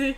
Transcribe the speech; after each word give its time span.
sí. 0.00 0.16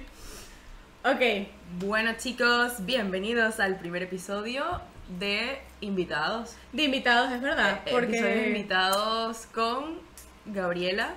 Ok. 1.04 1.48
Bueno 1.80 2.12
chicos, 2.16 2.84
bienvenidos 2.86 3.59
al 3.59 3.80
primer 3.80 4.05
episodio 4.05 4.80
de 5.18 5.61
Invitados. 5.80 6.55
De 6.73 6.84
invitados, 6.84 7.32
es 7.32 7.41
verdad. 7.43 7.80
Eh, 7.84 7.91
Episodio 7.91 8.06
de 8.06 8.23
Porque. 8.23 8.46
invitados 8.46 9.46
con 9.52 9.98
Gabriela. 10.46 11.14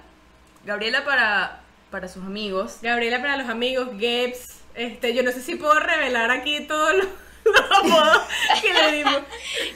Gabriela 0.65 1.05
para, 1.05 1.61
para 1.91 2.07
sus 2.07 2.23
amigos. 2.23 2.79
Gabriela 2.81 3.21
para 3.21 3.37
los 3.37 3.47
amigos, 3.47 3.89
Gebs. 3.99 4.61
Este, 4.73 5.13
yo 5.13 5.21
no 5.21 5.31
sé 5.31 5.41
si 5.41 5.55
puedo 5.55 5.79
revelar 5.79 6.31
aquí 6.31 6.61
todos 6.61 6.95
los, 6.95 7.07
los 7.45 7.71
apodos 7.71 8.21
que 8.63 8.73
le 8.73 8.91
dimos. 8.97 9.21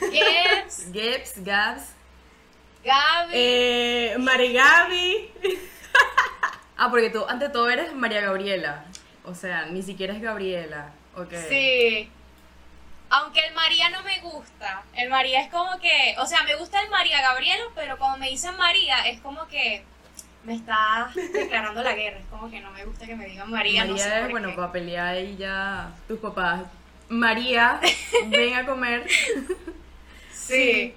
Gibbs, 0.10 0.92
Gebs, 0.92 1.44
Gabs. 1.44 1.82
Gaby. 2.84 3.30
Eh, 3.34 4.16
Marigaby. 4.18 5.30
Ah, 6.82 6.88
porque 6.88 7.10
tú 7.10 7.26
ante 7.28 7.50
todo 7.50 7.68
eres 7.68 7.94
María 7.94 8.22
Gabriela. 8.22 8.84
O 9.26 9.34
sea, 9.34 9.66
ni 9.66 9.82
siquiera 9.82 10.14
es 10.14 10.22
Gabriela. 10.22 10.92
Ok. 11.14 11.34
Sí. 11.46 12.08
Aunque 13.10 13.40
el 13.46 13.52
María 13.52 13.90
no 13.90 14.02
me 14.02 14.18
gusta. 14.20 14.82
El 14.94 15.10
María 15.10 15.42
es 15.42 15.50
como 15.50 15.78
que. 15.78 16.16
O 16.18 16.24
sea, 16.24 16.42
me 16.44 16.54
gusta 16.54 16.80
el 16.80 16.88
María 16.88 17.20
Gabriela, 17.20 17.64
pero 17.74 17.98
cuando 17.98 18.16
me 18.16 18.30
dicen 18.30 18.56
María, 18.56 19.06
es 19.06 19.20
como 19.20 19.46
que. 19.48 19.84
Me 20.42 20.54
está 20.54 21.10
declarando 21.34 21.82
la 21.82 21.92
guerra. 21.92 22.18
Es 22.18 22.26
como 22.30 22.50
que 22.50 22.60
no 22.60 22.70
me 22.70 22.82
gusta 22.86 23.04
que 23.04 23.14
me 23.14 23.26
digan 23.26 23.50
María. 23.50 23.82
María 23.82 23.92
no 23.92 23.98
sé 23.98 24.22
es, 24.22 24.30
bueno, 24.30 24.56
para 24.56 24.72
pelear 24.72 25.08
ahí 25.08 25.36
ya 25.36 25.92
tus 26.08 26.18
papás. 26.18 26.62
María, 27.10 27.78
ven 28.28 28.54
a 28.54 28.64
comer. 28.64 29.06
Sí. 30.32 30.94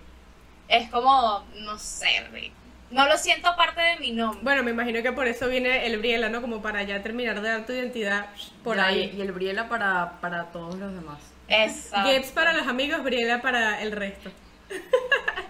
Es 0.70 0.90
como. 0.90 1.44
No 1.56 1.78
sé, 1.78 2.26
Rick. 2.32 2.54
No 2.94 3.08
lo 3.08 3.18
siento 3.18 3.56
parte 3.56 3.82
de 3.82 3.98
mi 3.98 4.12
nombre. 4.12 4.40
Bueno, 4.44 4.62
me 4.62 4.70
imagino 4.70 5.02
que 5.02 5.12
por 5.12 5.28
eso 5.28 5.48
viene 5.48 5.88
el 5.88 5.98
Briela, 5.98 6.30
¿no? 6.30 6.42
Como 6.42 6.62
para 6.62 6.84
ya 6.84 7.02
terminar 7.02 7.42
de 7.42 7.50
dar 7.50 7.66
tu 7.66 7.74
identidad 7.74 8.28
por 8.64 8.78
Ya, 8.78 8.86
ahí. 8.86 9.12
Y, 9.18 9.22
el 9.22 9.32
Briela 9.32 9.68
para, 9.68 10.22
para 10.22 10.52
todos 10.52 10.76
los 10.76 10.94
demás. 10.94 11.20
Exacto. 11.48 12.08
Gebs 12.08 12.32
para 12.32 12.54
los 12.54 12.68
amigos, 12.68 13.02
Briela 13.02 13.42
para 13.42 13.82
el 13.82 13.94
resto. 13.94 14.32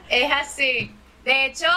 Es 0.10 0.32
así. 0.32 0.96
De 1.26 1.48
hecho, 1.48 1.68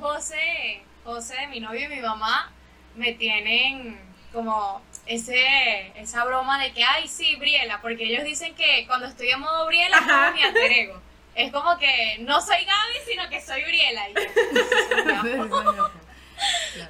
José, 0.00 0.82
José, 1.04 1.48
mi 1.48 1.60
novio 1.60 1.84
y 1.84 1.88
mi 1.88 2.00
mamá, 2.00 2.50
me 2.96 3.12
tienen 3.12 4.00
como 4.32 4.80
ese, 5.04 5.92
esa 5.96 6.24
broma 6.24 6.62
de 6.62 6.72
que, 6.72 6.82
ay, 6.82 7.08
sí, 7.08 7.36
Briela, 7.36 7.82
porque 7.82 8.04
ellos 8.04 8.24
dicen 8.24 8.54
que 8.54 8.86
cuando 8.86 9.06
estoy 9.06 9.28
en 9.28 9.40
modo 9.40 9.66
Briela 9.66 9.98
como 9.98 10.32
mi 10.32 10.42
alter 10.42 10.72
ego. 10.72 11.02
Es 11.34 11.52
como 11.52 11.76
que 11.78 12.18
no 12.20 12.40
soy 12.40 12.64
Gaby, 12.64 13.10
sino 13.10 13.28
que 13.28 13.40
soy. 13.40 13.62
Y 13.62 14.14
yo, 14.14 15.90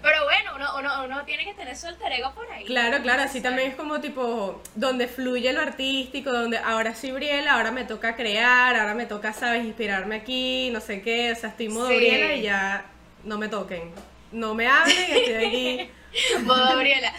Pero 0.02 0.24
bueno, 0.24 0.52
uno, 0.56 0.78
uno, 0.78 1.04
uno 1.04 1.24
tiene 1.24 1.44
que 1.44 1.54
tener 1.54 1.76
su 1.76 1.86
alter 1.86 2.12
ego 2.12 2.34
por 2.34 2.50
ahí. 2.50 2.64
Claro, 2.64 3.02
claro, 3.02 3.22
así 3.22 3.40
también 3.40 3.70
es 3.70 3.76
como 3.76 4.00
tipo 4.00 4.62
donde 4.74 5.06
fluye 5.06 5.52
lo 5.52 5.60
artístico, 5.60 6.32
donde 6.32 6.58
ahora 6.58 6.94
soy 6.94 7.12
Briela, 7.12 7.52
ahora 7.54 7.70
me 7.70 7.84
toca 7.84 8.16
crear, 8.16 8.74
ahora 8.76 8.94
me 8.94 9.06
toca, 9.06 9.32
sabes, 9.32 9.64
inspirarme 9.64 10.16
aquí, 10.16 10.70
no 10.72 10.80
sé 10.80 11.02
qué, 11.02 11.32
o 11.32 11.36
sea, 11.36 11.50
estoy 11.50 11.68
modo 11.68 11.88
Sí. 11.88 11.96
Briela 11.96 12.34
y 12.34 12.42
ya 12.42 12.86
no 13.24 13.38
me 13.38 13.48
toquen, 13.48 13.92
no 14.32 14.54
me 14.54 14.66
hablen, 14.66 14.96
estoy 14.98 15.34
aquí. 15.34 15.90
Modo 16.44 16.78
Briela. 16.78 17.12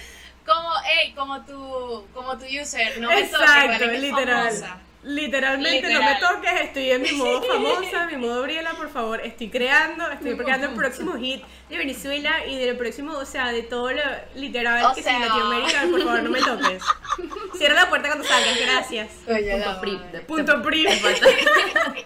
Como, 0.45 0.69
hey, 0.85 1.13
como 1.15 1.43
tu, 1.45 2.07
como 2.13 2.37
tu 2.37 2.45
user, 2.45 2.99
no 2.99 3.09
me 3.09 3.19
Exacto, 3.19 3.85
es 3.85 3.99
literal. 3.99 4.47
famosa. 4.47 4.77
Literalmente 5.07 5.93
no 5.93 6.01
me 6.01 6.15
toques, 6.15 6.61
estoy 6.61 6.89
en 6.89 7.01
mi 7.03 7.11
modo 7.11 7.41
famosa, 7.47 8.07
mi 8.07 8.17
modo 8.17 8.41
Briela, 8.41 8.71
por 8.71 8.89
favor, 8.89 9.21
estoy 9.23 9.49
creando, 9.49 10.09
estoy 10.09 10.35
creando 10.35 10.67
el 10.69 10.73
próximo 10.73 11.13
hit 11.17 11.43
de 11.69 11.77
Venezuela 11.77 12.43
y 12.47 12.57
del 12.57 12.75
próximo, 12.75 13.13
o 13.13 13.23
sea, 13.25 13.51
de 13.51 13.61
todo 13.61 13.91
lo 13.91 14.01
literal 14.33 14.83
O 14.85 14.95
que 14.95 15.03
sea. 15.03 15.17
sea 15.19 15.27
Latinoamérica, 15.27 15.81
por 15.91 16.01
favor, 16.03 16.23
no 16.23 16.29
me 16.31 16.39
toques. 16.41 16.83
Cierra 17.57 17.75
la 17.75 17.89
puerta 17.89 18.07
cuando 18.07 18.23
salgas, 18.27 18.59
gracias. 18.59 19.09
Oye, 19.27 19.63
Punto 19.79 20.11
de- 20.11 20.19
Punto 20.21 20.55
te- 20.55 20.61
pri. 20.63 20.83
te 20.85 20.95
falta- 20.97 21.27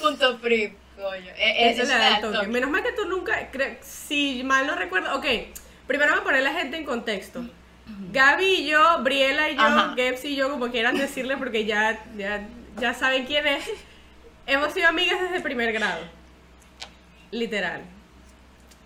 Punto 0.00 0.38
free, 0.38 0.76
coño. 0.96 1.32
E- 1.36 1.70
Eso 1.70 1.82
le 1.82 1.88
da 1.88 2.16
el 2.18 2.20
toque. 2.32 2.46
Menos 2.48 2.70
mal 2.70 2.82
que 2.82 2.92
tú 2.92 3.04
nunca, 3.06 3.50
cre- 3.52 3.78
si 3.82 4.42
mal 4.44 4.66
no 4.66 4.74
recuerdo, 4.76 5.16
ok, 5.16 5.26
primero 5.86 6.10
vamos 6.10 6.22
a 6.22 6.24
poner 6.24 6.40
a 6.40 6.52
la 6.52 6.58
gente 6.58 6.76
en 6.76 6.84
contexto. 6.84 7.44
Gaby 8.12 8.44
y 8.44 8.66
yo, 8.66 9.02
Briela 9.02 9.50
y 9.50 9.54
yo, 9.56 9.62
Ajá. 9.62 9.94
Gebs 9.96 10.24
y 10.24 10.36
yo, 10.36 10.50
como 10.50 10.68
quieran 10.70 10.96
decirle 10.96 11.36
porque 11.36 11.64
ya, 11.64 11.98
ya, 12.16 12.46
ya 12.80 12.94
saben 12.94 13.24
quién 13.26 13.46
es, 13.46 13.64
hemos 14.46 14.72
sido 14.72 14.88
amigas 14.88 15.20
desde 15.20 15.40
primer 15.40 15.72
grado. 15.72 16.00
Literal. 17.30 17.82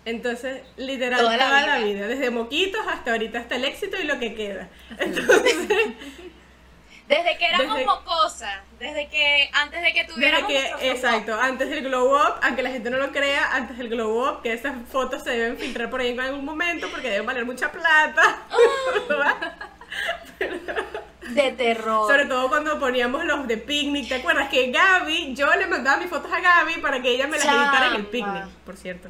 Entonces, 0.05 0.61
literal, 0.77 1.19
Toda 1.19 1.37
toda, 1.37 1.65
la 1.65 1.79
vida. 1.79 2.07
desde 2.07 2.29
moquitos 2.29 2.81
hasta 2.87 3.11
ahorita, 3.11 3.39
hasta 3.39 3.55
el 3.55 3.65
éxito 3.65 3.97
y 3.99 4.03
lo 4.03 4.19
que 4.19 4.35
queda. 4.35 4.69
Entonces, 4.99 5.55
Desde 7.07 7.37
que 7.37 7.45
éramos 7.45 7.75
Desde- 7.75 7.85
mocosas, 7.85 8.55
desde 8.79 9.07
que 9.09 9.49
antes 9.53 9.81
de 9.81 9.93
que 9.93 10.01
Desde 10.01 10.13
tuviéramos 10.13 10.47
que, 10.47 10.89
exacto, 10.89 11.39
antes 11.39 11.69
del 11.69 11.83
glow 11.83 12.15
up, 12.15 12.35
aunque 12.41 12.63
la 12.63 12.71
gente 12.71 12.89
no 12.89 12.97
lo 12.97 13.11
crea, 13.11 13.53
antes 13.53 13.77
del 13.77 13.89
glow 13.89 14.27
up, 14.27 14.41
que 14.41 14.53
esas 14.53 14.73
fotos 14.91 15.23
se 15.23 15.29
deben 15.29 15.57
filtrar 15.57 15.91
por 15.91 16.01
ahí 16.01 16.09
en 16.09 16.19
algún 16.19 16.43
momento 16.43 16.89
porque 16.89 17.11
deben 17.11 17.27
valer 17.27 17.45
mucha 17.45 17.71
plata. 17.71 18.39
de 21.29 21.51
terror. 21.51 22.07
Sobre 22.07 22.25
todo 22.25 22.49
cuando 22.49 22.79
poníamos 22.79 23.23
los 23.23 23.47
de 23.47 23.57
picnic, 23.57 24.07
¿te 24.07 24.15
acuerdas? 24.15 24.49
Que 24.49 24.71
Gaby, 24.71 25.35
yo 25.35 25.53
le 25.55 25.67
mandaba 25.67 25.97
mis 25.97 26.09
fotos 26.09 26.31
a 26.31 26.39
Gaby 26.39 26.81
para 26.81 27.01
que 27.01 27.09
ella 27.09 27.27
me 27.27 27.37
las 27.37 27.45
editara 27.45 27.87
en 27.87 27.95
el 27.95 28.05
picnic, 28.07 28.45
por 28.65 28.77
cierto. 28.77 29.09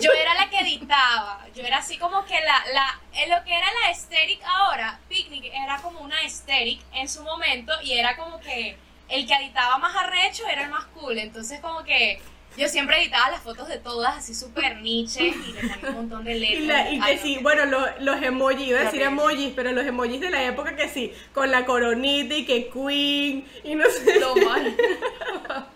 Yo 0.00 0.10
era 0.12 0.34
la 0.34 0.48
que 0.50 0.58
editaba. 0.60 1.44
Yo 1.54 1.62
era 1.64 1.78
así 1.78 1.98
como 1.98 2.24
que 2.24 2.34
la, 2.40 2.64
la, 2.72 3.00
en 3.14 3.30
lo 3.30 3.42
que 3.44 3.54
era 3.56 3.66
la 3.82 3.88
aesthetic 3.88 4.40
ahora, 4.44 4.98
Picnic 5.08 5.44
era 5.52 5.76
como 5.82 6.00
una 6.00 6.16
aesthetic 6.20 6.80
en 6.94 7.08
su 7.08 7.22
momento 7.22 7.72
y 7.82 7.92
era 7.98 8.16
como 8.16 8.40
que 8.40 8.76
el 9.08 9.26
que 9.26 9.34
editaba 9.34 9.78
más 9.78 9.94
arrecho 9.96 10.46
era 10.48 10.62
el 10.62 10.70
más 10.70 10.84
cool. 10.94 11.18
Entonces 11.18 11.60
como 11.60 11.84
que 11.84 12.20
yo 12.56 12.68
siempre 12.68 13.00
editaba 13.00 13.30
las 13.30 13.40
fotos 13.42 13.66
de 13.68 13.78
todas 13.78 14.16
así 14.18 14.34
súper 14.34 14.76
niche 14.82 15.24
y 15.28 15.52
le 15.52 15.60
ponía 15.68 15.88
un 15.88 15.94
montón 15.94 16.24
de 16.24 16.34
Y, 16.36 16.38
letras. 16.40 16.66
la- 16.84 16.90
y 16.90 17.00
que 17.00 17.18
sí, 17.18 17.38
bueno, 17.42 17.64
lo- 17.66 17.98
los 18.00 18.22
emojis, 18.22 18.68
iba 18.68 18.80
a 18.80 18.84
decir 18.84 19.02
emojis, 19.02 19.52
pero 19.56 19.72
los 19.72 19.86
emojis 19.86 20.20
de 20.20 20.30
la 20.30 20.42
época 20.44 20.76
que 20.76 20.88
sí, 20.88 21.12
con 21.34 21.50
la 21.50 21.64
coronita 21.64 22.34
y 22.34 22.44
que 22.44 22.68
Queen 22.68 23.48
y 23.64 23.74
no 23.74 23.84
sé. 23.90 24.20
Lo 24.20 24.36
mal. 24.36 24.76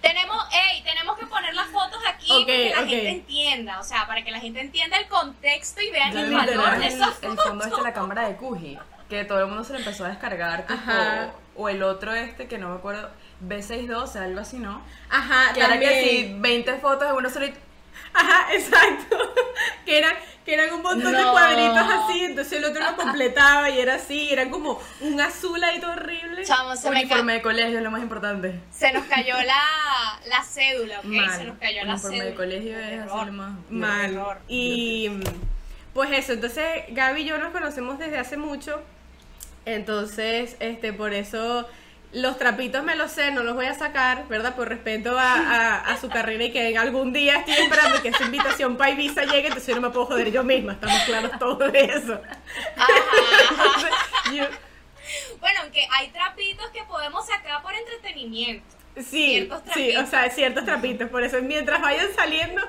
Tenemos, 0.00 0.44
ey, 0.52 0.82
tenemos 0.82 1.16
que 1.16 1.26
poner 1.26 1.54
las 1.54 1.61
fotos 1.72 2.00
aquí 2.08 2.28
para 2.28 2.46
que 2.46 2.70
la 2.70 2.76
gente 2.86 3.08
entienda, 3.10 3.80
o 3.80 3.82
sea, 3.82 4.06
para 4.06 4.22
que 4.22 4.30
la 4.30 4.38
gente 4.40 4.60
entienda 4.60 4.98
el 4.98 5.08
contexto 5.08 5.80
y 5.80 5.90
vean 5.90 6.16
el 6.16 6.32
valor 6.32 6.78
de 6.78 6.86
el, 6.86 6.92
esas 6.92 7.22
el 7.22 7.30
fotos. 7.30 7.44
fondo 7.48 7.64
este 7.64 7.76
de 7.76 7.82
la 7.82 7.92
cámara 7.92 8.28
de 8.28 8.36
Kuji, 8.36 8.78
que 9.08 9.24
todo 9.24 9.40
el 9.40 9.46
mundo 9.46 9.64
se 9.64 9.72
le 9.72 9.80
empezó 9.80 10.04
a 10.04 10.08
descargar, 10.08 10.66
tipo, 10.66 10.82
o 11.56 11.68
el 11.68 11.82
otro 11.82 12.14
este, 12.14 12.46
que 12.46 12.58
no 12.58 12.68
me 12.68 12.76
acuerdo, 12.76 13.10
B612, 13.46 14.16
algo 14.16 14.40
así, 14.40 14.58
¿no? 14.58 14.82
Ajá, 15.10 15.52
Que 15.52 15.60
era 15.60 15.78
que 15.78 15.86
también. 15.86 16.04
sí, 16.04 16.36
20 16.38 16.74
fotos 16.78 17.08
de 17.08 17.14
uno 17.14 17.28
solo 17.28 17.46
Ajá, 18.14 18.52
exacto. 18.54 19.16
Que 19.84 19.98
eran, 19.98 20.14
que 20.44 20.54
eran 20.54 20.72
un 20.72 20.82
montón 20.82 21.12
de 21.12 21.22
cuadritos 21.22 21.76
así, 21.76 22.24
entonces 22.24 22.52
el 22.54 22.64
otro 22.64 22.82
lo 22.82 22.96
completaba 22.96 23.68
y 23.68 23.80
era 23.80 23.96
así, 23.96 24.28
era 24.30 24.48
como 24.48 24.80
un 25.00 25.20
azul 25.20 25.62
ahí 25.62 25.80
todo 25.80 25.92
horrible. 25.92 26.44
Chamo, 26.44 26.74
se 26.76 26.88
uniforme 26.88 27.34
de 27.34 27.42
colegio 27.42 27.78
es 27.78 27.84
lo 27.84 27.90
más 27.90 28.00
importante. 28.02 28.60
se 28.70 28.92
nos 28.92 29.04
cayó 29.04 29.34
la, 29.42 30.20
la 30.28 30.42
cédula, 30.44 31.00
¿ok? 31.00 31.04
Mal. 31.04 31.36
Se 31.36 31.44
nos 31.44 31.58
cayó 31.58 31.84
la 31.84 31.92
uniforme 31.92 32.16
cédula. 32.16 32.30
de 32.30 32.34
colegio 32.34 32.78
es 32.78 33.00
así 33.02 33.26
lo 33.26 33.32
más... 33.32 33.52
Mal. 33.70 34.12
error. 34.12 34.38
Y 34.48 35.10
pues 35.92 36.10
eso, 36.12 36.32
entonces 36.32 36.84
Gaby 36.90 37.22
y 37.22 37.24
yo 37.24 37.38
nos 37.38 37.52
conocemos 37.52 37.98
desde 37.98 38.18
hace 38.18 38.36
mucho. 38.36 38.82
Entonces, 39.64 40.56
este, 40.60 40.92
por 40.92 41.12
eso 41.12 41.68
los 42.12 42.36
trapitos 42.38 42.82
me 42.84 42.94
los 42.94 43.10
sé, 43.10 43.30
no 43.30 43.42
los 43.42 43.54
voy 43.54 43.66
a 43.66 43.74
sacar, 43.74 44.28
¿verdad? 44.28 44.54
Por 44.54 44.68
respeto 44.68 45.18
a, 45.18 45.32
a- 45.32 45.78
a 45.80 45.96
su 45.96 46.08
carrera 46.10 46.44
y 46.44 46.52
que 46.52 46.76
algún 46.76 47.12
día 47.12 47.38
estoy 47.38 47.54
esperando 47.54 48.02
que 48.02 48.08
esa 48.08 48.24
invitación 48.24 48.76
para 48.76 48.90
Ibiza 48.90 49.22
llegue, 49.24 49.48
entonces 49.48 49.68
yo 49.68 49.74
no 49.76 49.88
me 49.88 49.90
puedo 49.90 50.06
joder 50.06 50.30
yo 50.30 50.44
misma, 50.44 50.72
estamos 50.74 51.00
claros 51.04 51.32
todos 51.38 51.72
de 51.72 51.84
eso. 51.84 52.20
Ajá. 52.76 52.92
Entonces, 53.50 53.90
yo- 54.34 55.38
Bueno, 55.40 55.60
aunque 55.62 55.86
hay 55.90 56.08
trapitos 56.10 56.68
que 56.70 56.82
podemos 56.84 57.26
sacar 57.26 57.62
por 57.62 57.72
entretenimiento. 57.74 58.76
Sí, 58.96 59.48
sí, 59.72 59.96
o 59.96 60.06
sea, 60.06 60.28
ciertos 60.30 60.66
trapitos. 60.66 61.08
Por 61.08 61.22
eso, 61.22 61.40
mientras 61.40 61.80
vayan 61.80 62.08
saliendo, 62.14 62.60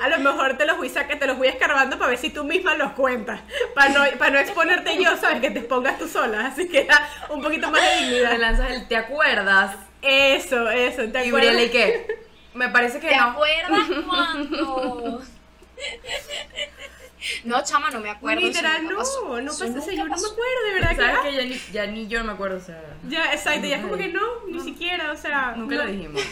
a 0.00 0.08
lo 0.08 0.18
mejor 0.20 0.56
te 0.56 0.64
los 0.64 0.76
voy 0.76 0.88
saca- 0.88 1.18
te 1.18 1.26
los 1.26 1.36
voy 1.38 1.48
escarbando 1.48 1.98
para 1.98 2.10
ver 2.10 2.18
si 2.18 2.30
tú 2.30 2.44
misma 2.44 2.76
los 2.76 2.92
cuentas. 2.92 3.40
Para 3.74 3.88
no, 3.88 4.18
para 4.18 4.30
no 4.30 4.38
exponerte 4.38 4.96
yo, 5.02 5.16
sabes, 5.16 5.40
que 5.40 5.50
te 5.50 5.58
expongas 5.58 5.98
tú 5.98 6.06
sola. 6.06 6.46
Así 6.46 6.68
que 6.68 6.84
da 6.84 7.08
un 7.30 7.42
poquito 7.42 7.68
más 7.70 7.82
de 7.82 7.88
Te 7.88 7.96
dignidad. 8.04 8.38
lanzas 8.38 8.70
el 8.70 8.86
¿te 8.86 8.96
acuerdas? 8.96 9.74
Eso, 10.02 10.70
eso, 10.70 11.02
¿te 11.10 11.24
Y 11.24 11.28
acuerdas? 11.28 11.62
¿y 11.62 11.68
qué? 11.70 12.06
Me 12.54 12.68
parece 12.68 13.00
que 13.00 13.08
¿Te 13.08 13.16
no. 13.16 13.30
acuerdas 13.30 13.88
cuando? 14.06 15.22
No, 17.44 17.62
chama, 17.64 17.90
no 17.90 18.00
me 18.00 18.10
acuerdo. 18.10 18.40
Literal, 18.40 18.84
no, 18.88 18.96
pasó. 18.98 19.40
no 19.40 19.50
pasa, 19.52 19.64
o 19.66 19.80
sea, 19.80 19.94
yo 19.94 20.04
no 20.04 20.10
me 20.10 20.26
acuerdo, 20.26 20.64
de 20.66 20.72
verdad 20.74 20.90
que. 20.90 20.96
¿Sabes 20.96 21.20
que 21.20 21.34
ya 21.34 21.44
ni, 21.44 21.60
ya 21.72 21.86
ni 21.86 22.06
yo 22.08 22.24
me 22.24 22.32
acuerdo? 22.32 22.56
O 22.58 22.60
sea, 22.60 22.82
Ya, 23.08 23.32
exacto, 23.32 23.66
ya 23.66 23.80
como 23.82 23.96
que 23.96 24.08
no, 24.08 24.20
ni 24.48 24.60
siquiera, 24.60 25.12
o 25.12 25.16
sea. 25.16 25.54
nunca 25.56 25.76
no. 25.76 25.84
lo 25.86 25.90
dijimos. 25.92 26.22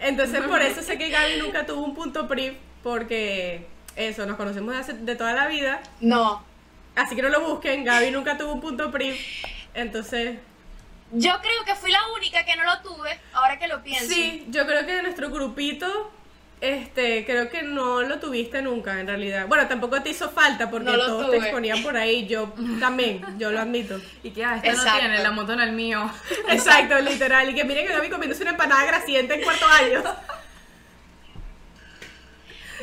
Entonces, 0.00 0.40
por 0.42 0.60
eso 0.62 0.82
sé 0.82 0.98
que 0.98 1.08
Gaby 1.08 1.36
nunca 1.40 1.64
tuvo 1.66 1.82
un 1.82 1.94
punto 1.94 2.26
PRIV, 2.28 2.54
porque 2.82 3.66
eso, 3.96 4.26
nos 4.26 4.36
conocemos 4.36 4.74
de, 4.74 4.80
hace- 4.80 4.92
de 4.94 5.16
toda 5.16 5.32
la 5.32 5.46
vida. 5.48 5.80
No. 6.00 6.44
Así 6.96 7.16
que 7.16 7.22
no 7.22 7.28
lo 7.28 7.40
busquen. 7.40 7.84
Gaby 7.84 8.10
nunca 8.10 8.36
tuvo 8.38 8.52
un 8.52 8.60
punto 8.60 8.90
priv. 8.90 9.16
Entonces, 9.72 10.38
Yo 11.12 11.32
creo 11.40 11.64
que 11.64 11.74
fui 11.74 11.90
la 11.90 12.00
única 12.16 12.44
que 12.44 12.54
no 12.56 12.64
lo 12.64 12.80
tuve, 12.82 13.18
ahora 13.32 13.58
que 13.58 13.66
lo 13.68 13.82
pienso. 13.82 14.12
sí, 14.12 14.44
yo 14.48 14.66
creo 14.66 14.84
que 14.86 14.92
de 14.94 15.02
nuestro 15.02 15.30
grupito, 15.30 16.12
este, 16.64 17.26
creo 17.26 17.50
que 17.50 17.62
no 17.62 18.00
lo 18.00 18.18
tuviste 18.18 18.62
nunca 18.62 18.98
en 18.98 19.06
realidad. 19.06 19.46
Bueno, 19.46 19.68
tampoco 19.68 20.00
te 20.02 20.08
hizo 20.08 20.30
falta 20.30 20.70
porque 20.70 20.90
No 20.90 20.96
todos 20.96 21.30
te 21.30 21.36
exponían 21.36 21.82
por 21.82 21.94
ahí. 21.94 22.26
Yo 22.26 22.54
también, 22.80 23.22
yo 23.38 23.52
lo 23.52 23.60
admito. 23.60 24.00
Y 24.22 24.30
que, 24.30 24.46
ah, 24.46 24.58
esta 24.62 24.92
no 24.92 24.98
tiene, 24.98 25.22
la 25.22 25.30
moto 25.30 25.52
en 25.52 25.60
el 25.60 25.72
mío. 25.72 26.10
Exacto, 26.48 26.98
literal. 27.00 27.50
Y 27.50 27.54
que 27.54 27.64
miren 27.64 27.86
que 27.86 27.92
Gaby 27.92 28.08
comiéndose 28.08 28.42
una 28.42 28.52
empanada 28.52 28.86
grasienta 28.86 29.34
en 29.34 29.42
cuarto 29.42 29.66
año. 29.66 30.02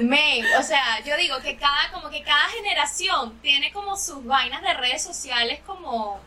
Men, 0.02 0.46
o 0.60 0.64
sea, 0.64 1.04
yo 1.04 1.18
digo 1.18 1.40
que 1.40 1.58
cada, 1.58 1.92
como 1.92 2.12
que 2.12 2.22
cada 2.22 2.50
generación 2.50 3.40
tiene 3.42 3.72
como 3.72 3.98
sus 3.98 4.24
vainas 4.24 4.62
de 4.62 4.76
redes 4.76 5.04
sociales 5.04 5.60
como 5.66 6.22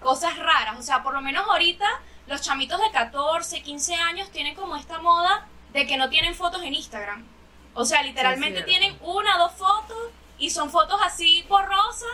cosas 0.00 0.38
raras. 0.38 0.78
O 0.78 0.82
sea, 0.82 1.02
por 1.02 1.12
lo 1.12 1.20
menos 1.20 1.46
ahorita 1.46 1.86
los 2.28 2.40
chamitos 2.40 2.80
de 2.80 2.90
14, 2.92 3.62
15 3.62 3.94
años 3.94 4.30
tienen 4.30 4.54
como 4.54 4.76
esta 4.76 4.98
moda 5.00 5.46
de 5.74 5.86
que 5.86 5.96
no 5.98 6.08
tienen 6.08 6.34
fotos 6.34 6.62
en 6.62 6.72
Instagram. 6.74 7.26
O 7.74 7.84
sea, 7.84 8.02
literalmente 8.02 8.62
tienen 8.62 8.96
una, 9.02 9.36
dos 9.36 9.52
fotos 9.52 9.98
y 10.38 10.48
son 10.50 10.70
fotos 10.70 10.98
así 11.04 11.44
borrosas 11.48 12.08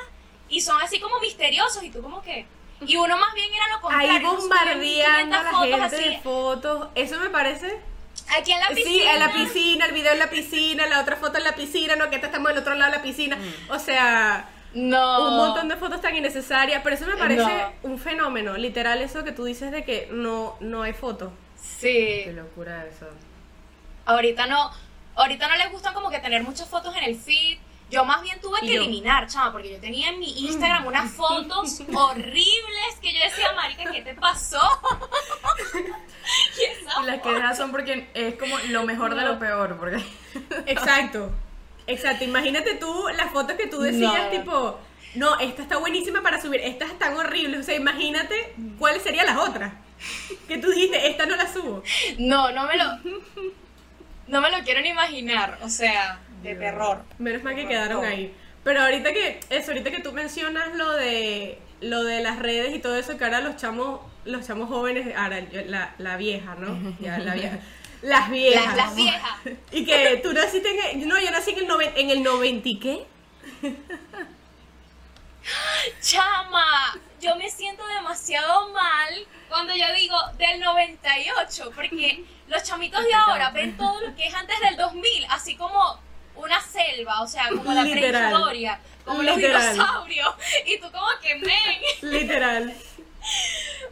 y 0.48 0.60
son 0.62 0.80
así 0.82 0.98
como 0.98 1.20
misteriosos 1.20 1.82
y 1.84 1.90
tú 1.90 2.02
como 2.02 2.22
que... 2.22 2.46
Y 2.80 2.96
uno 2.96 3.18
más 3.18 3.34
bien 3.34 3.52
era 3.52 3.68
lo 3.76 3.80
contrario. 3.82 4.10
Ahí 4.12 4.24
bombardeando 4.24 5.36
a 5.36 5.42
la 5.42 5.50
1500 5.52 5.52
fotos 5.52 5.80
gente 5.80 5.96
así, 5.96 6.08
de 6.08 6.18
fotos. 6.20 6.88
Eso 6.94 7.18
me 7.18 7.28
parece. 7.28 7.78
Aquí 8.38 8.52
en 8.52 8.60
la 8.60 8.68
piscina. 8.68 8.90
Sí, 8.90 9.02
en 9.02 9.20
la 9.20 9.32
piscina, 9.32 9.84
el 9.84 9.92
video 9.92 10.12
en 10.12 10.18
la 10.18 10.30
piscina, 10.30 10.86
la 10.86 11.00
otra 11.02 11.16
foto 11.16 11.36
en 11.36 11.44
la 11.44 11.54
piscina, 11.54 11.96
no, 11.96 12.08
que 12.08 12.16
esta 12.16 12.28
estamos 12.28 12.48
del 12.48 12.58
otro 12.58 12.74
lado 12.74 12.90
de 12.90 12.96
la 12.96 13.02
piscina. 13.02 13.36
O 13.68 13.78
sea, 13.78 14.48
No. 14.72 15.28
un 15.28 15.36
montón 15.36 15.68
de 15.68 15.76
fotos 15.76 16.00
tan 16.00 16.16
innecesarias. 16.16 16.80
Pero 16.82 16.96
eso 16.96 17.06
me 17.06 17.16
parece 17.16 17.42
No. 17.42 17.72
un 17.82 17.98
fenómeno. 17.98 18.56
Literal, 18.56 19.02
eso 19.02 19.24
que 19.24 19.32
tú 19.32 19.44
dices 19.44 19.70
de 19.72 19.84
que 19.84 20.08
no, 20.10 20.56
no 20.60 20.82
hay 20.82 20.94
fotos. 20.94 21.30
Sí. 21.60 22.22
Qué 22.24 22.32
locura 22.34 22.86
eso. 22.86 23.06
Ahorita 24.10 24.46
no, 24.46 24.70
ahorita 25.16 25.48
no 25.48 25.56
les 25.56 25.70
gustan 25.70 25.94
como 25.94 26.10
que 26.10 26.18
tener 26.18 26.42
muchas 26.42 26.68
fotos 26.68 26.94
en 26.96 27.04
el 27.04 27.16
feed. 27.16 27.58
Yo 27.90 28.04
más 28.04 28.22
bien 28.22 28.40
tuve 28.40 28.60
que 28.60 28.74
yo. 28.74 28.82
eliminar, 28.82 29.26
chama, 29.26 29.50
porque 29.50 29.72
yo 29.72 29.80
tenía 29.80 30.10
en 30.10 30.20
mi 30.20 30.30
Instagram 30.46 30.86
unas 30.86 31.10
fotos 31.12 31.80
horribles 31.94 32.96
que 33.02 33.12
yo 33.12 33.18
decía, 33.24 33.52
marica, 33.56 33.90
¿qué 33.90 34.02
te 34.02 34.14
pasó? 34.14 34.60
y 37.02 37.06
las 37.06 37.20
que 37.20 37.32
dejas 37.32 37.56
son 37.56 37.70
porque 37.72 38.08
es 38.14 38.34
como 38.36 38.56
lo 38.68 38.84
mejor 38.84 39.14
de 39.14 39.22
lo 39.22 39.38
peor, 39.38 39.76
porque 39.78 40.02
Exacto. 40.66 41.32
Exacto. 41.86 42.24
Imagínate 42.24 42.74
tú 42.76 43.06
las 43.16 43.32
fotos 43.32 43.56
que 43.56 43.66
tú 43.66 43.80
decías, 43.80 44.24
No. 44.24 44.30
tipo, 44.30 44.78
no, 45.16 45.38
esta 45.40 45.62
está 45.62 45.78
buenísima 45.78 46.22
para 46.22 46.40
subir, 46.40 46.60
estas 46.60 46.90
están 46.90 47.16
horribles. 47.16 47.60
O 47.60 47.62
sea, 47.64 47.74
imagínate 47.74 48.54
cuáles 48.78 49.02
serían 49.02 49.26
las 49.26 49.38
otras. 49.38 49.72
Que 50.46 50.58
tú 50.58 50.70
dijiste, 50.70 51.08
esta 51.10 51.26
no 51.26 51.34
la 51.36 51.52
subo. 51.52 51.82
No, 52.18 52.52
no 52.52 52.64
me 52.66 52.76
lo, 52.76 52.84
no 54.30 54.40
me 54.40 54.50
lo 54.50 54.58
quiero 54.64 54.80
ni 54.80 54.88
imaginar, 54.90 55.58
o 55.62 55.68
sea, 55.68 56.18
de 56.42 56.54
terror. 56.54 57.02
Menos 57.18 57.42
mal 57.42 57.54
que 57.54 57.66
quedaron 57.68 58.04
ahí. 58.04 58.34
Pero 58.64 58.82
ahorita 58.82 59.12
que, 59.12 59.40
eso, 59.50 59.70
ahorita 59.72 59.90
que 59.90 60.00
tú 60.00 60.12
mencionas 60.12 60.74
lo 60.76 60.90
de 60.92 61.58
lo 61.80 62.04
de 62.04 62.20
las 62.22 62.38
redes 62.38 62.74
y 62.74 62.78
todo 62.78 62.94
eso, 62.96 63.16
que 63.16 63.24
ahora 63.24 63.40
los 63.40 63.56
chamos, 63.56 64.00
los 64.26 64.46
chamos 64.46 64.68
jóvenes, 64.68 65.14
ahora 65.16 65.40
la, 65.66 65.94
la 65.98 66.16
vieja, 66.18 66.54
¿no? 66.56 66.78
Ya, 67.00 67.18
la 67.18 67.34
vieja. 67.34 67.58
Las 68.02 68.30
viejas. 68.30 68.66
Las, 68.66 68.76
las 68.76 68.94
viejas. 68.96 69.38
Y 69.72 69.84
que 69.84 70.20
tú 70.22 70.32
naciste 70.32 70.68
en 70.90 71.00
el, 71.02 71.08
no, 71.08 71.18
yo 71.20 71.30
nací 71.30 71.50
en 71.52 71.58
el, 71.58 71.66
noven- 71.68 71.92
en 71.96 72.10
el 72.10 72.22
90 72.22 72.68
y 72.68 72.78
qué? 72.78 73.04
Chama, 76.00 76.98
yo 77.20 77.36
me 77.36 77.50
siento 77.50 77.86
demasiado 77.86 78.68
mal 78.70 79.26
cuando 79.48 79.74
yo 79.74 79.92
digo 79.94 80.16
del 80.38 80.60
98, 80.60 81.72
porque 81.74 82.24
los 82.48 82.62
chamitos 82.62 83.04
de 83.04 83.14
ahora 83.14 83.50
ven 83.50 83.76
todo 83.76 84.00
lo 84.00 84.14
que 84.14 84.26
es 84.26 84.34
antes 84.34 84.58
del 84.60 84.76
2000, 84.76 85.26
así 85.30 85.56
como 85.56 86.00
una 86.36 86.60
selva, 86.60 87.22
o 87.22 87.26
sea, 87.26 87.48
como 87.48 87.72
la 87.72 87.82
Literal. 87.82 88.28
prehistoria, 88.30 88.80
como 89.04 89.22
Literal. 89.22 89.52
los 89.52 89.72
dinosaurios, 89.72 90.34
y 90.66 90.78
tú 90.78 90.90
como 90.92 91.06
que, 91.20 91.34
men, 91.36 91.80
Literal. 92.12 92.74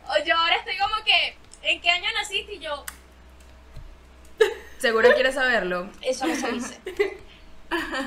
o 0.08 0.24
yo 0.24 0.36
ahora 0.36 0.56
estoy 0.56 0.76
como 0.78 0.94
que, 1.04 1.36
¿en 1.62 1.80
qué 1.80 1.90
año 1.90 2.08
naciste? 2.14 2.54
Y 2.54 2.58
yo, 2.60 2.84
seguro 4.78 5.12
quieres 5.14 5.34
saberlo. 5.34 5.90
eso 6.02 6.26
no 6.26 6.34
se 6.36 6.52
dice. 6.52 6.80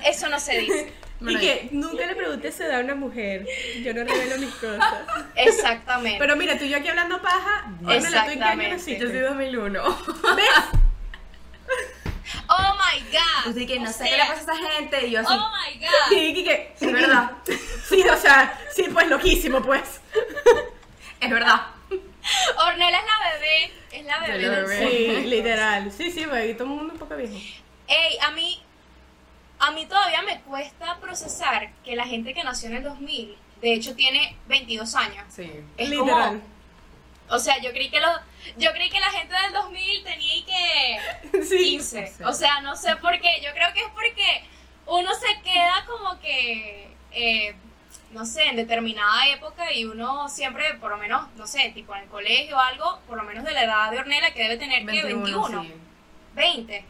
Eso 0.03 0.27
no 0.27 0.39
se 0.39 0.57
dice. 0.57 0.91
Bueno, 1.21 1.37
y 1.37 1.41
que 1.41 1.69
nunca 1.71 2.05
le 2.07 2.15
preguntes 2.15 2.55
esa 2.55 2.65
edad 2.65 2.79
a 2.79 2.83
una 2.83 2.95
mujer. 2.95 3.45
Yo 3.83 3.93
no 3.93 4.03
revelo 4.03 4.37
mis 4.39 4.53
cosas. 4.55 4.93
Exactamente. 5.35 6.17
Pero 6.19 6.35
mira, 6.35 6.57
tú 6.57 6.65
y 6.65 6.69
yo 6.69 6.77
aquí 6.77 6.87
hablando 6.89 7.21
paja, 7.21 7.71
Pamela, 7.83 8.25
¿tú 8.25 8.31
en 8.31 8.39
qué 8.39 8.43
año 8.43 8.61
Exactamente. 8.63 8.69
naciste? 8.71 8.99
Yo 9.03 9.07
soy 9.09 9.19
2001. 9.19 9.83
¿Ves? 10.35 10.47
oh 12.49 12.73
my 12.75 13.01
god. 13.11 13.51
Así 13.51 13.65
que 13.67 13.79
no 13.79 13.89
O 13.89 13.93
sé 13.93 14.03
qué 14.05 14.17
le 14.17 14.25
pasa 14.25 14.33
a 14.33 14.55
esa 14.55 14.71
gente. 14.77 15.07
Y 15.07 15.11
yo 15.11 15.19
así, 15.21 15.33
Oh 15.33 15.51
my 15.51 15.79
god. 15.79 16.11
Y 16.17 16.33
que, 16.33 16.43
que- 16.43 16.73
es 16.79 16.91
verdad, 16.91 17.31
sí, 17.87 18.01
o 18.01 18.17
sea, 18.17 18.59
sí, 18.73 18.85
pues 18.91 19.07
loquísimo, 19.07 19.61
pues. 19.61 20.01
es 21.19 21.29
verdad. 21.29 21.67
Ornella 22.67 22.97
es 22.99 23.05
la 23.05 23.31
bebé, 23.31 23.73
es 23.91 24.05
la 24.05 24.19
bebé 24.19 24.41
la 24.47 24.55
del 24.55 24.65
bebé. 24.65 24.89
Sí, 24.89 25.27
literal. 25.27 25.91
Sí, 25.91 26.11
sí, 26.11 26.25
porque 26.25 26.53
todo 26.53 26.63
el 26.65 26.69
mundo 26.75 26.93
un 26.93 26.99
poco 26.99 27.15
viejo. 27.15 27.33
Ey, 27.87 28.17
a 28.21 28.31
mí, 28.31 28.61
a 29.61 29.71
mí 29.71 29.85
todavía 29.85 30.23
me 30.23 30.41
cuesta 30.41 30.97
procesar 30.99 31.71
que 31.85 31.95
la 31.95 32.05
gente 32.05 32.33
que 32.33 32.43
nació 32.43 32.69
en 32.69 32.77
el 32.77 32.83
2000, 32.83 33.37
de 33.61 33.73
hecho 33.73 33.95
tiene 33.95 34.35
22 34.47 34.95
años. 34.95 35.23
Sí. 35.29 35.51
Es 35.77 35.89
literal. 35.89 36.39
como, 36.39 37.35
o 37.35 37.39
sea, 37.39 37.61
yo 37.61 37.71
creí 37.71 37.89
que 37.89 37.99
los, 37.99 38.11
yo 38.57 38.71
creí 38.73 38.89
que 38.89 38.99
la 38.99 39.11
gente 39.11 39.35
del 39.39 39.53
2000 39.53 40.03
tenía 40.03 40.35
y 40.35 40.43
que 40.43 41.43
Sí. 41.45 41.57
15. 41.57 42.07
Sí. 42.07 42.23
O 42.23 42.33
sea, 42.33 42.59
no 42.61 42.75
sé 42.75 42.95
por 42.95 43.19
qué. 43.21 43.39
Yo 43.43 43.51
creo 43.53 43.71
que 43.73 43.81
es 43.81 43.89
porque 43.93 44.43
uno 44.87 45.11
se 45.13 45.41
queda 45.43 45.85
como 45.85 46.19
que, 46.19 46.95
eh, 47.11 47.55
no 48.09 48.25
sé, 48.25 48.47
en 48.47 48.55
determinada 48.55 49.27
época 49.29 49.71
y 49.71 49.85
uno 49.85 50.27
siempre, 50.27 50.73
por 50.79 50.89
lo 50.89 50.97
menos, 50.97 51.31
no 51.35 51.45
sé, 51.45 51.71
tipo 51.75 51.95
en 51.95 52.01
el 52.01 52.09
colegio 52.09 52.57
o 52.57 52.59
algo, 52.59 52.99
por 53.07 53.15
lo 53.15 53.23
menos 53.23 53.43
de 53.45 53.51
la 53.51 53.63
edad 53.63 53.91
de 53.91 53.99
Ornella, 53.99 54.33
que 54.33 54.41
debe 54.41 54.57
tener 54.57 54.87
que 54.87 55.03
21. 55.03 55.63
sí. 55.63 55.73
20, 56.33 56.85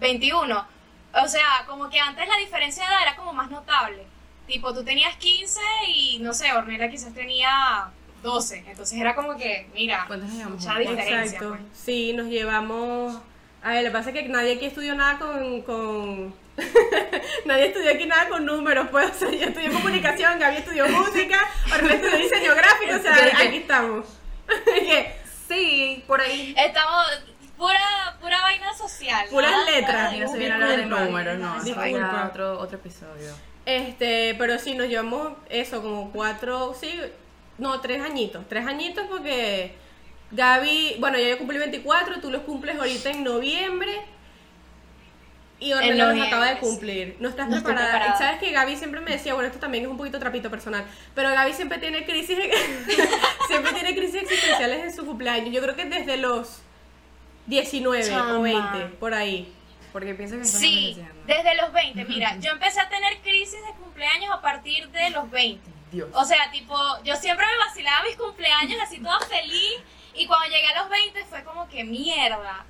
21. 0.00 0.77
O 1.14 1.28
sea, 1.28 1.64
como 1.66 1.88
que 1.88 1.98
antes 1.98 2.26
la 2.28 2.36
diferencia 2.36 2.84
de 2.84 2.90
edad 2.90 3.02
era 3.02 3.16
como 3.16 3.32
más 3.32 3.50
notable. 3.50 4.06
Tipo, 4.46 4.72
tú 4.72 4.84
tenías 4.84 5.16
15 5.16 5.60
y 5.88 6.18
no 6.20 6.32
sé, 6.32 6.52
Ornella 6.52 6.90
quizás 6.90 7.14
tenía 7.14 7.90
12. 8.22 8.64
Entonces 8.66 8.98
era 8.98 9.14
como 9.14 9.36
que, 9.36 9.68
mira, 9.74 10.04
¿Cuántos 10.06 10.28
años 10.30 10.38
llevamos 10.38 10.60
mucha 10.64 10.78
diferencia. 10.78 11.22
Exacto. 11.24 11.48
pues. 11.50 11.60
Sí, 11.74 12.12
nos 12.14 12.26
llevamos. 12.26 13.18
A 13.62 13.70
ver, 13.70 13.84
lo 13.84 13.90
que 13.90 13.92
pasa 13.92 14.10
es 14.10 14.14
que 14.14 14.28
nadie 14.28 14.54
aquí 14.54 14.66
estudió 14.66 14.94
nada 14.94 15.18
con. 15.18 15.62
con... 15.62 16.34
nadie 17.44 17.66
estudió 17.66 17.90
aquí 17.90 18.06
nada 18.06 18.28
con 18.28 18.44
números, 18.44 18.88
pues. 18.90 19.10
O 19.10 19.14
sea, 19.14 19.30
yo 19.30 19.46
estudié 19.46 19.70
comunicación, 19.70 20.38
Gaby 20.38 20.56
estudió 20.56 20.88
música, 20.88 21.38
Orlando 21.72 21.94
estudió 21.94 22.16
diseño 22.18 22.54
gráfico, 22.54 22.96
o 22.96 23.02
sea, 23.02 23.14
aquí 23.40 23.56
estamos. 23.58 24.06
Sí, 25.48 26.04
por 26.06 26.20
ahí. 26.20 26.54
Estamos 26.58 27.06
pura, 27.56 28.07
pura 28.20 28.40
vaina 28.42 28.72
social. 28.74 29.26
Puras 29.30 29.50
nada- 29.50 29.70
letras. 29.70 30.14
Y 30.14 30.18
no 30.20 30.28
se 30.32 30.38
viene 30.38 30.52
a 30.52 30.56
hablar 30.56 30.76
de 30.76 30.86
números, 30.86 31.38
no. 31.38 31.62
Disculpa. 31.62 32.26
otro, 32.30 32.58
otro 32.60 32.78
episodio. 32.78 33.32
Este, 33.66 34.34
pero 34.38 34.58
sí, 34.58 34.74
nos 34.74 34.88
llevamos 34.88 35.32
eso, 35.50 35.82
como 35.82 36.10
cuatro, 36.10 36.74
sí, 36.78 36.98
no, 37.58 37.80
tres 37.80 38.00
añitos, 38.02 38.48
tres 38.48 38.66
añitos 38.66 39.06
porque 39.08 39.74
Gaby, 40.30 40.96
bueno, 41.00 41.18
ya 41.18 41.28
yo 41.28 41.38
cumplí 41.38 41.58
24, 41.58 42.20
tú 42.20 42.30
los 42.30 42.42
cumples 42.42 42.76
ahorita 42.78 43.10
en 43.10 43.24
noviembre 43.24 43.92
y 45.60 45.72
Ornella 45.72 46.12
los 46.14 46.26
acaba 46.26 46.46
de 46.46 46.58
cumplir. 46.60 47.16
No 47.18 47.28
estás 47.28 47.48
No 47.48 47.56
preparada. 47.56 47.90
preparada. 47.90 48.16
Sabes 48.18 48.38
que 48.40 48.52
Gaby 48.52 48.76
siempre 48.76 49.00
me 49.00 49.10
decía, 49.10 49.34
bueno, 49.34 49.48
esto 49.48 49.58
también 49.58 49.84
es 49.84 49.90
un 49.90 49.96
poquito 49.96 50.18
trapito 50.18 50.50
personal, 50.50 50.84
pero 51.14 51.30
Gaby 51.30 51.52
siempre 51.52 51.78
tiene 51.78 52.04
crisis, 52.06 52.38
siempre 53.48 53.72
tiene 53.72 53.94
crisis 53.96 54.22
existenciales 54.22 54.84
en 54.84 54.94
su 54.94 55.04
cumpleaños. 55.04 55.52
Yo 55.52 55.60
creo 55.60 55.74
que 55.74 55.84
desde 55.86 56.16
los 56.16 56.62
19 57.48 58.04
o 58.04 58.08
Chama. 58.08 58.38
20, 58.38 58.96
por 58.96 59.14
ahí. 59.14 59.52
Porque 59.92 60.14
pienso 60.14 60.36
que 60.36 60.42
estás 60.42 60.60
Sí, 60.60 61.02
desde 61.26 61.56
los 61.56 61.72
20. 61.72 62.04
Mira, 62.04 62.36
yo 62.40 62.52
empecé 62.52 62.80
a 62.80 62.88
tener 62.88 63.18
crisis 63.22 63.60
de 63.66 63.72
cumpleaños 63.82 64.30
a 64.32 64.40
partir 64.40 64.88
de 64.90 65.10
los 65.10 65.30
20. 65.30 65.70
Dios. 65.90 66.10
O 66.12 66.24
sea, 66.24 66.50
tipo, 66.50 66.76
yo 67.02 67.16
siempre 67.16 67.46
me 67.46 67.56
vacilaba 67.64 68.04
mis 68.04 68.16
cumpleaños 68.16 68.78
así 68.82 68.98
toda 69.00 69.18
feliz 69.20 69.80
y 70.14 70.26
cuando 70.26 70.46
llegué 70.54 70.66
a 70.66 70.82
los 70.82 70.90
20 70.90 71.24
fue 71.24 71.42
como 71.44 71.66
que 71.68 71.82
mierda, 71.84 72.66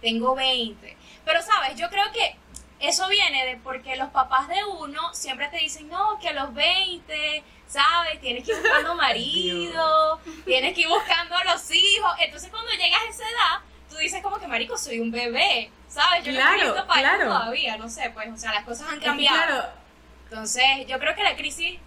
tengo 0.00 0.34
20. 0.34 0.96
Pero 1.24 1.42
sabes, 1.42 1.78
yo 1.78 1.90
creo 1.90 2.10
que 2.12 2.34
eso 2.80 3.06
viene 3.08 3.44
de 3.44 3.56
porque 3.58 3.96
los 3.96 4.08
papás 4.08 4.48
de 4.48 4.64
uno 4.64 5.12
siempre 5.12 5.48
te 5.48 5.58
dicen, 5.58 5.88
no, 5.90 6.18
que 6.18 6.30
a 6.30 6.32
los 6.32 6.54
20, 6.54 7.44
¿sabes? 7.66 8.20
Tienes 8.22 8.44
que 8.44 8.52
ir 8.52 8.58
buscando 8.62 8.94
marido, 8.96 10.20
tienes 10.46 10.74
que 10.74 10.80
ir 10.80 10.88
buscando 10.88 11.36
a 11.36 11.44
los 11.44 11.70
hijos. 11.70 12.12
Entonces 12.20 12.50
cuando 12.50 12.70
llegas 12.72 13.02
a 13.02 13.10
esa 13.10 13.22
edad, 13.24 13.60
tú 13.92 13.98
dices 13.98 14.22
como 14.22 14.38
que, 14.38 14.46
marico, 14.46 14.76
soy 14.78 15.00
un 15.00 15.10
bebé, 15.10 15.70
¿sabes? 15.88 16.24
Yo 16.24 16.32
no 16.32 16.38
Claro, 16.38 16.52
estoy 16.54 16.68
en 16.70 16.74
este 16.76 16.88
país 16.88 17.00
claro. 17.06 17.24
todavía, 17.26 17.76
no 17.76 17.88
sé, 17.88 18.10
pues, 18.14 18.28
o 18.32 18.36
sea, 18.36 18.52
las 18.54 18.64
cosas 18.64 18.88
han 18.90 19.00
cambiado. 19.00 19.36
claro, 19.36 19.64
Entonces, 20.30 20.64
yo 20.88 20.98
creo 20.98 21.14
que 21.14 21.22
la 21.22 21.36
crisis 21.36 21.78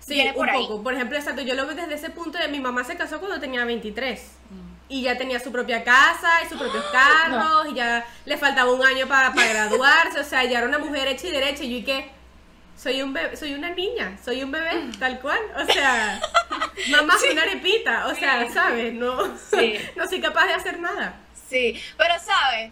Sí, 0.00 0.14
viene 0.14 0.32
por 0.32 0.44
un 0.48 0.54
ahí. 0.54 0.60
poco. 0.62 0.82
Por 0.82 0.94
ejemplo, 0.94 1.18
exacto, 1.18 1.42
yo 1.42 1.54
lo 1.54 1.66
veo 1.66 1.74
desde 1.74 1.94
ese 1.94 2.10
punto 2.10 2.38
de 2.38 2.48
mi 2.48 2.60
mamá 2.60 2.82
se 2.84 2.96
casó 2.96 3.18
cuando 3.20 3.38
tenía 3.40 3.64
23. 3.64 4.32
Y 4.90 5.02
ya 5.02 5.18
tenía 5.18 5.38
su 5.38 5.52
propia 5.52 5.84
casa 5.84 6.42
y 6.44 6.48
sus 6.48 6.58
propios 6.58 6.84
carros 6.90 7.66
y 7.70 7.74
ya 7.74 8.06
le 8.24 8.38
faltaba 8.38 8.72
un 8.72 8.82
año 8.86 9.06
para, 9.06 9.34
para 9.34 9.48
graduarse, 9.48 10.18
o 10.20 10.24
sea, 10.24 10.44
ya 10.44 10.58
era 10.58 10.66
una 10.66 10.78
mujer 10.78 11.08
hecha 11.08 11.26
y 11.26 11.30
derecha 11.30 11.62
y 11.64 11.70
yo 11.72 11.76
y 11.78 11.84
que 11.84 12.10
soy 12.74 13.02
un 13.02 13.12
bebé, 13.12 13.36
soy 13.36 13.52
una 13.52 13.68
niña, 13.70 14.16
soy 14.24 14.42
un 14.42 14.50
bebé, 14.50 14.86
tal 14.98 15.20
cual, 15.20 15.40
o 15.56 15.70
sea, 15.70 16.18
mamá 16.90 17.14
soy 17.20 17.30
una 17.32 17.42
arepita, 17.42 18.06
o 18.06 18.14
sea, 18.14 18.48
¿sabes? 18.50 18.94
No, 18.94 19.36
Sí. 19.50 19.74
no 19.96 20.08
soy 20.08 20.22
capaz 20.22 20.46
de 20.46 20.54
hacer 20.54 20.80
nada. 20.80 21.16
Sí, 21.48 21.80
pero 21.96 22.14
sabes, 22.18 22.70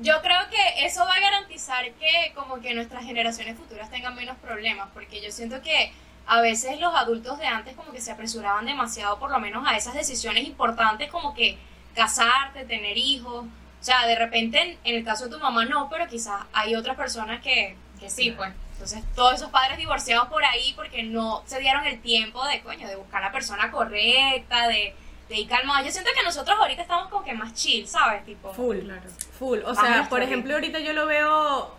yo 0.00 0.20
creo 0.20 0.38
que 0.50 0.86
eso 0.86 1.04
va 1.04 1.14
a 1.14 1.20
garantizar 1.20 1.90
que 1.92 2.32
como 2.34 2.60
que 2.60 2.74
nuestras 2.74 3.04
generaciones 3.04 3.56
futuras 3.56 3.90
tengan 3.90 4.14
menos 4.14 4.36
problemas, 4.38 4.88
porque 4.92 5.22
yo 5.22 5.32
siento 5.32 5.62
que 5.62 5.92
a 6.26 6.40
veces 6.40 6.78
los 6.80 6.94
adultos 6.94 7.38
de 7.38 7.46
antes 7.46 7.74
como 7.74 7.92
que 7.92 8.00
se 8.00 8.10
apresuraban 8.10 8.66
demasiado 8.66 9.18
por 9.18 9.30
lo 9.30 9.38
menos 9.38 9.66
a 9.66 9.76
esas 9.76 9.94
decisiones 9.94 10.44
importantes 10.44 11.10
como 11.10 11.34
que 11.34 11.56
casarte, 11.94 12.64
tener 12.64 12.98
hijos, 12.98 13.46
o 13.46 13.84
sea, 13.84 14.06
de 14.06 14.16
repente 14.16 14.60
en, 14.60 14.78
en 14.84 14.96
el 14.96 15.04
caso 15.04 15.24
de 15.24 15.30
tu 15.30 15.38
mamá 15.38 15.64
no, 15.64 15.88
pero 15.88 16.06
quizás 16.08 16.44
hay 16.52 16.74
otras 16.74 16.96
personas 16.96 17.40
que, 17.40 17.76
que 17.98 18.10
sí, 18.10 18.32
pues. 18.32 18.52
Entonces, 18.72 19.02
todos 19.14 19.36
esos 19.36 19.50
padres 19.50 19.78
divorciados 19.78 20.28
por 20.28 20.44
ahí 20.44 20.74
porque 20.74 21.02
no 21.02 21.42
se 21.46 21.58
dieron 21.60 21.86
el 21.86 21.98
tiempo 22.02 22.44
de, 22.44 22.60
coño, 22.60 22.86
de 22.86 22.96
buscar 22.96 23.22
la 23.22 23.32
persona 23.32 23.70
correcta, 23.70 24.68
de, 24.68 24.94
de 25.28 25.36
ir 25.40 25.48
calmado. 25.48 25.84
Yo 25.84 25.90
siento 25.90 26.10
que 26.16 26.22
nosotros 26.22 26.56
ahorita 26.58 26.82
estamos 26.82 27.08
como 27.08 27.24
que 27.24 27.32
más 27.34 27.52
chill, 27.54 27.86
¿sabes? 27.86 28.24
Tipo, 28.24 28.52
Full, 28.54 28.78
Claro. 28.80 29.02
full. 29.38 29.58
O 29.64 29.74
sea, 29.74 30.06
por 30.08 30.22
ejemplo, 30.22 30.54
ahorita 30.54 30.78
yo 30.80 30.92
lo 30.92 31.06
veo 31.06 31.74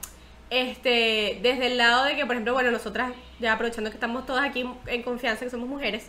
este 0.49 1.39
desde 1.41 1.67
el 1.67 1.77
lado 1.77 2.05
de 2.05 2.15
que, 2.15 2.25
por 2.25 2.35
ejemplo, 2.35 2.53
bueno, 2.53 2.71
nosotras, 2.71 3.11
ya 3.39 3.53
aprovechando 3.53 3.89
que 3.89 3.95
estamos 3.95 4.25
todas 4.25 4.45
aquí 4.45 4.65
en 4.87 5.03
confianza, 5.03 5.45
que 5.45 5.51
somos 5.51 5.67
mujeres, 5.67 6.07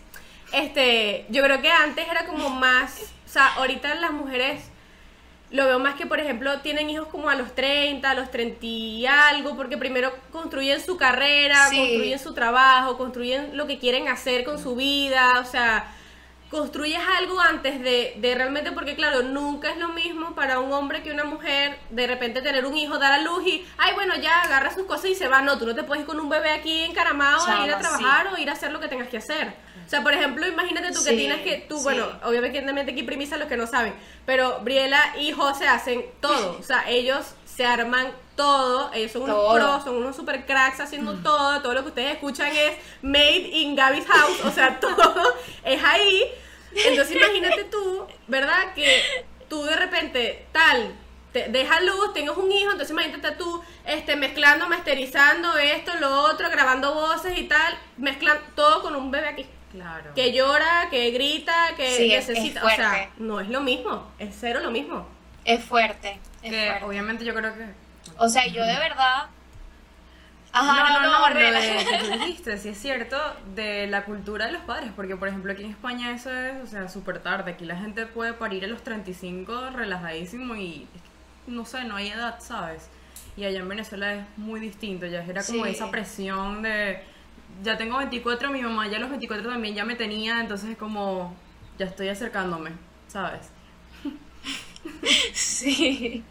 este, 0.52 1.26
yo 1.28 1.42
creo 1.42 1.60
que 1.60 1.70
antes 1.70 2.06
era 2.08 2.26
como 2.26 2.48
más, 2.50 3.12
o 3.26 3.28
sea, 3.28 3.54
ahorita 3.54 3.94
las 3.96 4.12
mujeres 4.12 4.62
lo 5.50 5.64
veo 5.64 5.78
más 5.78 5.94
que, 5.94 6.06
por 6.06 6.20
ejemplo, 6.20 6.60
tienen 6.60 6.90
hijos 6.90 7.08
como 7.08 7.30
a 7.30 7.34
los 7.34 7.54
30, 7.54 8.10
a 8.10 8.14
los 8.14 8.30
30 8.30 8.58
y 8.66 9.06
algo, 9.06 9.56
porque 9.56 9.76
primero 9.78 10.12
construyen 10.30 10.80
su 10.80 10.96
carrera, 10.98 11.68
Sí. 11.70 11.76
construyen 11.78 12.18
su 12.18 12.34
trabajo, 12.34 12.98
construyen 12.98 13.56
lo 13.56 13.66
que 13.66 13.78
quieren 13.78 14.08
hacer 14.08 14.44
con 14.44 14.58
su 14.62 14.76
vida, 14.76 15.40
o 15.40 15.44
sea, 15.44 15.90
construyes 16.50 17.00
algo 17.18 17.38
antes 17.40 17.80
de, 17.80 18.14
de 18.16 18.34
realmente, 18.34 18.72
porque 18.72 18.94
claro, 18.94 19.22
nunca 19.22 19.70
es 19.70 19.76
lo 19.76 19.88
mismo 19.88 20.34
para 20.34 20.60
un 20.60 20.72
hombre 20.72 21.02
que 21.02 21.10
una 21.10 21.24
mujer 21.24 21.78
de 21.90 22.06
repente 22.06 22.40
tener 22.40 22.64
un 22.64 22.76
hijo, 22.76 22.98
dar 22.98 23.12
a 23.12 23.22
luz 23.22 23.46
y, 23.46 23.66
ay, 23.76 23.94
bueno, 23.94 24.14
ya 24.16 24.42
agarra 24.42 24.72
sus 24.72 24.86
cosas 24.86 25.10
y 25.10 25.14
se 25.14 25.28
va. 25.28 25.42
No, 25.42 25.58
tú 25.58 25.66
no 25.66 25.74
te 25.74 25.84
puedes 25.84 26.02
ir 26.02 26.06
con 26.06 26.18
un 26.18 26.28
bebé 26.28 26.50
aquí 26.50 26.84
encaramado 26.84 27.46
a 27.46 27.66
ir 27.66 27.72
a 27.72 27.78
trabajar 27.78 28.28
o 28.28 28.38
ir 28.38 28.48
a 28.48 28.54
hacer 28.54 28.72
lo 28.72 28.80
que 28.80 28.88
tengas 28.88 29.08
que 29.08 29.18
hacer. 29.18 29.54
O 29.84 29.90
sea, 29.90 30.02
por 30.02 30.12
ejemplo, 30.12 30.46
imagínate 30.46 30.92
tú 30.92 31.02
que 31.02 31.12
tienes 31.12 31.40
que, 31.42 31.64
tú, 31.68 31.78
sí. 31.78 31.84
bueno, 31.84 32.06
obviamente 32.24 32.92
aquí 32.92 33.02
premisa 33.02 33.38
los 33.38 33.48
que 33.48 33.56
no 33.56 33.66
saben, 33.66 33.94
pero 34.26 34.60
Briela 34.60 35.14
y 35.18 35.32
José 35.32 35.66
hacen 35.66 36.04
todo. 36.20 36.58
O 36.58 36.62
sea, 36.62 36.88
ellos 36.88 37.34
se 37.58 37.66
arman 37.66 38.12
todo, 38.36 38.92
ellos 38.94 39.10
son 39.10 39.22
unos 39.22 39.34
Todo. 39.36 39.54
pros, 39.56 39.82
son 39.82 39.96
unos 39.96 40.14
super 40.14 40.46
cracks 40.46 40.78
haciendo 40.78 41.14
todo, 41.14 41.60
todo 41.60 41.74
lo 41.74 41.82
que 41.82 41.88
ustedes 41.88 42.12
escuchan 42.12 42.52
es 42.54 42.76
made 43.02 43.48
in 43.52 43.74
Gaby's 43.74 44.06
house, 44.06 44.44
o 44.44 44.50
sea, 44.52 44.78
todo 44.80 45.24
es 45.64 45.82
ahí. 45.82 46.22
Entonces 46.72 47.16
imagínate 47.16 47.64
tú, 47.64 48.06
¿verdad? 48.28 48.74
Que 48.76 49.02
tú 49.48 49.64
de 49.64 49.74
repente 49.74 50.46
tal 50.52 50.94
te 51.32 51.48
deja 51.48 51.80
luz, 51.80 52.14
tengas 52.14 52.36
un 52.36 52.52
hijo, 52.52 52.70
entonces 52.70 52.90
imagínate 52.92 53.32
tú 53.32 53.60
este 53.84 54.14
mezclando, 54.14 54.68
masterizando 54.68 55.58
esto, 55.58 55.90
lo 55.98 56.22
otro, 56.30 56.48
grabando 56.50 56.94
voces 56.94 57.36
y 57.36 57.48
tal, 57.48 57.76
mezclan 57.96 58.38
todo 58.54 58.82
con 58.82 58.94
un 58.94 59.10
bebé 59.10 59.26
aquí 59.26 59.46
Claro. 59.72 60.14
que 60.14 60.32
llora, 60.32 60.86
que 60.90 61.10
grita, 61.10 61.74
que 61.76 61.88
Sí, 61.96 62.14
es- 62.14 62.28
es 62.28 62.36
necesita, 62.36 62.64
o 62.64 62.70
sea, 62.70 63.10
no 63.18 63.40
es 63.40 63.48
lo 63.48 63.62
mismo, 63.62 64.12
es 64.20 64.32
cero 64.38 64.60
lo 64.62 64.70
mismo. 64.70 65.08
Es 65.54 65.64
fuerte. 65.64 66.18
Es 66.42 66.50
Que 66.50 66.66
fuerte. 66.68 66.84
obviamente 66.84 67.24
yo 67.24 67.34
creo 67.34 67.54
que. 67.54 67.66
O 68.18 68.28
sea, 68.28 68.46
yo 68.46 68.64
de 68.64 68.76
verdad. 68.78 69.26
no, 70.54 70.60
Ajá, 70.60 71.00
no, 71.00 71.02
no, 71.02 71.28
lo 71.28 71.34
Rela. 71.34 71.60
de 71.60 71.76
que 71.84 71.98
tú 71.98 72.10
dijiste, 72.18 72.58
sí 72.58 72.70
es 72.70 72.78
cierto, 72.78 73.16
de 73.54 73.86
la 73.86 74.04
cultura 74.04 74.46
de 74.46 74.52
los 74.52 74.62
padres, 74.62 74.90
porque 74.96 75.14
por 75.16 75.28
ejemplo 75.28 75.52
aquí 75.52 75.62
en 75.64 75.70
España 75.70 76.10
eso 76.12 76.32
es, 76.32 76.62
o 76.62 76.66
sea, 76.66 76.88
súper 76.88 77.20
tarde, 77.22 77.52
aquí 77.52 77.64
la 77.64 77.76
gente 77.76 78.06
puede 78.06 78.32
parir 78.32 78.64
a 78.64 78.68
los 78.68 78.82
35 78.82 79.70
relajadísimo 79.70 80.56
y 80.56 80.88
no 81.46 81.64
sé, 81.64 81.84
no 81.84 81.96
hay 81.96 82.08
edad, 82.08 82.40
¿sabes? 82.40 82.88
Y 83.36 83.44
allá 83.44 83.60
en 83.60 83.68
Venezuela 83.68 84.14
es 84.14 84.24
muy 84.36 84.58
distinto, 84.58 85.06
ya 85.06 85.22
era 85.22 85.44
como 85.44 85.64
Sí. 85.64 85.70
esa 85.70 85.90
presión 85.90 86.62
de, 86.62 87.02
ya 87.62 87.76
tengo 87.76 87.98
24, 87.98 88.50
mi 88.50 88.62
mamá 88.62 88.88
ya 88.88 88.96
a 88.96 89.00
los 89.00 89.10
24 89.10 89.48
también 89.50 89.74
ya 89.74 89.84
me 89.84 89.94
tenía, 89.96 90.40
entonces 90.40 90.70
es 90.70 90.76
como, 90.78 91.36
ya 91.78 91.86
estoy 91.86 92.08
acercándome, 92.08 92.72
¿sabes? 93.06 93.50
Sí, 95.34 96.24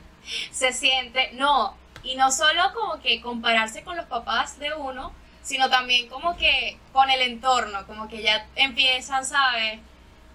se 0.52 0.74
siente, 0.74 1.32
no, 1.34 1.76
y 2.04 2.16
no 2.16 2.32
solo 2.32 2.62
como 2.74 3.00
que 3.02 3.22
compararse 3.22 3.84
con 3.84 3.96
los 3.96 4.06
papás 4.06 4.60
de 4.60 4.74
uno, 4.74 5.14
sino 5.44 5.70
también 5.70 6.10
como 6.10 6.36
que 6.38 6.78
con 6.92 7.10
el 7.10 7.22
entorno, 7.22 7.86
como 7.88 8.08
que 8.08 8.22
ya 8.22 8.46
empiezan, 8.56 9.26
¿sabes? 9.26 9.80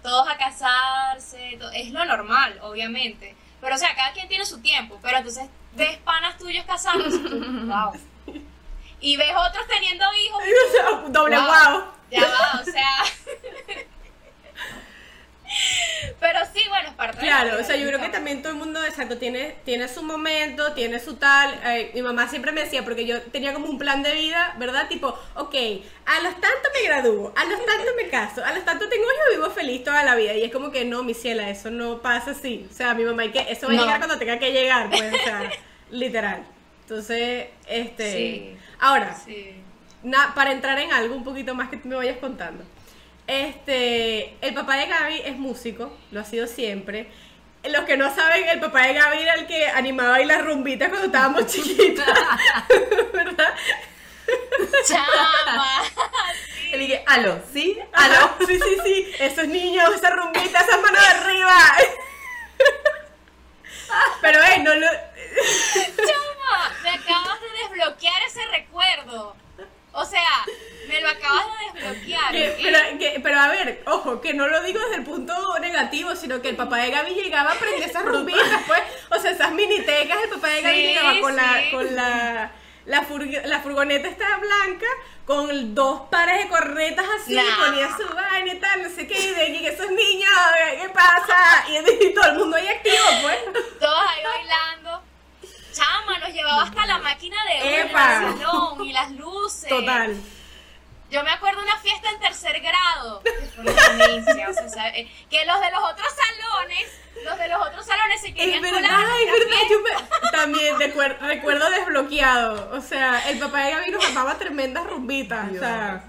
Todos 0.01 0.27
a 0.27 0.37
casarse, 0.37 1.59
es 1.75 1.91
lo 1.91 2.03
normal, 2.05 2.59
obviamente, 2.63 3.35
pero 3.61 3.75
o 3.75 3.77
sea, 3.77 3.95
cada 3.95 4.11
quien 4.13 4.27
tiene 4.27 4.45
su 4.45 4.59
tiempo, 4.61 4.99
pero 5.01 5.17
entonces 5.17 5.47
ves 5.75 5.97
panas 5.99 6.37
tuyos 6.37 6.65
casándose, 6.65 7.17
y 7.17 7.23
tú, 7.23 7.39
wow. 7.67 7.93
Y 8.99 9.17
ves 9.17 9.33
otros 9.35 9.67
teniendo 9.67 10.05
hijos, 10.15 10.43
Doble 11.09 11.37
Wow. 11.37 11.83
ya 12.09 12.21
va, 12.21 12.61
o 12.61 12.63
sea. 12.63 13.03
Pero 16.19 16.39
sí, 16.53 16.61
bueno, 16.69 16.89
es 16.89 16.95
parte 16.95 17.17
de 17.19 17.25
la 17.29 17.41
Claro, 17.41 17.61
o 17.61 17.63
sea, 17.63 17.75
yo 17.75 17.87
creo 17.87 17.99
que 17.99 18.09
también 18.09 18.41
todo 18.41 18.51
el 18.53 18.57
mundo, 18.59 18.83
exacto, 18.83 19.17
tiene, 19.17 19.55
tiene 19.65 19.87
su 19.87 20.03
momento, 20.03 20.73
tiene 20.73 20.99
su 20.99 21.15
tal. 21.15 21.53
eh, 21.65 21.91
mi 21.93 22.01
mamá 22.01 22.27
siempre 22.27 22.51
me 22.51 22.61
decía, 22.61 22.83
porque 22.83 23.05
yo 23.05 23.21
tenía 23.21 23.53
como 23.53 23.67
un 23.67 23.77
plan 23.77 24.03
de 24.03 24.13
vida, 24.13 24.55
¿verdad? 24.57 24.87
Tipo, 24.87 25.07
ok, 25.35 25.55
a 26.05 26.19
los 26.21 26.33
tantos 26.33 26.71
me 26.73 26.87
gradúo, 26.87 27.33
a 27.35 27.45
los 27.45 27.65
tantos 27.65 27.93
me 27.95 28.09
caso, 28.09 28.43
a 28.43 28.53
los 28.53 28.65
tantos 28.65 28.89
tengo 28.89 29.03
hijos 29.03 29.25
vivo 29.37 29.49
feliz 29.51 29.83
toda 29.83 30.03
la 30.03 30.15
vida. 30.15 30.33
Y 30.33 30.43
es 30.43 30.51
como 30.51 30.71
que 30.71 30.85
no, 30.85 31.03
mi 31.03 31.13
ciela, 31.13 31.49
eso 31.49 31.69
no 31.71 32.01
pasa 32.01 32.31
así. 32.31 32.67
O 32.69 32.73
sea, 32.73 32.93
mi 32.93 33.03
mamá, 33.03 33.23
hay 33.23 33.31
que, 33.31 33.39
eso 33.51 33.67
va 33.67 33.73
a 33.73 33.75
No. 33.75 33.81
llegar 33.83 33.97
cuando 33.99 34.17
tenga 34.17 34.39
que 34.39 34.51
llegar, 34.51 34.89
pues, 34.89 35.13
o 35.13 35.17
sea, 35.23 35.49
literal. 35.91 36.43
Entonces, 36.81 37.47
este. 37.67 38.11
Sí. 38.13 38.57
Ahora, 38.79 39.15
Sí. 39.15 39.55
na- 40.03 40.33
para 40.35 40.51
entrar 40.51 40.77
en 40.79 40.91
algo 40.91 41.15
un 41.15 41.23
poquito 41.23 41.55
más 41.55 41.69
que 41.69 41.77
tú 41.77 41.87
me 41.87 41.95
vayas 41.95 42.17
contando. 42.17 42.63
Este, 43.27 44.35
el 44.41 44.53
papá 44.53 44.75
de 44.75 44.87
Gaby 44.87 45.21
es 45.25 45.37
músico, 45.37 45.95
lo 46.11 46.19
ha 46.19 46.25
sido 46.25 46.47
siempre. 46.47 47.09
Los 47.63 47.85
que 47.85 47.95
no 47.95 48.13
saben, 48.13 48.47
el 48.49 48.59
papá 48.59 48.87
de 48.87 48.93
Gaby 48.93 49.21
era 49.21 49.35
el 49.35 49.47
que 49.47 49.67
animaba 49.67 50.15
ahí 50.15 50.25
las 50.25 50.43
rumbitas 50.43 50.89
cuando 50.89 51.07
estábamos 51.07 51.45
chiquitas, 51.51 52.07
¿verdad? 53.13 53.53
Chama. 54.87 55.83
Y 56.65 56.75
le 56.75 56.77
dije, 56.79 57.03
aló, 57.05 57.39
¿sí? 57.53 57.79
Aló, 57.91 58.35
sí, 58.47 58.57
sí, 58.57 58.77
sí, 58.83 59.15
esos 59.19 59.47
niños, 59.47 59.93
esas 59.93 60.15
rumbitas, 60.15 60.67
esas 60.67 60.81
manos 60.81 60.99
de 60.99 61.07
arriba. 61.07 61.55
Pero, 64.21 64.41
eh, 64.41 64.57
no 64.57 64.73
lo... 64.73 64.87
Chama, 64.87 66.73
me 66.81 66.89
acabas 66.89 67.39
de 67.41 67.47
desbloquear 67.61 68.23
ese 68.23 68.43
recuerdo. 68.47 69.35
O 69.91 70.03
sea, 70.03 70.45
me 70.93 71.01
lo 71.01 71.09
acabas 71.09 71.45
de 71.73 71.81
desbloquear. 71.81 72.31
pero, 72.61 72.99
que- 72.99 73.19
pero 73.23 73.39
a 73.39 73.47
ver, 73.49 73.83
ojo, 73.85 74.21
que 74.21 74.33
no 74.33 74.47
lo 74.47 74.61
digo 74.63 74.79
desde 74.81 74.95
el 74.97 75.03
punto 75.03 75.33
negativo, 75.59 76.15
sino 76.15 76.41
que 76.41 76.49
el 76.49 76.55
papá 76.55 76.77
de 76.77 76.91
Gaby 76.91 77.11
llegaba 77.15 77.51
a 77.51 77.53
aprender 77.53 77.89
esas 77.89 78.03
rumbitas, 78.05 78.61
pues, 78.67 78.81
o 79.09 79.19
sea, 79.19 79.31
esas 79.31 79.51
minitecas, 79.51 80.17
el 80.23 80.29
papá 80.29 80.47
de 80.49 80.61
Gaby 80.61 80.75
Sí, 80.75 80.81
llegaba 80.87 81.19
con 81.21 81.35
la, 81.35 81.63
con 81.71 81.95
la, 81.95 82.51
la, 82.85 83.01
furg- 83.07 83.43
la 83.45 83.59
furgoneta 83.61 84.07
esta 84.07 84.37
blanca, 84.37 84.85
con 85.25 85.73
dos 85.73 86.01
pares 86.11 86.43
de 86.43 86.49
cornetas 86.49 87.05
así, 87.21 87.33
Nah. 87.35 87.43
ponía 87.65 87.87
su 87.95 88.13
vaina 88.13 88.53
y 88.53 88.59
tal, 88.59 88.83
no 88.83 88.89
sé 88.89 89.07
qué, 89.07 89.17
y 89.19 89.27
de 89.53 89.59
que 89.59 89.67
esos 89.69 89.89
niños, 89.91 90.29
¿qué 90.81 90.89
pasa? 90.89 91.65
Y, 91.69 92.05
y 92.07 92.13
todo 92.13 92.25
el 92.25 92.37
mundo 92.39 92.57
ahí 92.57 92.67
activo, 92.67 92.97
pues. 93.21 93.37
Todos 93.79 94.03
ahí 94.09 94.23
bailando. 94.23 95.01
Chama, 95.73 96.19
nos 96.19 96.29
llevaba 96.29 96.63
hasta 96.63 96.85
la 96.85 96.97
máquina 96.99 97.37
de 97.45 97.81
Epa. 97.81 98.17
el 98.27 98.37
salón 98.37 98.85
y 98.85 98.93
las 98.93 99.11
luces. 99.11 99.69
Total. 99.69 100.15
Yo 101.13 101.23
me 101.23 101.29
acuerdo 101.29 101.59
de 101.61 101.65
una 101.67 101.77
fiesta 101.77 102.09
en 102.09 102.19
tercer 102.19 102.59
grado. 102.59 103.21
que 103.21 103.31
fue 103.53 103.63
una 103.63 104.05
demencia, 104.05 104.49
o 104.49 104.53
sea, 104.53 104.67
¿sabe? 104.67 105.07
que 105.29 105.45
los 105.45 105.61
de 105.61 105.69
los 105.71 105.83
otros 105.83 106.07
salones, 106.11 106.87
los 107.23 107.37
de 107.37 107.47
los 107.49 107.67
otros 107.67 107.85
salones 107.85 108.19
se 108.19 108.29
Es 108.29 108.33
querían 108.33 108.61
verdad, 108.63 108.77
colar 108.81 109.05
a 109.05 109.19
es 109.19 109.31
verdad. 109.31 109.57
Yo 109.69 109.79
me- 109.81 110.29
también 110.31 110.75
recuer- 110.79 111.19
recuerdo 111.19 111.69
desbloqueado. 111.69 112.71
O 112.75 112.81
sea, 112.81 113.29
el 113.29 113.37
papá 113.37 113.59
de 113.65 113.71
Gaby 113.73 113.91
nos 113.91 114.03
armaba 114.05 114.39
tremendas 114.39 114.87
rumbitas. 114.87 115.51
O 115.51 115.59
sea, 115.59 116.03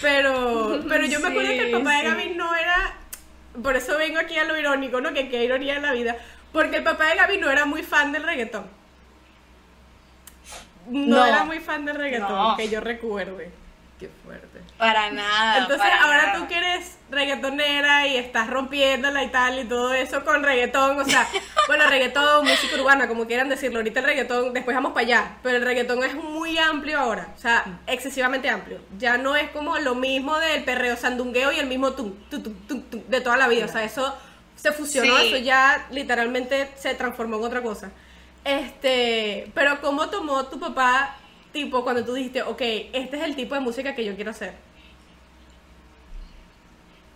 pero, 0.00 0.80
pero 0.88 1.04
yo 1.04 1.20
me 1.20 1.28
acuerdo 1.28 1.50
que 1.50 1.60
el 1.60 1.78
papá 1.78 1.96
de 1.96 2.02
Gaby 2.04 2.28
no 2.30 2.56
era. 2.56 2.94
Por 3.62 3.76
eso 3.76 3.98
vengo 3.98 4.18
aquí 4.20 4.38
a 4.38 4.44
lo 4.44 4.56
irónico, 4.56 5.02
¿no? 5.02 5.12
Que 5.12 5.28
qué 5.28 5.44
ironía 5.44 5.76
en 5.76 5.82
la 5.82 5.92
vida. 5.92 6.16
Porque 6.50 6.76
el 6.76 6.82
papá 6.82 7.04
de 7.08 7.16
Gaby 7.16 7.36
no 7.38 7.50
era 7.50 7.66
muy 7.66 7.82
fan 7.82 8.10
del 8.12 8.22
reggaetón. 8.22 8.70
No, 10.86 11.16
No. 11.16 11.24
era 11.26 11.44
muy 11.44 11.60
fan 11.60 11.84
del 11.84 11.96
reggaetón, 11.96 12.30
No. 12.32 12.56
que 12.56 12.68
yo 12.70 12.80
recuerde. 12.80 13.52
Qué 14.00 14.08
fuerte. 14.24 14.60
Para 14.78 15.10
nada. 15.10 15.58
Entonces 15.58 15.78
para 15.78 16.02
ahora 16.02 16.26
nada. 16.28 16.38
tú 16.38 16.48
que 16.48 16.56
eres 16.56 16.96
reggaetonera 17.10 18.06
y 18.06 18.16
estás 18.16 18.48
rompiéndola 18.48 19.22
y 19.22 19.28
tal 19.28 19.58
y 19.58 19.64
todo 19.64 19.92
eso 19.92 20.24
con 20.24 20.42
reggaetón, 20.42 20.98
o 20.98 21.04
sea, 21.04 21.28
bueno, 21.66 21.86
reggaetón, 21.86 22.46
música 22.46 22.76
urbana, 22.80 23.06
como 23.06 23.26
quieran 23.26 23.50
decirlo, 23.50 23.80
ahorita 23.80 24.00
el 24.00 24.06
reggaetón, 24.06 24.54
después 24.54 24.74
vamos 24.74 24.92
para 24.92 25.04
allá, 25.06 25.36
pero 25.42 25.58
el 25.58 25.64
reggaetón 25.66 26.02
es 26.02 26.14
muy 26.14 26.56
amplio 26.56 26.98
ahora, 26.98 27.28
o 27.36 27.38
sea, 27.38 27.80
excesivamente 27.86 28.48
amplio. 28.48 28.78
Ya 28.98 29.18
no 29.18 29.36
es 29.36 29.50
como 29.50 29.78
lo 29.78 29.94
mismo 29.94 30.38
del 30.38 30.64
perreo 30.64 30.96
sandungueo 30.96 31.52
y 31.52 31.58
el 31.58 31.66
mismo 31.66 31.92
tum, 31.92 32.14
tum, 32.30 32.42
tum, 32.42 32.54
tum, 32.66 32.82
tum, 32.82 33.02
de 33.06 33.20
toda 33.20 33.36
la 33.36 33.48
vida, 33.48 33.66
o 33.66 33.68
sea, 33.68 33.84
eso 33.84 34.16
se 34.56 34.72
fusionó, 34.72 35.14
Sí. 35.18 35.26
eso 35.26 35.36
ya 35.36 35.86
literalmente 35.90 36.70
se 36.76 36.94
transformó 36.94 37.36
en 37.36 37.44
otra 37.44 37.60
cosa. 37.60 37.90
Este, 38.44 39.50
pero 39.54 39.80
¿cómo 39.82 40.08
tomó 40.08 40.46
tu 40.46 40.58
papá, 40.58 41.16
tipo, 41.52 41.82
cuando 41.84 42.04
tú 42.04 42.14
dijiste, 42.14 42.42
ok, 42.42 42.60
este 42.60 43.16
es 43.16 43.22
el 43.22 43.36
tipo 43.36 43.54
de 43.54 43.60
música 43.60 43.94
que 43.94 44.04
yo 44.04 44.14
quiero 44.14 44.30
hacer? 44.30 44.54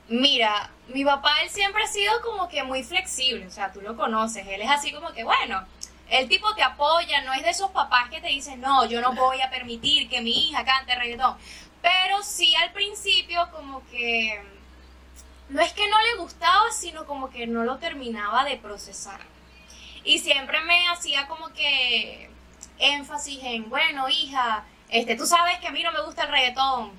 Mira, 0.08 0.70
mi 0.88 1.04
papá, 1.04 1.42
él 1.42 1.48
siempre 1.48 1.82
ha 1.82 1.86
sido 1.86 2.12
como 2.22 2.48
que 2.48 2.62
muy 2.62 2.82
flexible, 2.82 3.46
o 3.46 3.50
sea, 3.50 3.72
tú 3.72 3.80
lo 3.80 3.96
conoces, 3.96 4.46
él 4.46 4.60
es 4.60 4.70
así 4.70 4.92
como 4.92 5.12
que, 5.12 5.24
bueno, 5.24 5.64
el 6.10 6.28
tipo 6.28 6.54
te 6.54 6.62
apoya, 6.62 7.22
no 7.22 7.32
es 7.32 7.42
de 7.42 7.50
esos 7.50 7.70
papás 7.70 8.10
que 8.10 8.20
te 8.20 8.28
dicen, 8.28 8.60
no, 8.60 8.84
yo 8.84 9.00
no 9.00 9.14
voy 9.14 9.40
a 9.40 9.50
permitir 9.50 10.08
que 10.10 10.20
mi 10.20 10.48
hija 10.48 10.64
cante 10.64 10.94
reggaetón, 10.94 11.36
pero 11.80 12.22
sí 12.22 12.54
al 12.56 12.72
principio 12.72 13.48
como 13.50 13.82
que, 13.90 14.42
no 15.48 15.62
es 15.62 15.72
que 15.72 15.88
no 15.88 16.00
le 16.02 16.16
gustaba, 16.16 16.70
sino 16.70 17.06
como 17.06 17.30
que 17.30 17.46
no 17.46 17.64
lo 17.64 17.78
terminaba 17.78 18.44
de 18.44 18.56
procesar. 18.56 19.20
Y 20.04 20.18
siempre 20.18 20.60
me 20.60 20.86
hacía 20.88 21.26
como 21.28 21.48
que 21.54 22.30
énfasis 22.78 23.38
en, 23.42 23.68
bueno, 23.70 24.08
hija, 24.08 24.64
este, 24.88 25.16
tú 25.16 25.26
sabes 25.26 25.58
que 25.58 25.68
a 25.68 25.72
mí 25.72 25.82
no 25.82 25.92
me 25.92 26.02
gusta 26.02 26.24
el 26.24 26.30
reggaetón, 26.30 26.92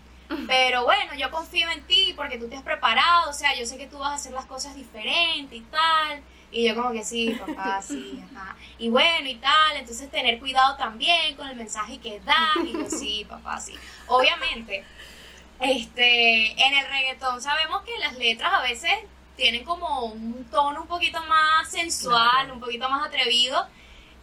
pero 0.47 0.83
bueno, 0.85 1.13
yo 1.15 1.29
confío 1.31 1.69
en 1.69 1.83
ti 1.85 2.13
porque 2.15 2.37
tú 2.37 2.47
te 2.49 2.55
has 2.55 2.63
preparado, 2.63 3.29
o 3.29 3.33
sea, 3.33 3.55
yo 3.55 3.65
sé 3.65 3.77
que 3.77 3.87
tú 3.87 3.99
vas 3.99 4.11
a 4.11 4.15
hacer 4.15 4.31
las 4.33 4.45
cosas 4.45 4.75
diferentes 4.75 5.57
y 5.57 5.61
tal. 5.61 6.21
Y 6.51 6.67
yo 6.67 6.75
como 6.75 6.91
que 6.93 7.03
sí, 7.03 7.37
papá, 7.45 7.81
sí, 7.85 8.23
ajá. 8.33 8.55
Y 8.77 8.89
bueno, 8.89 9.27
y 9.27 9.35
tal, 9.35 9.75
entonces 9.77 10.09
tener 10.09 10.39
cuidado 10.39 10.77
también 10.77 11.35
con 11.35 11.47
el 11.49 11.55
mensaje 11.55 11.97
que 11.99 12.19
das. 12.21 12.55
Y 12.65 12.71
yo 12.73 12.89
sí, 12.89 13.25
papá, 13.29 13.59
sí. 13.59 13.73
Obviamente, 14.07 14.85
este, 15.59 16.51
en 16.65 16.73
el 16.73 16.85
reggaetón 16.87 17.41
sabemos 17.41 17.83
que 17.83 17.97
las 17.99 18.17
letras 18.17 18.53
a 18.53 18.61
veces 18.61 18.91
tienen 19.35 19.63
como 19.63 20.05
un 20.05 20.45
tono 20.49 20.81
un 20.81 20.87
poquito 20.87 21.21
más 21.25 21.69
sensual, 21.69 22.29
Claro. 22.31 22.53
un 22.53 22.59
poquito 22.59 22.89
más 22.89 23.05
atrevido. 23.07 23.67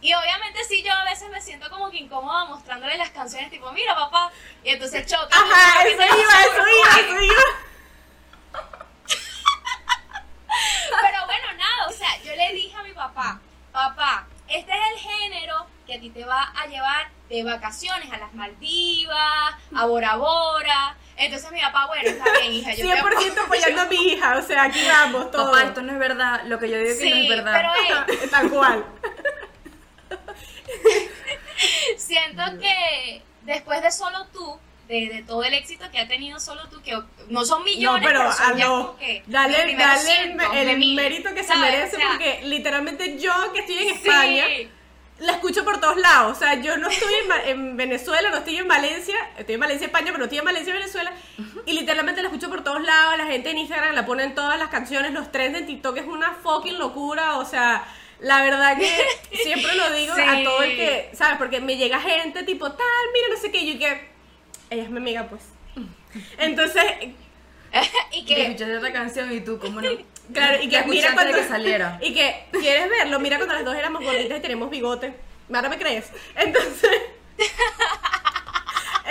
Y 0.03 0.13
obviamente 0.13 0.61
sí, 0.65 0.83
yo 0.83 0.91
a 0.91 1.05
veces 1.05 1.29
me 1.29 1.41
siento 1.41 1.69
como 1.69 1.89
que 1.89 1.95
incómoda 1.95 2.43
mostrándole 2.43 2.97
las 2.97 3.11
canciones, 3.11 3.49
tipo, 3.49 3.71
mira 3.71 3.95
papá, 3.95 4.33
y 4.61 4.71
entonces 4.71 5.05
choca. 5.05 5.29
Ajá, 5.31 5.87
eso 5.87 5.95
iba, 5.95 6.05
eso 6.05 6.67
iba, 6.67 6.99
eso 6.99 7.21
iba. 7.21 7.43
Pero 11.01 11.25
bueno, 11.25 11.53
nada, 11.57 11.87
o 11.87 11.91
sea, 11.93 12.21
yo 12.21 12.35
le 12.35 12.51
dije 12.51 12.75
a 12.75 12.83
mi 12.83 12.91
papá, 12.91 13.39
papá, 13.71 14.27
este 14.49 14.73
es 14.73 14.79
el 14.91 14.99
género 14.99 15.67
que 15.87 15.95
a 15.95 15.99
ti 16.01 16.09
te 16.09 16.25
va 16.25 16.51
a 16.53 16.67
llevar 16.67 17.09
de 17.29 17.43
vacaciones 17.45 18.11
a 18.11 18.17
las 18.17 18.33
Maldivas, 18.33 19.55
a 19.73 19.85
Bora 19.85 20.17
Bora. 20.17 20.97
Entonces 21.15 21.49
mi 21.53 21.61
papá, 21.61 21.85
bueno, 21.85 22.09
está 22.09 22.25
bien, 22.39 22.51
hija, 22.51 22.73
yo 22.73 22.89
te 22.89 23.01
100% 23.01 23.37
apoyando 23.45 23.81
a 23.81 23.85
mi 23.85 23.95
hija, 23.95 24.37
o 24.37 24.41
sea, 24.41 24.63
aquí 24.63 24.85
vamos, 24.85 25.31
todo. 25.31 25.49
Papá, 25.51 25.63
esto 25.63 25.81
no 25.81 25.93
es 25.93 25.99
verdad. 25.99 26.41
Lo 26.43 26.59
que 26.59 26.69
yo 26.69 26.77
digo 26.77 26.99
que 26.99 27.09
no 27.09 27.15
es 27.15 27.29
verdad. 27.29 27.71
pero 28.05 28.19
eh, 28.23 28.27
Tal 28.27 28.49
cual. 28.49 28.85
Siento 31.97 32.43
que 32.59 33.21
después 33.43 33.81
de 33.81 33.91
solo 33.91 34.25
tú, 34.33 34.57
de, 34.87 35.09
de 35.09 35.23
todo 35.23 35.43
el 35.43 35.53
éxito 35.53 35.85
que 35.91 35.99
ha 35.99 36.07
tenido 36.07 36.39
solo 36.39 36.67
tú, 36.69 36.81
que 36.81 36.97
no 37.29 37.45
son 37.45 37.59
No, 37.59 37.65
millones, 37.65 38.07
pero 38.07 38.31
son 38.31 38.57
ya 38.57 38.67
como 38.67 38.97
que 38.97 39.23
dale, 39.27 39.75
dale 39.75 39.93
el, 39.93 39.99
cientos 39.99 40.47
el 40.53 40.67
de 40.67 40.75
mil, 40.75 40.95
mérito 40.95 41.33
que 41.33 41.43
se 41.43 41.55
merece 41.55 41.95
O 41.95 41.99
sea, 41.99 42.09
porque 42.09 42.41
literalmente 42.43 43.17
yo 43.19 43.33
que 43.53 43.59
estoy 43.61 43.75
en 43.77 43.83
sí. 43.83 43.89
España 43.89 44.45
la 45.19 45.33
escucho 45.33 45.63
por 45.63 45.79
todos 45.79 45.97
lados. 45.97 46.35
O 46.35 46.39
sea, 46.39 46.55
yo 46.61 46.77
no 46.77 46.87
estoy 46.89 47.13
en, 47.45 47.77
Venezuela, 47.77 48.29
no 48.29 48.37
estoy 48.37 48.57
en 48.57 48.67
Valencia, 48.67 49.15
estoy 49.37 49.55
en 49.55 49.61
Valencia, 49.61 49.87
España, 49.87 50.07
pero 50.07 50.19
no 50.19 50.23
estoy 50.25 50.39
en 50.39 50.45
Valencia, 50.45 50.73
Venezuela. 50.73 51.13
Y 51.65 51.73
literalmente 51.73 52.21
la 52.21 52.27
escucho 52.27 52.49
por 52.49 52.63
todos 52.63 52.81
lados. 52.81 53.17
La 53.17 53.25
gente 53.25 53.51
en 53.51 53.59
Instagram 53.59 53.95
la 53.95 54.05
pone 54.05 54.23
en 54.23 54.35
todas 54.35 54.57
las 54.59 54.69
canciones, 54.69 55.13
los 55.13 55.31
trends 55.31 55.59
en 55.59 55.65
TikTok 55.65 55.97
es 55.97 56.05
una 56.05 56.33
fucking 56.35 56.77
locura. 56.77 57.37
O 57.37 57.45
sea, 57.45 57.85
la 58.23 58.41
verdad 58.41 58.77
que 58.77 58.89
siempre 59.43 59.75
lo 59.75 59.91
digo 59.93 60.13
a 60.13 60.43
todo 60.43 60.63
el 60.63 60.75
que, 60.75 61.09
¿sabes? 61.13 61.37
Porque 61.37 61.59
me 61.59 61.77
llega 61.77 61.99
gente 61.99 62.43
tipo 62.43 62.71
tal, 62.71 62.87
mira, 63.13 63.27
no 63.29 63.37
sé 63.37 63.51
qué, 63.51 63.59
y 63.59 63.67
yo 63.67 63.73
y 63.73 63.79
que 63.79 64.07
ella 64.69 64.83
es 64.83 64.89
mi 64.89 64.97
amiga, 64.97 65.27
pues. 65.29 65.43
Entonces, 66.37 66.83
y 68.11 68.25
Que 68.25 68.35
que 68.35 68.41
escuchaste 68.43 68.77
otra 68.77 68.93
canción 68.93 69.31
y 69.31 69.41
tú, 69.41 69.59
¿cómo 69.59 69.81
no? 69.81 69.89
Claro, 70.33 70.63
y 70.63 70.69
que 70.69 70.81
mira 70.83 71.13
cuando 71.13 71.33
que 71.33 71.43
saliera. 71.43 71.99
Y 72.01 72.13
que, 72.13 72.45
¿quieres 72.53 72.89
verlo? 72.89 73.19
Mira 73.19 73.35
cuando 73.35 73.55
las 73.55 73.65
dos 73.65 73.75
éramos 73.75 74.05
gorditas 74.05 74.39
y 74.39 74.41
tenemos 74.41 74.69
bigote. 74.69 75.13
¿Ahora 75.53 75.67
me 75.67 75.77
crees? 75.77 76.11
Entonces. 76.37 76.91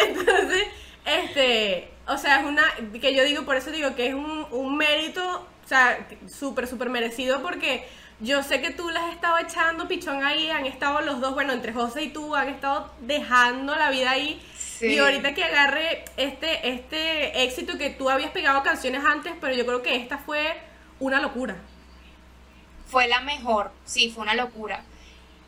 entonces, 0.00 0.64
este. 1.04 1.90
O 2.06 2.16
sea, 2.16 2.40
es 2.40 2.46
una. 2.46 2.64
Que 2.98 3.14
yo 3.14 3.24
digo, 3.24 3.44
por 3.44 3.56
eso 3.56 3.70
digo 3.70 3.94
que 3.94 4.06
es 4.06 4.14
un, 4.14 4.46
un 4.50 4.74
mérito, 4.74 5.46
o 5.62 5.68
sea, 5.68 6.08
súper, 6.26 6.66
súper 6.66 6.88
merecido 6.88 7.42
porque. 7.42 7.86
Yo 8.22 8.44
sé 8.44 8.60
que 8.60 8.70
tú 8.70 8.88
las 8.88 9.02
has 9.02 9.14
estado 9.14 9.36
echando 9.38 9.88
pichón 9.88 10.22
ahí, 10.22 10.48
han 10.48 10.64
estado 10.64 11.00
los 11.00 11.20
dos, 11.20 11.34
bueno, 11.34 11.52
entre 11.52 11.72
José 11.72 12.04
y 12.04 12.10
tú, 12.10 12.36
han 12.36 12.48
estado 12.50 12.94
dejando 13.00 13.74
la 13.74 13.90
vida 13.90 14.12
ahí. 14.12 14.40
Sí. 14.56 14.86
Y 14.86 14.98
ahorita 15.00 15.34
que 15.34 15.42
agarre 15.42 16.04
este, 16.16 16.68
este 16.70 17.42
éxito 17.42 17.76
que 17.78 17.90
tú 17.90 18.08
habías 18.08 18.30
pegado 18.30 18.62
canciones 18.62 19.04
antes, 19.04 19.32
pero 19.40 19.56
yo 19.56 19.66
creo 19.66 19.82
que 19.82 19.96
esta 19.96 20.18
fue 20.18 20.56
una 21.00 21.20
locura. 21.20 21.56
fue 22.86 23.08
la 23.08 23.20
mejor, 23.20 23.72
sí, 23.84 24.10
fue 24.10 24.22
una 24.22 24.34
locura. 24.34 24.84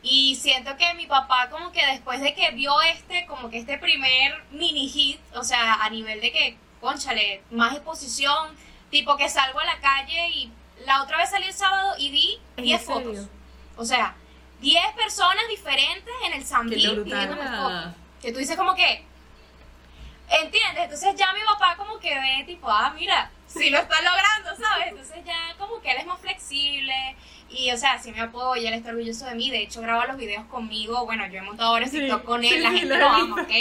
Y 0.03 0.35
siento 0.35 0.77
que 0.77 0.95
mi 0.95 1.07
papá 1.07 1.51
como 1.51 1.71
que 1.71 1.87
después 1.87 2.21
de 2.21 2.35
que 2.35 2.51
vio 2.51 2.81
este, 2.83 3.25
como 3.27 3.51
que 3.51 3.59
este 3.59 3.79
primer 3.79 4.43
mini 4.51 4.89
hit, 4.89 5.21
o 5.35 5.45
sea, 5.45 5.75
a 5.85 5.91
nivel 5.91 6.21
de 6.21 6.33
que, 6.33 6.57
conchale, 6.81 7.43
más 7.53 7.75
exposición, 7.75 8.57
tipo 8.91 9.17
que 9.17 9.29
salgo 9.29 9.61
a 9.61 9.65
la 9.65 9.79
calle 9.81 10.29
y 10.31 10.51
la 10.87 11.03
otra 11.03 11.19
vez 11.19 11.31
salí 11.31 11.47
el 11.47 11.53
sábado 11.55 11.95
y 11.99 12.11
vi 12.11 12.41
¿En 12.57 12.65
10 12.65 12.85
serio? 12.85 13.03
fotos. 13.03 13.29
O 13.77 13.85
sea, 13.85 14.15
10 14.61 14.95
personas 14.95 15.47
diferentes 15.49 16.15
en 16.25 16.33
el 16.33 16.41
brutal. 16.43 17.05
pidiéndome 17.05 17.57
fotos. 17.57 17.95
Que 18.23 18.33
tú 18.33 18.39
dices 18.39 18.57
como 18.57 18.75
que, 18.75 19.05
¿entiendes? 20.31 20.85
Entonces 20.85 21.15
ya 21.17 21.33
mi 21.33 21.41
papá 21.41 21.77
como 21.77 21.99
que 21.99 22.15
ve 22.15 22.45
tipo, 22.47 22.71
ah, 22.71 22.93
mira, 22.95 23.31
sí 23.47 23.71
lo 23.71 23.79
está 23.79 23.97
logrando, 24.01 24.57
¿sabes? 24.57 24.89
Entonces 24.89 25.25
ya 25.25 25.55
como 25.59 25.81
que 25.81 25.91
él 25.91 25.99
es 25.99 26.07
más 26.07 26.19
flexible 26.21 27.17
y, 27.51 27.71
o 27.71 27.77
sea, 27.77 27.99
sí 27.99 28.11
me 28.13 28.21
apoya, 28.21 28.69
él 28.69 28.75
está 28.75 28.91
orgulloso 28.91 29.27
de 29.27 29.35
mí, 29.35 29.51
de 29.51 29.63
hecho 29.63 29.81
graba 29.81 30.07
los 30.07 30.17
videos 30.17 30.45
conmigo, 30.47 31.05
bueno, 31.05 31.27
yo 31.27 31.39
he 31.39 31.43
montado 31.43 31.71
ahora 31.71 31.87
Sí, 31.87 32.01
TikTok 32.01 32.25
con 32.25 32.43
él, 32.43 32.51
sí, 32.51 32.59
la 32.59 32.71
gente 32.73 32.97
lo 32.97 33.09
ama, 33.09 33.43
¿ok? 33.43 33.53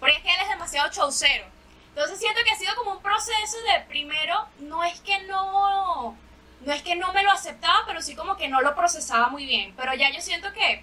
Porque 0.00 0.16
es 0.16 0.22
que 0.22 0.30
él 0.34 0.40
es 0.42 0.48
demasiado 0.48 0.90
showcero. 0.90 1.44
Entonces 1.90 2.18
siento 2.18 2.40
que 2.44 2.50
ha 2.50 2.56
sido 2.56 2.74
como 2.76 2.92
un 2.92 3.02
proceso 3.02 3.56
de, 3.72 3.80
primero, 3.88 4.46
no 4.60 4.84
es 4.84 5.00
que 5.00 5.18
no, 5.24 6.16
no 6.64 6.72
es 6.72 6.82
que 6.82 6.96
no 6.96 7.12
me 7.12 7.22
lo 7.22 7.30
aceptaba, 7.30 7.84
pero 7.86 8.00
sí 8.02 8.14
como 8.14 8.36
que 8.36 8.48
no 8.48 8.60
lo 8.60 8.74
procesaba 8.74 9.28
muy 9.28 9.46
bien, 9.46 9.74
pero 9.76 9.94
ya 9.94 10.10
yo 10.10 10.20
siento 10.20 10.52
que 10.52 10.82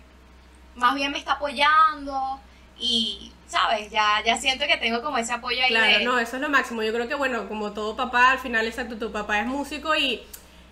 más 0.76 0.96
bien 0.96 1.12
me 1.12 1.18
está 1.18 1.34
apoyando 1.34 2.40
y, 2.80 3.32
¿sabes? 3.48 3.92
Ya, 3.92 4.22
ya 4.26 4.38
siento 4.38 4.66
que 4.66 4.78
tengo 4.78 5.02
como 5.02 5.18
ese 5.18 5.34
apoyo 5.34 5.62
ahí 5.64 5.70
Claro, 5.70 6.00
de... 6.00 6.04
no, 6.06 6.20
eso 6.20 6.36
es 6.38 6.42
lo 6.42 6.50
máximo. 6.50 6.82
Yo 6.84 6.94
creo 6.94 7.08
que, 7.08 7.16
bueno, 7.16 7.48
como 7.48 7.72
todo 7.74 7.96
papá, 7.96 8.32
al 8.32 8.40
final, 8.40 8.66
exacto, 8.66 8.98
tu 8.98 9.12
papá 9.12 9.40
es 9.40 9.46
músico 9.46 9.96
y. 9.96 10.22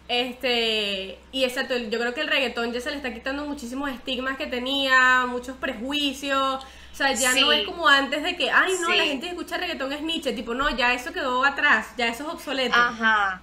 Este, 0.08 1.18
y 1.32 1.46
exacto, 1.46 1.78
yo 1.78 1.98
creo 2.00 2.14
que 2.14 2.20
el 2.22 2.28
reggaetón 2.28 2.74
ya 2.74 2.82
se 2.82 2.92
le 2.92 2.98
está 2.98 3.14
quitando 3.14 3.46
muchísimos 3.46 3.90
estigmas 3.92 4.36
que 4.38 4.46
tenía, 4.46 5.26
muchos 5.28 5.56
prejuicios. 5.58 6.64
O 6.92 6.96
sea, 6.96 7.14
ya 7.14 7.34
no 7.36 7.52
es 7.54 7.66
como 7.66 7.88
antes 7.88 8.22
de 8.22 8.36
que, 8.36 8.52
ay, 8.52 8.74
no, 8.82 8.90
Sí. 8.90 8.98
la 8.98 9.06
gente 9.06 9.28
que 9.28 9.32
escucha 9.32 9.58
reggaetón 9.58 9.94
es 9.94 10.02
Nietzsche. 10.02 10.34
Tipo, 10.34 10.54
no, 10.54 10.70
ya 10.76 10.94
eso 10.94 11.14
quedó 11.14 11.46
atrás, 11.46 11.88
ya 11.98 12.08
eso 12.08 12.28
es 12.28 12.34
obsoleto. 12.34 12.76
Ajá. 12.76 13.42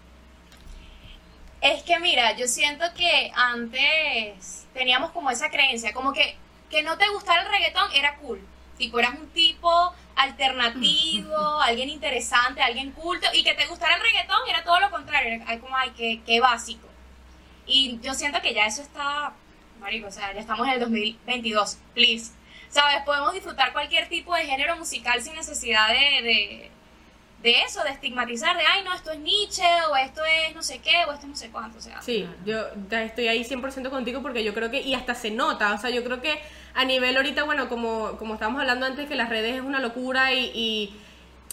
Es 1.61 1.83
que 1.83 1.99
mira, 1.99 2.37
yo 2.37 2.47
siento 2.47 2.85
que 2.94 3.33
antes 3.35 4.66
teníamos 4.73 5.11
como 5.11 5.31
esa 5.31 5.51
creencia, 5.51 5.92
como 5.92 6.12
que 6.12 6.37
que 6.71 6.83
no 6.83 6.99
te 6.99 7.09
gustara 7.09 7.42
el 7.42 7.49
reggaetón 7.49 7.90
era 7.94 8.16
cool. 8.16 8.40
Tipo, 8.77 8.99
eras 8.99 9.18
un 9.18 9.29
tipo 9.31 9.92
alternativo, 10.16 11.37
alguien 11.62 11.88
interesante, 11.88 12.62
alguien 12.62 12.92
culto, 12.92 13.27
y 13.35 13.42
que 13.42 13.55
te 13.55 13.66
gustara 13.66 13.97
el 13.97 14.03
reggaetón 14.03 14.40
era 14.49 14.62
todo 14.64 14.81
lo 14.81 14.90
contrario, 14.90 15.42
era 15.42 15.59
como, 15.59 15.77
ay, 15.77 15.92
qué, 15.97 16.21
qué 16.25 16.40
básico. 16.40 16.87
Y 17.66 17.99
yo 18.01 18.14
siento 18.14 18.40
que 18.40 18.55
ya 18.55 18.66
eso 18.66 18.83
está, 18.83 19.33
marico, 19.81 20.09
o 20.09 20.12
sea, 20.12 20.33
ya 20.33 20.40
estamos 20.40 20.66
en 20.66 20.75
el 20.75 20.81
2022, 20.81 21.79
please. 21.94 22.33
¿Sabes? 22.71 23.03
Podemos 23.05 23.33
disfrutar 23.33 23.73
cualquier 23.73 24.09
tipo 24.09 24.35
de 24.35 24.44
género 24.44 24.77
musical 24.77 25.23
sin 25.23 25.35
necesidad 25.35 25.88
de, 25.88 26.23
de, 26.23 26.71
de 27.42 27.62
eso, 27.62 27.83
de 27.85 27.90
estigmatizar, 27.90 28.57
de, 28.57 28.64
ay, 28.64 28.83
no, 28.85 28.92
esto 28.92 29.12
es 29.12 29.18
Nietzsche, 29.20 29.62
o 29.90 29.96
esto 29.96 30.22
es 30.24 30.55
no 30.55 30.62
sé 30.62 30.81
qué, 30.81 31.05
o 31.09 31.12
esto 31.12 31.27
es 31.27 31.31
no 31.31 31.37
sé 31.37 31.51
cuánto, 31.51 31.79
o 31.79 31.81
sea. 31.81 32.03
Sí, 32.03 32.29
yo 32.44 32.64
estoy 32.90 33.29
ahí 33.29 33.44
100% 33.44 33.90
contigo 33.90 34.22
porque 34.22 34.42
yo 34.42 34.55
creo 34.55 34.70
que, 34.70 34.81
y 34.81 34.94
hasta 34.94 35.14
se 35.14 35.31
nota, 35.31 35.72
o 35.72 35.79
sea, 35.79 35.90
yo 35.90 36.03
creo 36.03 36.20
que 36.20 36.40
a 36.74 36.85
nivel 36.85 37.16
ahorita, 37.16 37.44
bueno, 37.44 37.68
como, 37.68 38.16
como 38.18 38.35
estábamos 38.35 38.61
hablando 38.61 38.87
antes, 38.87 39.09
que 39.09 39.14
las 39.14 39.29
redes 39.29 39.55
es 39.57 39.62
una 39.62 39.79
locura 39.79 40.35
y, 40.35 40.51
y, 40.53 40.94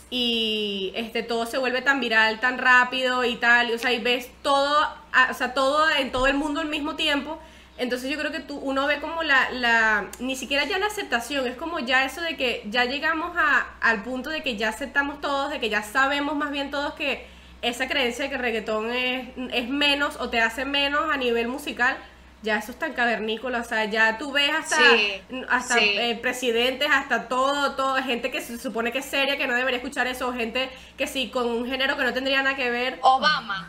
y, 0.09 0.91
este, 0.95 1.21
todo 1.21 1.45
se 1.45 1.59
vuelve 1.59 1.83
tan 1.83 1.99
viral, 1.99 2.39
tan 2.39 2.57
rápido 2.57 3.23
y 3.23 3.35
tal, 3.35 3.71
o 3.71 3.77
sea, 3.77 3.93
y 3.93 3.99
ves 3.99 4.31
todo, 4.41 4.87
o 5.29 5.33
sea, 5.35 5.53
todo 5.53 5.87
en 5.91 6.11
todo 6.11 6.25
el 6.25 6.35
mundo 6.35 6.61
al 6.61 6.67
mismo 6.67 6.95
tiempo. 6.95 7.39
Entonces 7.77 8.09
yo 8.09 8.17
creo 8.17 8.31
que 8.31 8.39
tú, 8.39 8.57
uno 8.57 8.87
ve 8.87 9.01
como 9.01 9.21
la, 9.23 9.49
la, 9.51 10.05
ni 10.19 10.35
siquiera 10.37 10.63
ya 10.63 10.77
la 10.79 10.85
aceptación, 10.87 11.45
es 11.45 11.57
como 11.57 11.79
ya 11.79 12.05
eso 12.05 12.21
de 12.21 12.37
que 12.37 12.63
ya 12.69 12.85
llegamos 12.85 13.35
a, 13.37 13.65
al 13.81 14.01
punto 14.03 14.29
de 14.29 14.41
que 14.43 14.55
ya 14.55 14.69
aceptamos 14.69 15.19
todos, 15.19 15.51
de 15.51 15.59
que 15.59 15.69
ya 15.69 15.83
sabemos 15.83 16.35
más 16.37 16.51
bien 16.51 16.71
todos 16.71 16.93
que 16.93 17.27
esa 17.61 17.87
creencia 17.87 18.23
de 18.25 18.29
que 18.29 18.35
el 18.35 18.41
reggaetón 18.41 18.91
es, 18.91 19.27
es 19.51 19.67
menos 19.67 20.15
o 20.17 20.29
te 20.29 20.39
hace 20.39 20.63
menos 20.63 21.11
a 21.11 21.17
nivel 21.17 21.47
musical, 21.49 21.97
ya 22.43 22.57
eso 22.59 22.71
es 22.71 22.79
tan 22.79 22.93
cavernícola, 22.93 23.59
o 23.59 23.63
sea, 23.63 23.85
ya 23.85 24.17
tú 24.17 24.31
ves 24.31 24.51
hasta, 24.51 24.77
Sí, 24.77 25.21
hasta 25.49 25.75
sí. 25.79 25.97
eh, 25.97 26.15
presidentes, 26.21 26.87
hasta 26.91 27.27
todo, 27.27 27.75
todo, 27.75 27.95
gente 28.03 28.31
que 28.31 28.39
se 28.39 28.57
supone 28.59 28.91
que 28.91 28.99
es 28.99 29.05
seria, 29.05 29.35
que 29.37 29.47
no 29.47 29.55
debería 29.55 29.77
escuchar 29.79 30.07
eso, 30.07 30.31
gente 30.31 30.69
que 30.97 31.07
sí, 31.07 31.29
con 31.29 31.47
un 31.47 31.65
género 31.65 31.97
que 31.97 32.03
no 32.03 32.13
tendría 32.13 32.41
nada 32.43 32.55
que 32.55 32.69
ver. 32.69 32.99
Obama. 33.01 33.67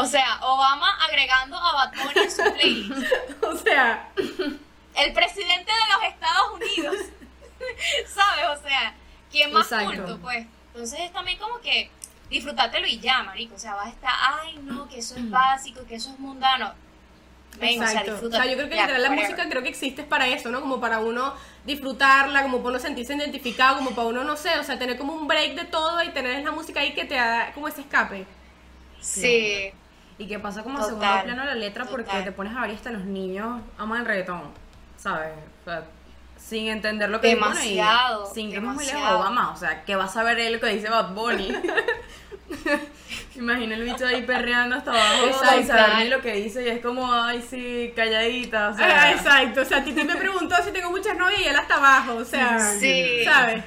O 0.00 0.06
sea, 0.06 0.38
Obama 0.42 0.96
agregando 1.04 1.56
a 1.56 1.72
Bad 1.72 1.92
Bunny 1.92 2.24
en 2.24 2.30
su 2.30 2.42
playlist. 2.54 3.12
O 3.42 3.56
sea, 3.56 4.08
El 4.16 5.12
presidente 5.12 5.72
de 5.72 5.92
los 5.92 6.12
Estados 6.12 6.52
Unidos. 6.54 6.96
¿Sabes? 8.06 8.58
O 8.58 8.62
sea, 8.62 8.94
¿quién 9.30 9.52
más 9.52 9.70
Exacto. 9.72 9.94
culto, 10.04 10.18
pues? 10.18 10.46
Entonces 10.68 11.00
es 11.00 11.12
también 11.12 11.38
como 11.38 11.58
que 11.60 11.90
disfrutártelo 12.30 12.86
y 12.86 13.00
ya, 13.00 13.22
marico. 13.24 13.54
O 13.56 13.58
sea, 13.58 13.74
vas 13.74 13.86
a 13.86 13.90
estar, 13.90 14.12
ay, 14.42 14.58
no, 14.62 14.88
que 14.88 14.98
eso 14.98 15.16
es 15.16 15.28
básico, 15.30 15.84
que 15.86 15.96
eso 15.96 16.10
es 16.10 16.18
mundano. 16.20 16.72
Ven, 17.58 17.82
o 17.82 17.86
sea, 17.86 18.02
Exacto. 18.02 18.26
O 18.26 18.30
sea, 18.30 18.46
yo 18.46 18.54
creo 18.56 18.68
que 18.68 18.76
Ya, 18.76 18.82
literal 18.82 19.02
la 19.02 19.08
whatever. 19.08 19.30
música 19.30 19.48
creo 19.48 19.62
que 19.62 19.68
existe 19.70 20.04
para 20.04 20.28
eso, 20.28 20.50
¿no? 20.50 20.60
Como 20.60 20.80
para 20.80 21.00
uno 21.00 21.34
disfrutarla, 21.64 22.42
como 22.42 22.58
para 22.58 22.70
uno 22.70 22.78
sentirse 22.78 23.14
identificado, 23.14 23.78
como 23.78 23.90
para 23.90 24.06
uno, 24.08 24.22
no 24.22 24.36
sé, 24.36 24.56
o 24.58 24.62
sea, 24.62 24.78
tener 24.78 24.96
como 24.96 25.14
un 25.14 25.26
break 25.26 25.54
de 25.54 25.64
todo 25.64 26.00
y 26.04 26.10
tener 26.10 26.44
la 26.44 26.52
música 26.52 26.80
ahí 26.80 26.94
que 26.94 27.04
te 27.04 27.14
da 27.16 27.52
como 27.54 27.66
ese 27.66 27.80
escape. 27.80 28.26
Sí. 29.00 29.72
Y 30.18 30.26
que 30.26 30.38
pasa 30.38 30.62
como 30.62 30.78
a 30.78 30.80
Total, 30.82 30.98
segundo 30.98 31.24
plano 31.24 31.44
la 31.44 31.54
letra 31.54 31.84
porque 31.84 32.06
total. 32.06 32.24
te 32.24 32.32
pones 32.32 32.56
a 32.56 32.60
ver 32.62 32.70
y 32.70 32.74
hasta 32.74 32.90
los 32.90 33.04
niños 33.04 33.60
aman 33.78 34.00
el 34.00 34.06
reggaetón, 34.06 34.42
¿sabes? 34.96 35.32
O 35.62 35.64
sea, 35.64 35.84
sin 36.36 36.68
entender 36.68 37.08
lo 37.08 37.20
que 37.20 37.28
Demasiado, 37.28 38.28
dicen 38.28 38.32
y 38.32 38.34
sin 38.34 38.52
que 38.52 38.60
muy 38.60 38.84
lejos 38.84 38.86
demasiado. 38.86 39.18
Obama, 39.20 39.52
o 39.52 39.56
sea, 39.56 39.84
¿qué 39.84 39.96
va 39.96 40.04
a 40.04 40.08
saber 40.08 40.38
él 40.40 40.54
lo 40.54 40.60
que 40.60 40.66
dice 40.68 40.88
Bad 40.88 41.14
Bunny? 41.14 41.48
Imagina 43.36 43.74
el 43.76 43.82
bicho 43.84 44.06
ahí 44.06 44.22
perreando 44.22 44.76
hasta 44.76 44.90
abajo 44.90 45.26
Exacto. 45.26 45.66
saber 45.66 45.96
ni 46.04 46.08
lo 46.08 46.20
que 46.20 46.32
dice 46.34 46.64
y 46.64 46.68
es 46.68 46.80
como, 46.80 47.12
ay, 47.12 47.44
sí, 47.48 47.92
calladita, 47.94 48.70
o 48.70 48.76
sea... 48.76 49.02
Ah, 49.02 49.12
exacto, 49.12 49.60
o 49.60 49.64
sea, 49.64 49.84
Titi 49.84 50.02
me 50.02 50.16
preguntó 50.16 50.56
si 50.64 50.70
tengo 50.72 50.90
muchas 50.90 51.16
novias 51.16 51.40
y 51.40 51.44
él 51.44 51.56
hasta 51.56 51.74
abajo, 51.76 52.16
o 52.16 52.24
sea, 52.24 52.58
Sí. 52.78 53.22
¿sabes? 53.24 53.62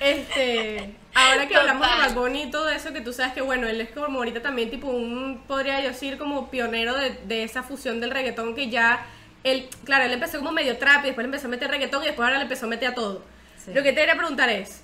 Este, 0.00 0.94
ahora 1.14 1.46
que 1.46 1.56
hablamos 1.56 1.86
de 1.86 1.92
Total. 1.94 2.08
Bad 2.08 2.20
Bunny 2.20 2.42
y 2.44 2.50
todo 2.50 2.68
eso, 2.68 2.92
que 2.92 3.00
tú 3.00 3.12
sabes 3.12 3.32
que, 3.34 3.40
bueno, 3.40 3.66
él 3.68 3.80
es 3.80 3.90
como 3.90 4.18
ahorita 4.18 4.42
también 4.42 4.70
tipo 4.70 4.88
un, 4.88 5.42
podría 5.46 5.80
yo 5.80 5.88
decir, 5.88 6.18
como 6.18 6.50
pionero 6.50 6.94
de, 6.94 7.10
de 7.24 7.42
esa 7.44 7.62
fusión 7.62 8.00
del 8.00 8.10
reggaetón 8.10 8.54
que 8.54 8.68
ya, 8.68 9.06
él, 9.44 9.68
claro, 9.84 10.04
él 10.04 10.12
empezó 10.12 10.38
como 10.38 10.52
medio 10.52 10.76
trap 10.76 11.04
y 11.04 11.06
después 11.08 11.24
le 11.24 11.28
empezó 11.28 11.46
a 11.46 11.50
meter 11.50 11.70
reggaetón 11.70 12.02
y 12.02 12.06
después 12.06 12.24
ahora 12.26 12.38
le 12.38 12.44
empezó 12.44 12.66
a 12.66 12.68
meter 12.68 12.88
a 12.90 12.94
todo. 12.94 13.22
Sí. 13.64 13.72
Lo 13.74 13.82
que 13.82 13.92
te 13.92 14.00
quería 14.00 14.16
preguntar 14.16 14.48
es, 14.50 14.82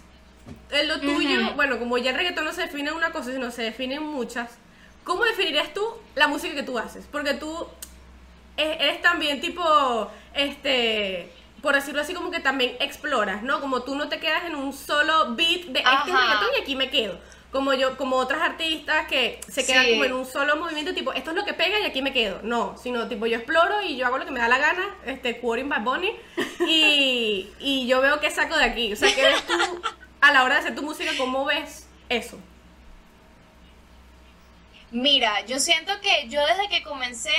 en 0.71 0.89
lo 0.89 1.01
tuyo, 1.01 1.41
Ujú. 1.47 1.55
bueno, 1.55 1.79
como 1.79 1.99
ya 1.99 2.11
el 2.11 2.17
reggaetón 2.17 2.45
no 2.45 2.53
se 2.53 2.63
define 2.63 2.91
en 2.91 2.97
una 2.97 3.13
cosa, 3.13 3.33
sino 3.33 3.51
se 3.51 3.63
define 3.63 3.97
en 3.97 4.03
muchas, 4.03 4.51
¿cómo 5.05 5.25
definirías 5.25 5.73
tú 5.75 5.85
la 6.15 6.27
música 6.29 6.55
que 6.55 6.63
tú 6.63 6.79
haces? 6.79 7.07
Porque 7.11 7.35
tú 7.35 7.67
e- 8.57 8.77
eres 8.81 9.01
también 9.03 9.41
tipo, 9.41 10.11
este, 10.35 11.31
por 11.63 11.75
decirlo 11.75 12.01
así, 12.01 12.15
como 12.15 12.31
que 12.31 12.41
también 12.41 12.77
exploras, 12.81 13.43
¿no? 13.43 13.61
Como 13.61 13.83
tú 13.83 13.95
no 13.95 14.09
te 14.09 14.19
quedas 14.19 14.45
en 14.45 14.57
un 14.57 14.73
solo 14.73 15.35
beat 15.35 15.63
de 15.67 15.79
este 15.79 15.81
es 15.81 15.87
Ajá. 15.87 16.05
reggaetón 16.07 16.49
y 16.59 16.63
aquí 16.63 16.77
me 16.77 16.91
quedo. 16.91 17.19
Como 17.53 17.75
yo, 17.75 17.99
como 17.99 18.17
otras 18.17 18.41
artistas 18.41 19.07
que 19.09 19.39
se 19.47 19.67
quedan 19.67 19.85
Sí. 19.85 19.91
como 19.93 20.05
en 20.07 20.13
un 20.15 20.25
solo 20.25 20.57
movimiento, 20.57 20.95
tipo, 20.95 21.13
esto 21.13 21.31
es 21.31 21.37
lo 21.37 21.45
que 21.45 21.53
pega 21.53 21.79
y 21.81 21.85
aquí 21.85 22.01
me 22.01 22.13
quedo. 22.15 22.41
No, 22.43 22.77
sino 22.83 23.07
tipo, 23.09 23.27
yo 23.27 23.37
exploro 23.37 23.83
y 23.83 23.97
yo 23.99 24.07
hago 24.07 24.17
lo 24.17 24.25
que 24.25 24.31
me 24.31 24.41
da 24.41 24.49
la 24.49 24.57
gana, 24.57 24.83
este, 25.05 25.39
quoting 25.39 25.69
Bad 25.69 25.83
Bunny, 25.83 26.13
y, 26.67 27.51
y 27.61 27.87
yo 27.87 28.01
veo 28.01 28.21
qué 28.21 28.31
saco 28.31 28.57
de 28.57 28.65
aquí. 28.65 28.93
O 28.93 28.97
sea, 28.97 29.15
¿qué 29.15 29.23
ves 29.23 29.47
tú 29.47 29.53
a 30.23 30.33
la 30.33 30.45
hora 30.45 30.55
de 30.55 30.61
hacer 30.61 30.75
tu 30.75 30.83
música? 30.83 31.11
¿Cómo 31.19 31.45
ves 31.45 31.87
eso? 32.09 32.39
Mira, 34.93 35.45
yo 35.47 35.59
siento 35.59 36.01
que 36.01 36.29
yo 36.29 36.47
desde 36.47 36.69
que 36.69 36.83
comencé, 36.83 37.35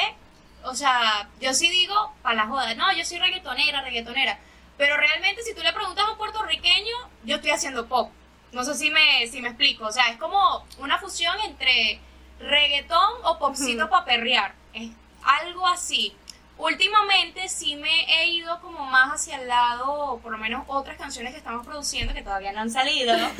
o 0.63 0.75
sea, 0.75 1.29
yo 1.39 1.53
sí 1.53 1.69
digo, 1.69 2.13
para 2.21 2.35
la 2.35 2.47
joda, 2.47 2.75
no, 2.75 2.91
yo 2.93 3.05
soy 3.05 3.19
reggaetonera, 3.19 3.81
reggaetonera. 3.81 4.37
Pero 4.77 4.97
realmente 4.97 5.43
si 5.43 5.55
tú 5.55 5.61
le 5.61 5.71
preguntas 5.71 6.05
a 6.05 6.11
un 6.11 6.17
puertorriqueño, 6.17 6.95
yo 7.23 7.37
estoy 7.37 7.51
haciendo 7.51 7.87
pop. 7.87 8.11
No 8.51 8.63
sé 8.63 8.75
si 8.75 8.89
me, 8.89 9.25
si 9.27 9.41
me 9.41 9.49
explico. 9.49 9.85
O 9.85 9.91
sea, 9.91 10.09
es 10.09 10.17
como 10.17 10.65
una 10.79 10.99
fusión 10.99 11.39
entre 11.41 11.99
reggaetón 12.39 13.13
o 13.23 13.39
popcito 13.39 13.83
Ujú. 13.83 13.91
para 13.91 14.05
perrear. 14.05 14.55
Es 14.73 14.89
algo 15.23 15.67
así. 15.67 16.15
Últimamente 16.57 17.49
sí 17.49 17.75
me 17.75 18.05
he 18.05 18.27
ido 18.27 18.61
como 18.61 18.85
más 18.85 19.11
hacia 19.11 19.41
el 19.41 19.47
lado, 19.47 20.19
por 20.21 20.31
lo 20.31 20.37
menos 20.37 20.63
otras 20.67 20.97
canciones 20.97 21.31
que 21.31 21.39
estamos 21.39 21.65
produciendo 21.65 22.13
que 22.13 22.21
todavía 22.21 22.51
no 22.51 22.61
han 22.61 22.69
salido, 22.69 23.17
¿no? 23.17 23.27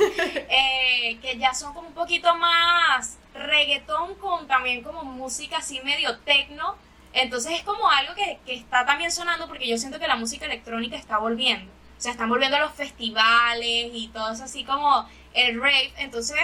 Eh, 0.48 1.18
que 1.22 1.38
ya 1.38 1.54
son 1.54 1.74
como 1.74 1.88
un 1.88 1.94
poquito 1.94 2.34
más 2.36 3.18
reggaetón 3.34 4.14
con 4.16 4.46
también 4.46 4.82
como 4.82 5.04
música 5.04 5.58
así 5.58 5.80
medio 5.80 6.18
tecno. 6.18 6.76
Entonces 7.12 7.52
es 7.52 7.62
como 7.62 7.88
algo 7.88 8.14
que, 8.14 8.40
que 8.44 8.54
está 8.54 8.84
también 8.84 9.12
sonando 9.12 9.46
porque 9.46 9.68
yo 9.68 9.78
siento 9.78 10.00
que 10.00 10.08
la 10.08 10.16
música 10.16 10.46
electrónica 10.46 10.96
está 10.96 11.18
volviendo. 11.18 11.70
O 11.96 12.00
sea, 12.00 12.12
están 12.12 12.28
volviendo 12.28 12.56
a 12.56 12.60
los 12.60 12.74
festivales 12.74 13.90
y 13.92 14.10
todo 14.12 14.32
eso 14.32 14.44
así 14.44 14.64
como 14.64 15.08
el 15.34 15.60
rave. 15.60 15.92
Entonces 15.98 16.38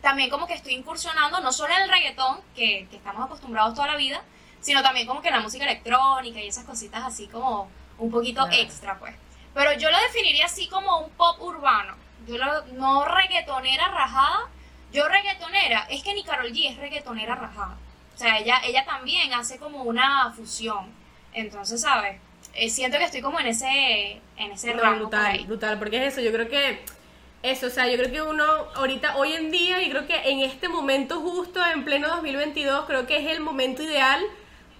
también 0.00 0.30
como 0.30 0.48
que 0.48 0.54
estoy 0.54 0.74
incursionando 0.74 1.40
no 1.40 1.52
solo 1.52 1.72
en 1.74 1.82
el 1.82 1.88
reggaetón, 1.88 2.40
que, 2.56 2.88
que 2.90 2.96
estamos 2.96 3.24
acostumbrados 3.24 3.74
toda 3.74 3.86
la 3.86 3.96
vida, 3.96 4.22
sino 4.62 4.82
también 4.82 5.06
como 5.06 5.20
que 5.20 5.30
la 5.30 5.40
música 5.40 5.64
electrónica 5.64 6.40
y 6.40 6.48
esas 6.48 6.64
cositas 6.64 7.02
así 7.04 7.26
como 7.26 7.68
un 7.98 8.10
poquito 8.10 8.48
extra, 8.50 8.98
pues. 8.98 9.14
Pero 9.52 9.74
yo 9.74 9.90
lo 9.90 9.98
definiría 9.98 10.46
así 10.46 10.66
como 10.68 11.00
un 11.00 11.10
pop 11.10 11.36
urbano. 11.42 11.94
Yo 12.26 12.38
lo, 12.38 12.64
no 12.72 13.04
reggaetonera 13.04 13.88
rajada. 13.88 14.48
Yo 14.92 15.08
reggaetonera, 15.08 15.86
es 15.90 16.02
que 16.02 16.14
ni 16.14 16.24
Carol 16.24 16.50
G 16.52 16.70
es 16.70 16.78
reggaetonera 16.78 17.34
rajada. 17.34 17.76
O 18.14 18.18
sea, 18.18 18.38
ella, 18.38 18.60
ella 18.64 18.84
también 18.86 19.32
hace 19.34 19.58
como 19.58 19.82
una 19.82 20.32
fusión. 20.32 20.86
Entonces, 21.34 21.80
¿sabes? 21.80 22.18
Eh, 22.54 22.68
siento 22.70 22.98
que 22.98 23.04
estoy 23.04 23.20
como 23.22 23.40
en 23.40 23.46
ese, 23.46 24.20
en 24.36 24.52
ese 24.52 24.74
No, 24.74 24.82
rango 24.82 24.92
por 24.94 24.98
brutal, 25.10 25.26
ahí. 25.26 25.44
brutal, 25.46 25.78
porque 25.78 26.06
es 26.06 26.12
eso, 26.12 26.20
yo 26.20 26.32
creo 26.32 26.48
que 26.48 26.84
eso, 27.42 27.66
o 27.66 27.70
sea, 27.70 27.88
yo 27.88 27.96
creo 27.96 28.12
que 28.12 28.22
uno 28.22 28.44
ahorita, 28.76 29.16
hoy 29.16 29.32
en 29.32 29.50
día, 29.50 29.82
y 29.82 29.90
creo 29.90 30.06
que 30.06 30.14
en 30.30 30.40
este 30.40 30.68
momento 30.68 31.20
justo, 31.20 31.64
en 31.64 31.84
pleno 31.84 32.08
2022, 32.08 32.84
creo 32.86 33.06
que 33.06 33.16
es 33.16 33.26
el 33.32 33.40
momento 33.40 33.82
ideal 33.82 34.22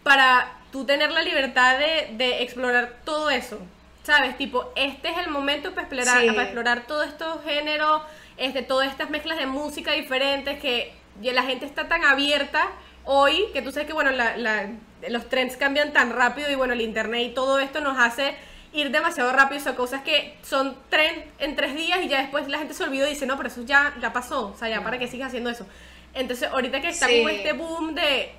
para 0.02 0.52
tú 0.70 0.84
tener 0.84 1.10
la 1.12 1.22
libertad 1.22 1.78
de, 1.78 2.10
de 2.16 2.42
explorar 2.42 2.96
todo 3.04 3.30
eso, 3.30 3.58
¿sabes? 4.02 4.36
Tipo, 4.38 4.72
este 4.74 5.10
es 5.10 5.18
el 5.18 5.28
momento 5.30 5.70
para 5.74 5.82
explorar, 5.86 6.20
Sí. 6.22 6.26
para 6.28 6.42
explorar 6.44 6.86
todos 6.86 7.06
estos 7.06 7.44
géneros, 7.44 8.02
este, 8.36 8.62
todas 8.62 8.88
estas 8.88 9.10
mezclas 9.10 9.38
de 9.38 9.46
música 9.46 9.92
diferentes 9.92 10.58
que 10.60 10.94
la 11.20 11.42
gente 11.42 11.66
está 11.66 11.88
tan 11.88 12.04
abierta 12.04 12.68
hoy, 13.04 13.44
que 13.52 13.62
tú 13.62 13.70
sabes 13.70 13.86
que, 13.86 13.92
bueno, 13.92 14.10
la- 14.10 14.36
la- 14.36 14.70
los 15.08 15.28
trends 15.28 15.56
cambian 15.56 15.92
tan 15.92 16.10
rápido 16.12 16.50
y, 16.50 16.54
bueno, 16.54 16.72
el 16.72 16.80
internet 16.80 17.22
y 17.30 17.34
todo 17.34 17.58
esto 17.58 17.80
nos 17.80 17.98
hace 17.98 18.34
ir 18.72 18.90
demasiado 18.90 19.30
rápido, 19.32 19.60
o 19.60 19.64
sea, 19.64 19.74
cosas 19.74 20.00
que 20.02 20.34
son 20.42 20.76
trend 20.88 21.24
en 21.38 21.54
tres 21.56 21.74
días 21.74 21.98
y 22.02 22.08
ya 22.08 22.20
después 22.22 22.48
la 22.48 22.58
gente 22.58 22.72
se 22.72 22.82
olvidó 22.84 23.06
y 23.06 23.10
dice, 23.10 23.26
no, 23.26 23.36
pero 23.36 23.48
eso 23.50 23.62
ya, 23.62 23.92
ya 24.00 24.12
pasó, 24.14 24.48
o 24.48 24.56
sea, 24.56 24.68
ya 24.68 24.82
para 24.82 24.98
que 24.98 25.08
sigas 25.08 25.28
haciendo 25.28 25.50
eso. 25.50 25.66
Entonces, 26.14 26.48
ahorita 26.48 26.80
que 26.80 26.88
está 26.88 27.06
Sí. 27.06 27.18
como 27.18 27.28
este 27.28 27.52
boom 27.52 27.94
de, 27.94 28.32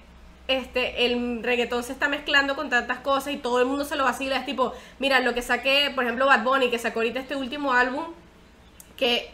este, 0.47 1.05
el 1.05 1.41
reggaetón 1.41 1.83
se 1.83 1.93
está 1.93 2.09
mezclando 2.09 2.55
con 2.55 2.69
tantas 2.69 2.99
cosas 2.99 3.33
y 3.33 3.37
todo 3.37 3.59
el 3.59 3.65
mundo 3.65 3.85
se 3.85 3.95
lo 3.95 4.03
vacila, 4.03 4.37
es 4.37 4.45
tipo, 4.45 4.73
mira, 4.99 5.19
lo 5.21 5.33
que 5.33 5.41
saqué, 5.41 5.91
por 5.95 6.03
ejemplo, 6.03 6.25
Bad 6.25 6.43
Bunny, 6.43 6.69
que 6.69 6.79
sacó 6.79 6.99
ahorita 6.99 7.19
este 7.19 7.35
último 7.35 7.73
álbum, 7.73 8.05
que 8.97 9.31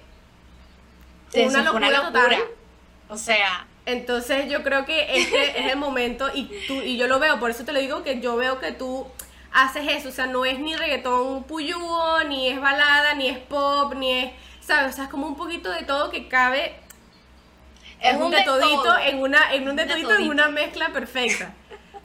Eso 1.34 1.50
una 1.50 1.64
locura 1.64 2.02
total. 2.04 2.38
O 3.10 3.18
sea, 3.18 3.66
Entonces 3.86 4.52
yo 4.52 4.62
creo 4.64 4.86
que 4.86 5.18
este 5.20 5.60
es 5.60 5.72
el 5.72 5.78
momento 5.78 6.30
y 6.34 6.44
tú 6.68 6.76
y 6.76 6.98
yo 6.98 7.08
lo 7.08 7.20
veo, 7.20 7.40
por 7.40 7.50
eso 7.50 7.66
te 7.66 7.72
lo 7.72 7.80
digo 7.80 8.04
que 8.04 8.20
yo 8.20 8.36
veo 8.36 8.60
que 8.60 8.72
tú 8.72 9.08
haces 9.52 9.88
eso, 9.88 10.10
o 10.10 10.12
sea, 10.12 10.28
no 10.28 10.46
es 10.46 10.60
ni 10.60 10.76
reggaetón 10.76 11.44
puyúo, 11.44 12.24
ni 12.26 12.50
es 12.50 12.62
balada, 12.62 13.16
ni 13.16 13.28
es 13.28 13.40
pop, 13.40 13.96
ni 13.96 14.12
es, 14.12 14.32
¿sabes? 14.62 14.94
O 14.94 14.96
sea, 14.96 15.06
es 15.06 15.10
como 15.10 15.26
un 15.26 15.36
poquito 15.36 15.72
de 15.72 15.82
todo 15.84 16.12
que 16.12 16.28
cabe 16.28 16.76
es 18.02 18.16
un 18.16 18.24
un 18.24 18.32
de 18.32 18.38
en 19.10 19.20
una 19.20 19.54
en 19.54 19.68
un 19.68 19.76
de 19.76 19.84
Un 19.84 19.88
de 19.88 19.94
todito 19.94 20.16
en 20.16 20.30
una 20.30 20.48
mezcla 20.50 20.90
perfecta. 20.90 21.54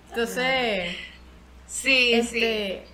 Entonces, 0.09 0.97
Sí, 1.67 2.23
sí. 2.23 2.39
este 2.39 2.87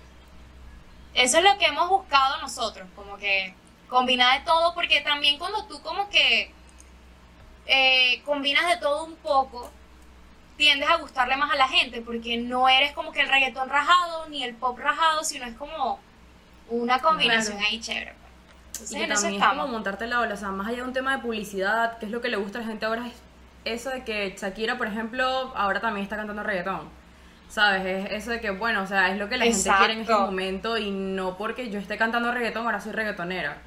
Eso 1.13 1.37
es 1.37 1.43
lo 1.43 1.57
que 1.57 1.65
hemos 1.65 1.89
buscado 1.89 2.39
nosotros, 2.41 2.87
como 2.95 3.17
que 3.17 3.53
combina 3.87 4.33
de 4.33 4.45
todo, 4.45 4.73
porque 4.73 5.01
también 5.01 5.37
cuando 5.37 5.65
tú 5.65 5.81
como 5.81 6.09
que 6.09 6.51
eh, 7.67 8.21
combinas 8.25 8.67
de 8.69 8.77
todo 8.77 9.03
un 9.03 9.15
poco, 9.17 9.69
tiendes 10.57 10.89
a 10.89 10.95
gustarle 10.97 11.35
más 11.37 11.51
a 11.51 11.55
la 11.55 11.67
gente, 11.67 12.01
porque 12.01 12.37
no 12.37 12.67
eres 12.69 12.93
como 12.93 13.11
que 13.11 13.21
el 13.21 13.29
reggaetón 13.29 13.69
rajado 13.69 14.27
ni 14.29 14.43
el 14.43 14.55
pop 14.55 14.79
rajado, 14.79 15.23
sino 15.23 15.45
es 15.45 15.55
como 15.55 15.99
una 16.69 16.99
combinación 16.99 17.59
ahí 17.59 17.79
chévere. 17.79 18.13
Pues. 18.81 18.91
y 18.91 18.95
que 18.95 19.07
también 19.07 19.41
es 19.41 19.47
como 19.47 19.67
montarte 19.67 20.07
la 20.07 20.19
ola, 20.19 20.33
o 20.33 20.37
sea, 20.37 20.49
más 20.49 20.67
allá 20.67 20.77
de 20.77 20.83
un 20.83 20.93
tema 20.93 21.15
de 21.15 21.21
publicidad, 21.21 21.97
que 21.99 22.07
es 22.07 22.11
lo 22.11 22.21
que 22.21 22.29
le 22.29 22.37
gusta 22.37 22.59
a 22.59 22.61
la 22.61 22.67
gente 22.67 22.85
ahora, 22.85 23.07
es 23.07 23.13
eso 23.63 23.89
de 23.91 24.03
que 24.03 24.35
Shakira, 24.39 24.77
por 24.77 24.87
ejemplo, 24.87 25.23
ahora 25.55 25.79
también 25.79 26.03
está 26.03 26.15
cantando 26.15 26.43
reggaetón. 26.43 26.89
¿Sabes? 27.47 27.85
Es 27.85 28.11
eso 28.11 28.31
de 28.31 28.39
que, 28.39 28.49
bueno, 28.49 28.81
o 28.81 28.87
sea, 28.87 29.11
es 29.11 29.19
lo 29.19 29.27
que 29.27 29.37
la 29.37 29.43
gente 29.45 29.69
quiere 29.77 29.93
en 29.93 29.99
este 30.01 30.13
momento 30.13 30.77
y 30.77 30.89
no 30.89 31.37
porque 31.37 31.69
yo 31.69 31.79
esté 31.79 31.97
cantando 31.97 32.31
reggaetón, 32.31 32.65
ahora 32.65 32.79
soy 32.79 32.93
reggaetonera. 32.93 33.57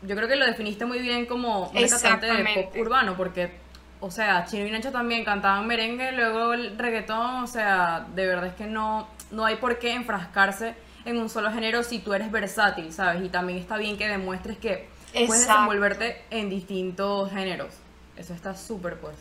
Yo 0.00 0.16
creo 0.16 0.28
que 0.28 0.36
lo 0.36 0.46
definiste 0.46 0.86
muy 0.86 0.98
bien 0.98 1.26
como 1.26 1.68
una 1.68 1.88
cantante 1.88 2.26
de 2.26 2.44
pop 2.54 2.74
urbano, 2.76 3.14
porque, 3.14 3.52
o 4.00 4.10
sea, 4.10 4.46
Chino 4.46 4.66
y 4.66 4.70
Nacho 4.70 4.90
también 4.90 5.24
cantaban 5.24 5.66
merengue, 5.66 6.12
luego 6.12 6.54
el 6.54 6.78
reggaetón, 6.78 7.44
o 7.44 7.46
sea, 7.46 8.06
de 8.14 8.26
verdad 8.26 8.46
es 8.46 8.54
que 8.54 8.66
no, 8.66 9.06
no 9.30 9.44
hay 9.44 9.56
por 9.56 9.78
qué 9.78 9.92
enfrascarse 9.92 10.74
en 11.04 11.18
un 11.18 11.28
solo 11.28 11.50
género 11.52 11.82
si 11.82 11.98
tú 11.98 12.14
eres 12.14 12.30
versátil, 12.30 12.92
¿sabes? 12.92 13.24
Y 13.24 13.28
también 13.28 13.58
está 13.58 13.76
bien 13.76 13.96
que 13.96 14.08
demuestres 14.08 14.58
que 14.58 14.88
puedes 15.12 15.46
desenvolverte 15.46 16.24
en 16.30 16.48
distintos 16.50 17.30
géneros. 17.30 17.74
Eso 18.16 18.34
está 18.34 18.54
súper 18.54 18.98
pues. 18.98 19.16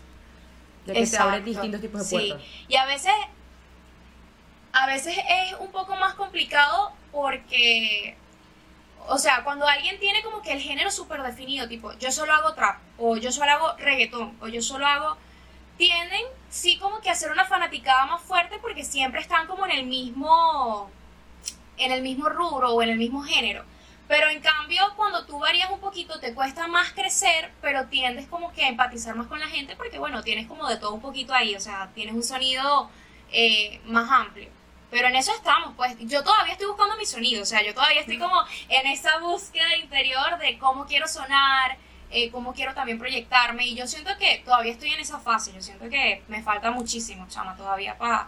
Ya 0.85 0.93
que 0.93 1.05
te 1.05 1.17
abre 1.17 1.41
distintos 1.41 1.81
tipos 1.81 2.09
de 2.09 2.17
puertas. 2.17 2.47
Y 2.67 2.75
a 2.75 2.85
veces, 2.85 3.13
a 4.73 4.87
veces 4.87 5.15
es 5.17 5.53
un 5.59 5.71
poco 5.71 5.95
más 5.95 6.15
complicado 6.15 6.91
porque, 7.11 8.15
o 9.07 9.17
sea, 9.17 9.43
cuando 9.43 9.67
alguien 9.67 9.99
tiene 9.99 10.23
como 10.23 10.41
que 10.41 10.53
el 10.53 10.59
género 10.59 10.89
súper 10.89 11.21
definido, 11.21 11.67
tipo, 11.67 11.93
yo 11.99 12.11
solo 12.11 12.33
hago 12.33 12.53
trap, 12.53 12.79
o 12.97 13.17
yo 13.17 13.31
solo 13.31 13.51
hago 13.51 13.73
reggaetón, 13.77 14.35
o 14.41 14.47
yo 14.47 14.61
solo 14.61 14.87
hago, 14.87 15.17
tienden 15.77 16.21
sí 16.49 16.77
como 16.77 16.99
que 16.99 17.09
hacer 17.09 17.31
una 17.31 17.45
fanaticada 17.45 18.05
más 18.05 18.21
fuerte 18.21 18.57
porque 18.61 18.83
siempre 18.83 19.21
están 19.21 19.47
como 19.47 19.65
en 19.65 19.71
el 19.71 19.85
mismo, 19.85 20.89
en 21.77 21.91
el 21.91 22.01
mismo 22.01 22.29
rubro 22.29 22.73
o 22.73 22.81
en 22.81 22.89
el 22.89 22.97
mismo 22.97 23.23
género. 23.23 23.63
Pero 24.07 24.29
en 24.29 24.41
cambio, 24.41 24.81
cuando 24.97 25.25
tú 25.25 25.39
varías 25.39 25.71
un 25.71 25.79
poquito, 25.79 26.19
te 26.19 26.33
cuesta 26.33 26.67
más 26.67 26.91
crecer, 26.91 27.49
pero 27.61 27.85
tiendes 27.85 28.27
como 28.27 28.51
que 28.51 28.65
a 28.65 28.67
empatizar 28.67 29.15
más 29.15 29.27
con 29.27 29.39
la 29.39 29.47
gente 29.47 29.77
porque, 29.77 29.99
bueno, 29.99 30.21
tienes 30.21 30.47
como 30.47 30.67
de 30.67 30.75
todo 30.75 30.93
un 30.93 31.01
poquito 31.01 31.33
ahí, 31.33 31.55
o 31.55 31.61
sea, 31.61 31.89
tienes 31.95 32.13
un 32.13 32.23
sonido 32.23 32.89
eh, 33.31 33.79
más 33.85 34.11
amplio. 34.11 34.49
Pero 34.89 35.07
en 35.07 35.15
eso 35.15 35.31
estamos, 35.33 35.73
pues. 35.77 35.95
Yo 36.01 36.21
todavía 36.25 36.51
estoy 36.51 36.67
buscando 36.67 36.97
mi 36.97 37.05
sonido, 37.05 37.43
o 37.43 37.45
sea, 37.45 37.63
yo 37.63 37.73
todavía 37.73 38.01
estoy 38.01 38.19
como 38.19 38.35
en 38.67 38.87
esa 38.87 39.17
búsqueda 39.19 39.77
interior 39.77 40.37
de 40.39 40.57
cómo 40.57 40.85
quiero 40.85 41.07
sonar, 41.07 41.77
eh, 42.09 42.29
cómo 42.31 42.53
quiero 42.53 42.73
también 42.73 42.99
proyectarme, 42.99 43.65
y 43.65 43.75
yo 43.75 43.87
siento 43.87 44.11
que 44.19 44.41
todavía 44.43 44.73
estoy 44.73 44.89
en 44.89 44.99
esa 44.99 45.19
fase, 45.19 45.53
yo 45.53 45.61
siento 45.61 45.89
que 45.89 46.21
me 46.27 46.43
falta 46.43 46.69
muchísimo, 46.69 47.25
chama, 47.29 47.55
todavía 47.55 47.97
para 47.97 48.27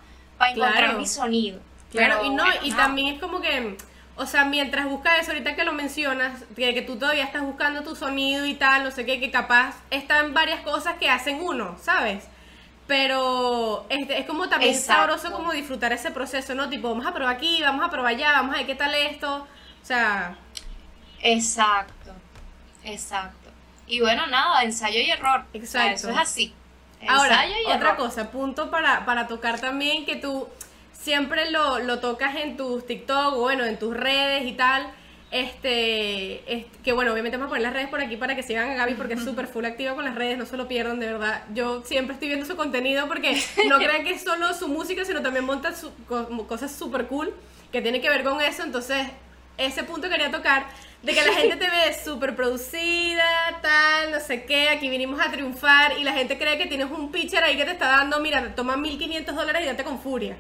encontrar 0.49 0.95
mi 0.95 1.05
sonido. 1.05 1.59
Claro, 1.93 2.25
y 2.25 2.29
no, 2.29 2.43
y 2.63 2.71
también 2.73 3.15
es 3.15 3.21
como 3.21 3.39
que 3.39 3.77
o 4.15 4.25
sea, 4.27 4.45
mientras 4.45 4.85
buscas 4.85 5.21
eso, 5.21 5.31
ahorita 5.31 5.55
que 5.55 5.63
lo 5.63 5.73
mencionas, 5.73 6.43
que, 6.55 6.73
que 6.73 6.83
tú 6.83 6.97
todavía 6.97 7.23
estás 7.23 7.41
buscando 7.41 7.81
tu 7.81 7.95
sonido 7.95 8.45
y 8.45 8.53
tal, 8.53 8.83
no 8.83 8.91
sé 8.91 9.05
qué, 9.05 9.19
que 9.19 9.31
capaz 9.31 9.75
están 9.89 10.33
varias 10.33 10.61
cosas 10.61 10.97
que 10.99 11.09
hacen 11.09 11.41
uno, 11.41 11.75
¿sabes? 11.81 12.23
Pero 12.85 13.87
este, 13.89 14.19
es 14.19 14.27
como 14.27 14.49
también 14.49 14.75
sabroso 14.75 15.31
como 15.31 15.51
disfrutar 15.51 15.93
ese 15.93 16.11
proceso, 16.11 16.53
¿no? 16.53 16.69
Tipo, 16.69 16.89
vamos 16.89 17.07
a 17.07 17.13
probar 17.13 17.35
aquí, 17.35 17.59
vamos 17.61 17.83
a 17.83 17.89
probar 17.89 18.13
allá, 18.13 18.33
vamos 18.33 18.53
a 18.53 18.57
ver 18.59 18.67
qué 18.67 18.75
tal 18.75 18.93
esto. 18.93 19.47
O 19.81 19.85
sea... 19.85 20.35
Exacto, 21.21 22.11
exacto. 22.83 23.49
Y 23.87 24.01
bueno, 24.01 24.27
nada, 24.27 24.63
ensayo 24.63 24.99
y 24.99 25.09
error. 25.09 25.45
Exacto. 25.53 25.93
eso 25.93 26.09
es 26.09 26.17
así. 26.17 26.53
Ahora, 27.07 27.45
otra 27.67 27.95
cosa, 27.95 28.29
punto 28.29 28.69
para, 28.69 29.05
para 29.05 29.27
tocar 29.27 29.59
también 29.59 30.05
que 30.05 30.17
tú 30.17 30.47
siempre 30.93 31.51
lo, 31.51 31.79
lo 31.79 31.99
tocas 31.99 32.35
en 32.37 32.55
tus 32.55 32.85
TikTok 32.85 33.33
o 33.33 33.41
bueno, 33.41 33.65
en 33.65 33.77
tus 33.77 33.95
redes 33.95 34.45
y 34.45 34.53
tal. 34.53 34.87
Este, 35.33 36.67
que 36.83 36.93
bueno, 36.93 37.11
obviamente 37.11 37.37
vamos 37.37 37.47
a 37.47 37.49
poner 37.49 37.63
las 37.63 37.73
redes 37.73 37.89
por 37.89 37.99
aquí 37.99 38.17
para 38.17 38.35
que 38.35 38.43
sigan 38.43 38.69
a 38.69 38.75
Gaby 38.75 38.93
porque 38.93 39.15
es 39.15 39.23
súper 39.23 39.47
full 39.47 39.65
activa 39.65 39.95
con 39.95 40.05
las 40.05 40.13
redes, 40.13 40.37
no 40.37 40.45
se 40.45 40.57
lo 40.57 40.67
pierdan, 40.67 40.99
de 40.99 41.07
verdad. 41.07 41.43
Yo 41.55 41.81
siempre 41.85 42.13
estoy 42.13 42.27
viendo 42.27 42.45
su 42.45 42.55
contenido 42.55 43.07
porque 43.07 43.41
no 43.67 43.77
crean 43.79 44.03
que 44.03 44.11
es 44.11 44.21
solo 44.21 44.53
su 44.53 44.67
música, 44.67 45.03
sino 45.05 45.23
también 45.23 45.43
monta 45.43 45.73
su, 45.75 45.91
cosas 46.47 46.71
súper 46.71 47.07
cool 47.07 47.33
que 47.71 47.81
tiene 47.81 47.99
que 47.99 48.09
ver 48.09 48.23
con 48.23 48.41
eso. 48.41 48.61
Entonces, 48.61 49.07
ese 49.57 49.83
punto 49.83 50.07
quería 50.07 50.29
tocar 50.29 50.67
de 51.01 51.13
que 51.15 51.25
la 51.25 51.33
gente 51.39 51.55
te 51.55 51.65
ve 51.65 51.97
súper 52.05 52.35
producida, 52.35 53.25
tal, 53.63 54.11
no 54.11 54.19
sé 54.19 54.43
qué, 54.43 54.69
aquí 54.69 54.87
vinimos 54.87 55.19
a 55.19 55.31
triunfar 55.31 55.97
y 55.97 56.03
la 56.03 56.13
gente 56.13 56.37
cree 56.37 56.59
que 56.59 56.67
tienes 56.67 56.91
un 56.91 57.11
pitcher 57.11 57.43
ahí 57.43 57.57
que 57.57 57.65
te 57.65 57.71
está 57.71 57.87
dando, 57.87 58.19
mira, 58.19 58.53
toma 58.53 58.77
1500 58.77 59.35
dólares 59.35 59.63
y 59.63 59.65
date 59.65 59.83
con 59.83 59.99
furia. 59.99 60.37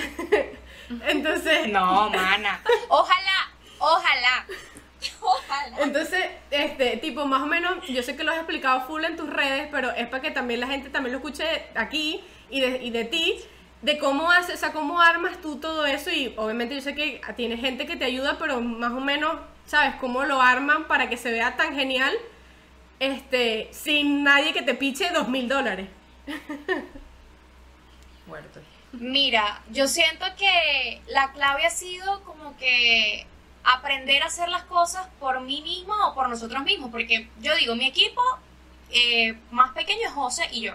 Entonces. 1.06 1.68
No, 1.68 2.10
mana. 2.10 2.60
Ojalá, 2.88 3.50
ojalá. 3.78 4.46
Ojalá. 5.20 5.76
Entonces, 5.82 6.26
este, 6.50 6.96
tipo, 6.98 7.24
más 7.24 7.42
o 7.42 7.46
menos, 7.46 7.86
yo 7.88 8.02
sé 8.02 8.16
que 8.16 8.24
lo 8.24 8.32
has 8.32 8.38
explicado 8.38 8.82
full 8.82 9.04
en 9.04 9.16
tus 9.16 9.30
redes, 9.30 9.68
pero 9.70 9.90
es 9.92 10.08
para 10.08 10.22
que 10.22 10.30
también 10.30 10.60
la 10.60 10.66
gente 10.66 10.90
también 10.90 11.12
lo 11.12 11.18
escuche 11.18 11.44
aquí 11.74 12.22
y 12.50 12.60
de, 12.60 12.82
y 12.82 12.90
de 12.90 13.04
ti, 13.04 13.40
de 13.82 13.98
cómo 13.98 14.30
haces, 14.30 14.56
o 14.56 14.58
sea, 14.58 14.72
cómo 14.72 15.00
armas 15.00 15.40
tú 15.40 15.56
todo 15.56 15.86
eso 15.86 16.10
y 16.10 16.34
obviamente 16.36 16.74
yo 16.74 16.82
sé 16.82 16.94
que 16.94 17.20
tienes 17.36 17.60
gente 17.60 17.86
que 17.86 17.96
te 17.96 18.04
ayuda, 18.04 18.36
pero 18.38 18.60
más 18.60 18.92
o 18.92 19.00
menos, 19.00 19.36
¿sabes? 19.64 19.94
Cómo 19.96 20.24
lo 20.24 20.42
arman 20.42 20.86
para 20.86 21.08
que 21.08 21.16
se 21.16 21.30
vea 21.30 21.56
tan 21.56 21.74
genial, 21.74 22.12
este, 22.98 23.68
sin 23.72 24.22
nadie 24.22 24.52
que 24.52 24.62
te 24.62 24.74
piche 24.74 25.10
dos 25.14 25.28
mil 25.28 25.48
dólares. 25.48 25.88
Muerto. 28.26 28.60
Mira, 28.92 29.62
yo 29.70 29.86
siento 29.86 30.26
que 30.36 31.00
la 31.08 31.32
clave 31.32 31.64
ha 31.64 31.70
sido 31.70 32.22
como 32.24 32.56
que 32.56 33.26
aprender 33.62 34.22
a 34.22 34.26
hacer 34.26 34.48
las 34.48 34.64
cosas 34.64 35.06
por 35.20 35.40
mí 35.40 35.62
mismo 35.62 35.94
o 36.06 36.14
por 36.14 36.28
nosotros 36.28 36.62
mismos, 36.64 36.90
porque 36.90 37.28
yo 37.40 37.54
digo, 37.56 37.76
mi 37.76 37.86
equipo 37.86 38.22
eh, 38.90 39.38
más 39.52 39.72
pequeño 39.72 40.06
es 40.06 40.12
José 40.12 40.48
y 40.52 40.62
yo. 40.62 40.74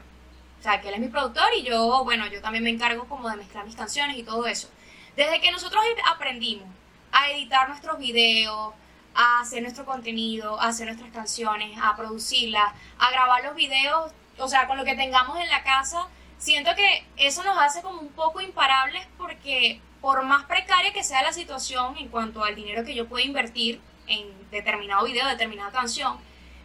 O 0.60 0.64
sea, 0.64 0.80
que 0.82 0.88
él 0.88 0.96
es 0.96 1.00
mi 1.02 1.10
productor 1.10 1.54
y 1.58 1.64
yo, 1.64 2.04
bueno, 2.04 2.26
yo 2.28 2.42
también 2.42 2.64
me 2.64 2.70
encargo 2.70 3.06
como 3.08 3.30
de 3.30 3.36
mezclar 3.36 3.66
mis 3.66 3.76
canciones 3.76 4.18
y 4.18 4.24
todo 4.24 4.48
eso. 4.48 4.70
Desde 5.16 5.42
que 5.42 5.52
nosotros 5.52 5.84
aprendimos 6.10 6.68
a 7.12 7.30
editar 7.32 7.68
nuestros 7.68 7.98
videos, 7.98 8.74
a 9.14 9.42
hacer 9.42 9.62
nuestro 9.62 9.86
contenido, 9.86 10.60
a 10.60 10.68
hacer 10.68 10.88
nuestras 10.88 11.12
canciones, 11.12 11.78
a 11.82 11.96
producirlas, 11.96 12.74
a 12.98 13.12
grabar 13.12 13.44
los 13.44 13.56
videos, 13.56 14.12
o 14.38 14.48
sea, 14.48 14.68
con 14.68 14.78
lo 14.78 14.86
que 14.86 14.96
tengamos 14.96 15.38
en 15.40 15.50
la 15.50 15.64
casa, 15.64 16.08
siento 16.38 16.72
que 16.76 17.06
eso 17.18 17.44
nos 17.44 17.58
hace 17.58 17.82
como 17.82 18.02
un 18.02 18.10
poco 18.10 18.42
imparables 18.42 19.06
porque 19.18 19.80
por 20.02 20.24
más 20.24 20.46
precaria 20.46 20.94
que 20.94 21.04
sea 21.04 21.24
la 21.24 21.34
situación 21.34 21.98
en 21.98 22.10
cuanto 22.10 22.44
al 22.44 22.56
dinero 22.56 22.86
que 22.86 22.94
yo 22.94 23.08
pueda 23.08 23.26
invertir 23.26 23.82
en 24.08 24.28
determinado 24.52 25.06
video, 25.06 25.28
determinada 25.28 25.72
canción, 25.72 26.18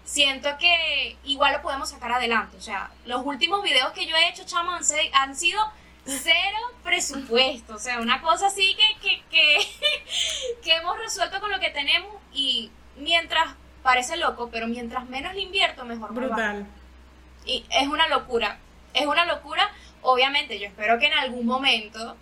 siento 0.04 0.50
que 0.58 1.16
igual 1.24 1.54
lo 1.54 1.62
podemos 1.62 1.88
sacar 1.88 2.12
adelante. 2.12 2.56
O 2.56 2.60
sea, 2.60 2.90
los 3.06 3.24
últimos 3.24 3.62
videos 3.62 3.92
que 3.92 4.06
yo 4.06 4.16
he 4.16 4.28
hecho, 4.28 4.44
chamo, 4.44 4.72
han, 4.72 5.36
sido 5.36 5.60
cero 6.04 6.58
presupuesto. 6.82 7.76
O 7.76 7.78
sea, 7.78 8.00
una 8.00 8.20
cosa 8.20 8.48
así 8.48 8.76
que, 8.76 9.00
que, 9.00 9.22
que, 9.30 9.58
que 10.62 10.74
hemos 10.74 10.98
resuelto 10.98 11.40
con 11.40 11.50
lo 11.50 11.60
que 11.60 11.70
tenemos 11.70 12.10
y 12.32 12.70
mientras, 12.96 13.54
parece 13.82 14.16
loco, 14.16 14.50
pero 14.52 14.66
mientras 14.66 15.08
menos 15.08 15.34
le 15.34 15.40
invierto, 15.40 15.84
mejor. 15.84 16.12
Brutal. 16.12 16.66
Y 17.46 17.64
es 17.70 17.88
una 17.88 18.06
locura 18.08 18.58
es 18.94 19.06
una 19.06 19.24
locura. 19.24 19.70
Obviamente, 20.02 20.58
yo 20.58 20.66
espero 20.66 20.98
que 20.98 21.06
en 21.06 21.14
algún 21.14 21.46
momento 21.46 22.16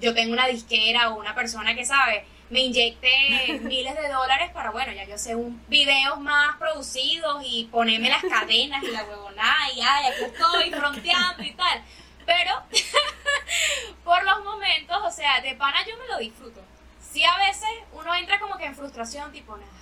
yo 0.00 0.14
tenga 0.14 0.32
una 0.32 0.46
disquera 0.46 1.10
o 1.10 1.18
una 1.18 1.34
persona 1.34 1.74
que 1.74 1.84
sabe, 1.84 2.26
me 2.50 2.60
inyecte 2.60 3.60
miles 3.62 3.94
de 3.94 4.08
dólares 4.08 4.50
para, 4.52 4.70
bueno, 4.70 4.92
ya 4.92 5.04
yo 5.04 5.18
sé, 5.18 5.34
un 5.34 5.62
videos 5.68 6.20
más 6.20 6.56
producidos 6.56 7.42
y 7.44 7.64
ponerme 7.70 8.08
las 8.08 8.22
cadenas 8.22 8.82
y 8.82 8.88
la 8.88 9.04
huevonada 9.04 9.72
y 9.74 9.80
ay, 9.80 10.06
aquí 10.06 10.24
estoy 10.24 10.70
fronteando 10.70 11.42
y 11.42 11.52
tal. 11.52 11.82
Pero, 12.26 12.52
por 14.04 14.24
los 14.24 14.44
momentos, 14.44 14.96
o 15.02 15.10
sea, 15.10 15.40
de 15.40 15.54
pana 15.56 15.84
yo 15.86 15.96
me 15.98 16.06
lo 16.06 16.18
disfruto. 16.18 16.62
Sí, 17.12 17.22
a 17.22 17.36
veces 17.38 17.68
uno 17.92 18.14
entra 18.14 18.40
como 18.40 18.56
que 18.56 18.64
en 18.64 18.74
frustración, 18.74 19.30
tipo, 19.30 19.56
nada 19.56 19.73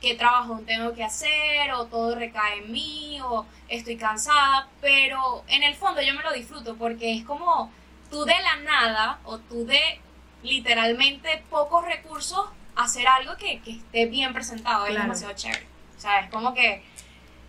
qué 0.00 0.14
trabajo 0.14 0.60
tengo 0.66 0.92
que 0.94 1.04
hacer 1.04 1.72
o 1.72 1.86
todo 1.86 2.14
recae 2.14 2.58
en 2.58 2.72
mí 2.72 3.18
o 3.22 3.46
estoy 3.68 3.96
cansada, 3.96 4.68
pero 4.80 5.44
en 5.48 5.62
el 5.62 5.74
fondo 5.74 6.02
yo 6.02 6.14
me 6.14 6.22
lo 6.22 6.32
disfruto 6.32 6.76
porque 6.76 7.14
es 7.14 7.24
como 7.24 7.72
tú 8.10 8.24
de 8.24 8.34
la 8.34 8.56
nada 8.56 9.18
o 9.24 9.38
tú 9.38 9.64
de 9.66 10.00
literalmente 10.42 11.42
pocos 11.50 11.84
recursos 11.84 12.46
hacer 12.76 13.06
algo 13.06 13.36
que, 13.36 13.60
esté 13.64 14.06
bien 14.06 14.32
presentado, 14.32 14.86
es 14.86 14.94
demasiado 14.94 15.34
chévere. 15.34 15.66
O 15.96 16.00
sea, 16.00 16.20
es 16.20 16.30
como 16.30 16.54
que 16.54 16.82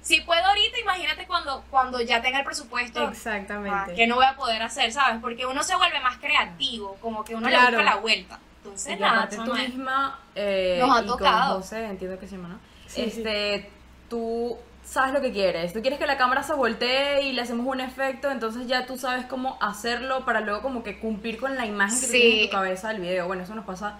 si 0.01 0.21
puedo 0.21 0.45
ahorita, 0.45 0.79
imagínate 0.79 1.25
cuando, 1.25 1.63
cuando 1.71 1.99
ya 1.99 2.21
tenga 2.21 2.39
el 2.39 2.45
presupuesto. 2.45 3.09
Exactamente. 3.09 3.91
Ah, 3.91 3.95
que 3.95 4.05
no 4.05 4.15
voy 4.15 4.25
a 4.25 4.35
poder 4.35 4.61
hacer, 4.61 4.91
¿sabes? 4.91 5.19
Porque 5.19 5.45
uno 5.47 5.63
se 5.63 5.75
vuelve 5.75 5.99
más 5.99 6.17
creativo, 6.17 6.95
como 7.01 7.25
que 7.25 7.33
uno 7.33 7.49
le 7.49 7.57
busca 7.57 7.83
la 7.83 7.95
vuelta. 7.95 8.39
Entonces, 8.65 8.99
y 8.99 9.03
aparte 9.03 9.37
tú 9.37 9.53
misma 9.53 10.19
eh, 10.33 10.77
nos 10.81 10.97
ha 10.97 11.05
tocado. 11.05 11.57
José, 11.57 11.85
entiendo 11.85 12.19
que 12.19 12.27
se 12.27 12.35
llama, 12.35 12.49
¿no? 12.49 12.59
este, 12.95 13.69
tú 14.09 14.57
sabes 14.83 15.13
lo 15.13 15.21
que 15.21 15.31
quieres. 15.31 15.73
Tú 15.73 15.81
quieres 15.81 15.99
que 15.99 16.07
la 16.07 16.17
cámara 16.17 16.43
se 16.43 16.53
voltee 16.53 17.23
y 17.23 17.33
le 17.33 17.41
hacemos 17.41 17.65
un 17.67 17.79
efecto, 17.79 18.31
entonces 18.31 18.67
ya 18.67 18.85
tú 18.85 18.97
sabes 18.97 19.25
cómo 19.25 19.57
hacerlo 19.61 20.25
para 20.25 20.41
luego 20.41 20.61
como 20.61 20.83
que 20.83 20.99
cumplir 20.99 21.37
con 21.39 21.55
la 21.55 21.65
imagen 21.65 21.99
que 21.99 22.05
tú 22.05 22.11
tienes 22.11 22.39
en 22.39 22.49
tu 22.49 22.51
cabeza 22.51 22.89
del 22.89 23.01
video. 23.01 23.27
Bueno, 23.27 23.43
eso 23.43 23.55
nos 23.55 23.65
pasa 23.65 23.99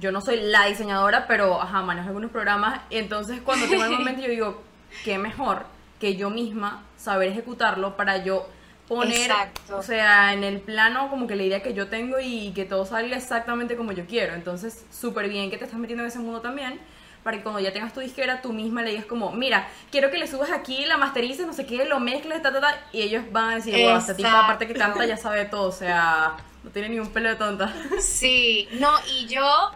yo 0.00 0.12
no 0.12 0.20
soy 0.20 0.40
la 0.40 0.66
diseñadora, 0.66 1.26
pero 1.26 1.60
ajá, 1.60 1.82
manejo 1.82 2.08
algunos 2.08 2.30
programas. 2.30 2.80
Entonces 2.90 3.40
cuando 3.42 3.66
tengo 3.66 3.84
el 3.84 3.90
momento 3.98 4.22
yo 4.22 4.28
digo, 4.28 4.62
qué 5.04 5.18
mejor 5.18 5.66
que 6.00 6.16
yo 6.16 6.30
misma 6.30 6.82
saber 6.96 7.28
ejecutarlo 7.28 7.96
para 7.96 8.24
yo 8.24 8.48
poner, 8.88 9.30
o 9.72 9.82
sea, 9.82 10.32
en 10.32 10.44
el 10.44 10.60
plano 10.60 11.08
como 11.08 11.26
que 11.26 11.36
la 11.36 11.44
idea 11.44 11.62
que 11.62 11.74
yo 11.74 11.88
tengo 11.88 12.18
y 12.20 12.52
que 12.52 12.64
todo 12.64 12.84
salga 12.84 13.16
exactamente 13.16 13.76
como 13.76 13.92
yo 13.92 14.06
quiero. 14.06 14.34
Entonces, 14.34 14.84
súper 14.90 15.28
bien 15.28 15.50
que 15.50 15.58
te 15.58 15.64
estás 15.64 15.78
metiendo 15.78 16.02
en 16.04 16.08
ese 16.08 16.18
mundo 16.18 16.40
también 16.40 16.78
para 17.22 17.36
que 17.36 17.42
cuando 17.42 17.60
ya 17.60 17.72
tengas 17.72 17.92
tu 17.92 18.00
disquera, 18.00 18.42
tú 18.42 18.52
misma 18.52 18.82
le 18.82 18.90
digas 18.90 19.06
como, 19.06 19.30
mira, 19.32 19.68
quiero 19.90 20.10
que 20.10 20.18
le 20.18 20.26
subas 20.26 20.50
aquí, 20.50 20.84
la 20.86 20.96
masterices, 20.96 21.46
no 21.46 21.52
sé 21.52 21.66
qué, 21.66 21.84
lo 21.84 22.00
mezcles, 22.00 22.42
ta, 22.42 22.52
ta, 22.52 22.60
ta, 22.60 22.80
y 22.92 23.02
ellos 23.02 23.24
van 23.30 23.50
a 23.50 23.54
decir, 23.56 23.74
wow, 23.76 23.96
esta 23.96 24.16
tipa 24.16 24.44
aparte 24.44 24.66
que 24.66 24.74
canta 24.74 25.06
ya 25.06 25.16
sabe 25.16 25.44
todo, 25.44 25.68
o 25.68 25.72
sea, 25.72 26.36
no 26.64 26.70
tiene 26.70 26.88
ni 26.88 26.98
un 26.98 27.10
pelo 27.10 27.28
de 27.28 27.36
tonta. 27.36 27.72
Sí, 28.00 28.68
no, 28.72 28.90
y 29.16 29.26
yo 29.26 29.70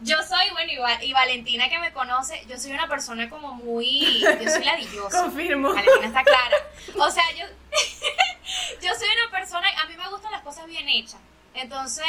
yo 0.00 0.16
soy, 0.22 0.50
bueno, 0.52 0.72
y, 1.02 1.12
Valentina 1.12 1.68
que 1.68 1.78
me 1.78 1.92
conoce, 1.92 2.44
yo 2.48 2.58
soy 2.58 2.72
una 2.72 2.86
persona 2.86 3.28
como 3.28 3.54
muy, 3.54 4.20
yo 4.20 4.50
soy 4.50 4.64
ladillosa. 4.64 5.22
Confirmo. 5.22 5.68
Valentina 5.74 6.06
está 6.06 6.22
clara. 6.22 6.56
O 6.98 7.10
sea, 7.10 7.24
yo, 7.36 7.46
yo 8.82 8.94
soy 8.94 9.08
una 9.22 9.30
persona, 9.30 9.68
a 9.82 9.86
mí 9.86 9.96
me 9.96 10.08
gustan 10.08 10.32
las 10.32 10.42
cosas 10.42 10.66
bien 10.66 10.88
hechas. 10.88 11.20
Entonces, 11.54 12.06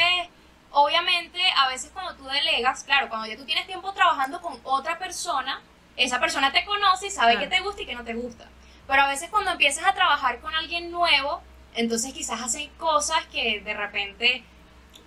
obviamente, 0.71 1.39
a 1.58 1.67
veces 1.69 1.89
cuando 1.91 2.15
tú 2.15 2.25
delegas, 2.25 2.84
claro, 2.84 3.10
cuando 3.10 3.28
ya 3.28 3.36
tú 3.36 3.45
tienes 3.45 3.65
tiempo 3.65 3.91
trabajando 3.93 4.41
con 4.41 4.60
otra 4.63 4.99
persona, 4.99 5.62
esa 5.95 6.19
persona 6.19 6.52
te 6.52 6.65
conoce 6.65 7.08
y 7.08 7.12
sabe 7.12 7.38
qué 7.39 7.47
te 7.47 7.60
gusta 7.60 7.82
y 7.82 7.86
qué 7.86 7.95
no 7.95 8.04
te 8.04 8.13
gusta. 8.13 8.47
Pero 8.88 9.04
a 9.04 9.08
veces 9.08 9.30
cuando 9.30 9.52
empiezas 9.52 9.86
a 9.86 9.93
trabajar 9.93 10.39
con 10.39 10.54
alguien 10.56 10.91
nuevo, 10.91 11.41
entonces 11.75 12.13
quizás 12.13 12.41
hacen 12.41 12.69
cosas 12.78 13.25
que 13.28 13.60
de 13.62 13.73
repente, 13.73 14.43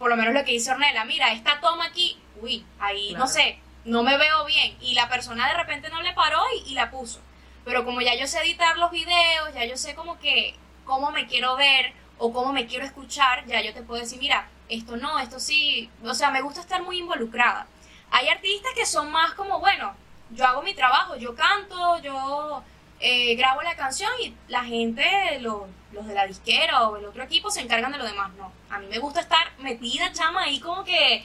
por 0.02 0.10
lo 0.10 0.16
menos 0.16 0.34
lo 0.34 0.44
que 0.44 0.50
dice 0.50 0.72
Ornella, 0.72 1.04
mira, 1.04 1.30
esta 1.30 1.60
toma 1.60 1.84
aquí 1.84 2.18
uy, 2.40 2.66
ahí 2.80 3.14
no 3.14 3.28
sé, 3.28 3.60
no 3.84 4.02
me 4.02 4.18
veo 4.18 4.44
bien. 4.44 4.76
Y 4.80 4.94
la 4.94 5.08
persona 5.08 5.46
de 5.46 5.54
repente 5.54 5.90
no 5.90 6.02
le 6.02 6.12
paró 6.12 6.40
y, 6.66 6.74
la 6.74 6.90
puso. 6.90 7.20
Pero 7.64 7.84
como 7.84 8.00
ya 8.00 8.16
yo 8.16 8.26
sé 8.26 8.40
editar 8.40 8.76
los 8.78 8.90
videos, 8.90 9.54
ya 9.54 9.64
yo 9.64 9.76
sé 9.76 9.94
como 9.94 10.18
que 10.18 10.56
cómo 10.84 11.12
me 11.12 11.28
quiero 11.28 11.54
ver 11.54 11.92
o 12.18 12.32
cómo 12.32 12.52
me 12.52 12.66
quiero 12.66 12.84
escuchar, 12.84 13.46
ya 13.46 13.62
yo 13.62 13.72
te 13.72 13.82
puedo 13.82 14.00
decir, 14.00 14.18
mira, 14.18 14.48
esto 14.68 14.96
no, 14.96 15.20
esto 15.20 15.38
sí. 15.38 15.88
O 16.02 16.14
sea, 16.14 16.32
me 16.32 16.42
gusta 16.42 16.62
estar 16.62 16.82
muy 16.82 16.98
involucrada. 16.98 17.68
Hay 18.10 18.26
artistas 18.26 18.72
que 18.74 18.86
son 18.86 19.08
más 19.12 19.34
como, 19.34 19.60
bueno, 19.60 19.94
yo 20.30 20.44
hago 20.44 20.62
mi 20.62 20.74
trabajo, 20.74 21.14
yo 21.14 21.36
canto, 21.36 22.02
yo 22.02 22.64
eh, 23.02 23.34
grabo 23.34 23.62
la 23.62 23.74
canción 23.74 24.10
y 24.22 24.32
la 24.48 24.64
gente, 24.64 25.04
los, 25.40 25.62
los 25.92 26.06
de 26.06 26.14
la 26.14 26.26
disquera 26.26 26.88
o 26.88 26.96
el 26.96 27.04
otro 27.04 27.22
equipo 27.22 27.50
se 27.50 27.60
encargan 27.60 27.92
de 27.92 27.98
lo 27.98 28.04
demás. 28.04 28.32
No, 28.38 28.52
a 28.70 28.78
mí 28.78 28.86
me 28.88 28.98
gusta 28.98 29.20
estar 29.20 29.52
metida, 29.58 30.12
chama, 30.12 30.44
ahí 30.44 30.60
como 30.60 30.84
que 30.84 31.24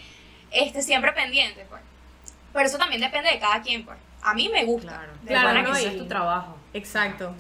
este, 0.52 0.82
siempre 0.82 1.12
pendiente, 1.14 1.66
pues. 1.70 1.82
Pero 2.52 2.66
eso 2.66 2.78
también 2.78 3.02
depende 3.02 3.30
de 3.30 3.40
cada 3.40 3.62
quien, 3.62 3.86
pues. 3.86 3.98
A 4.24 4.34
mí 4.34 4.50
me 4.50 4.66
gusta. 4.66 5.08
Claro, 5.26 5.52
claro 5.52 5.74
que 5.74 5.88
es 5.88 5.98
tu 5.98 6.08
trabajo. 6.08 6.58
Exacto. 6.74 7.36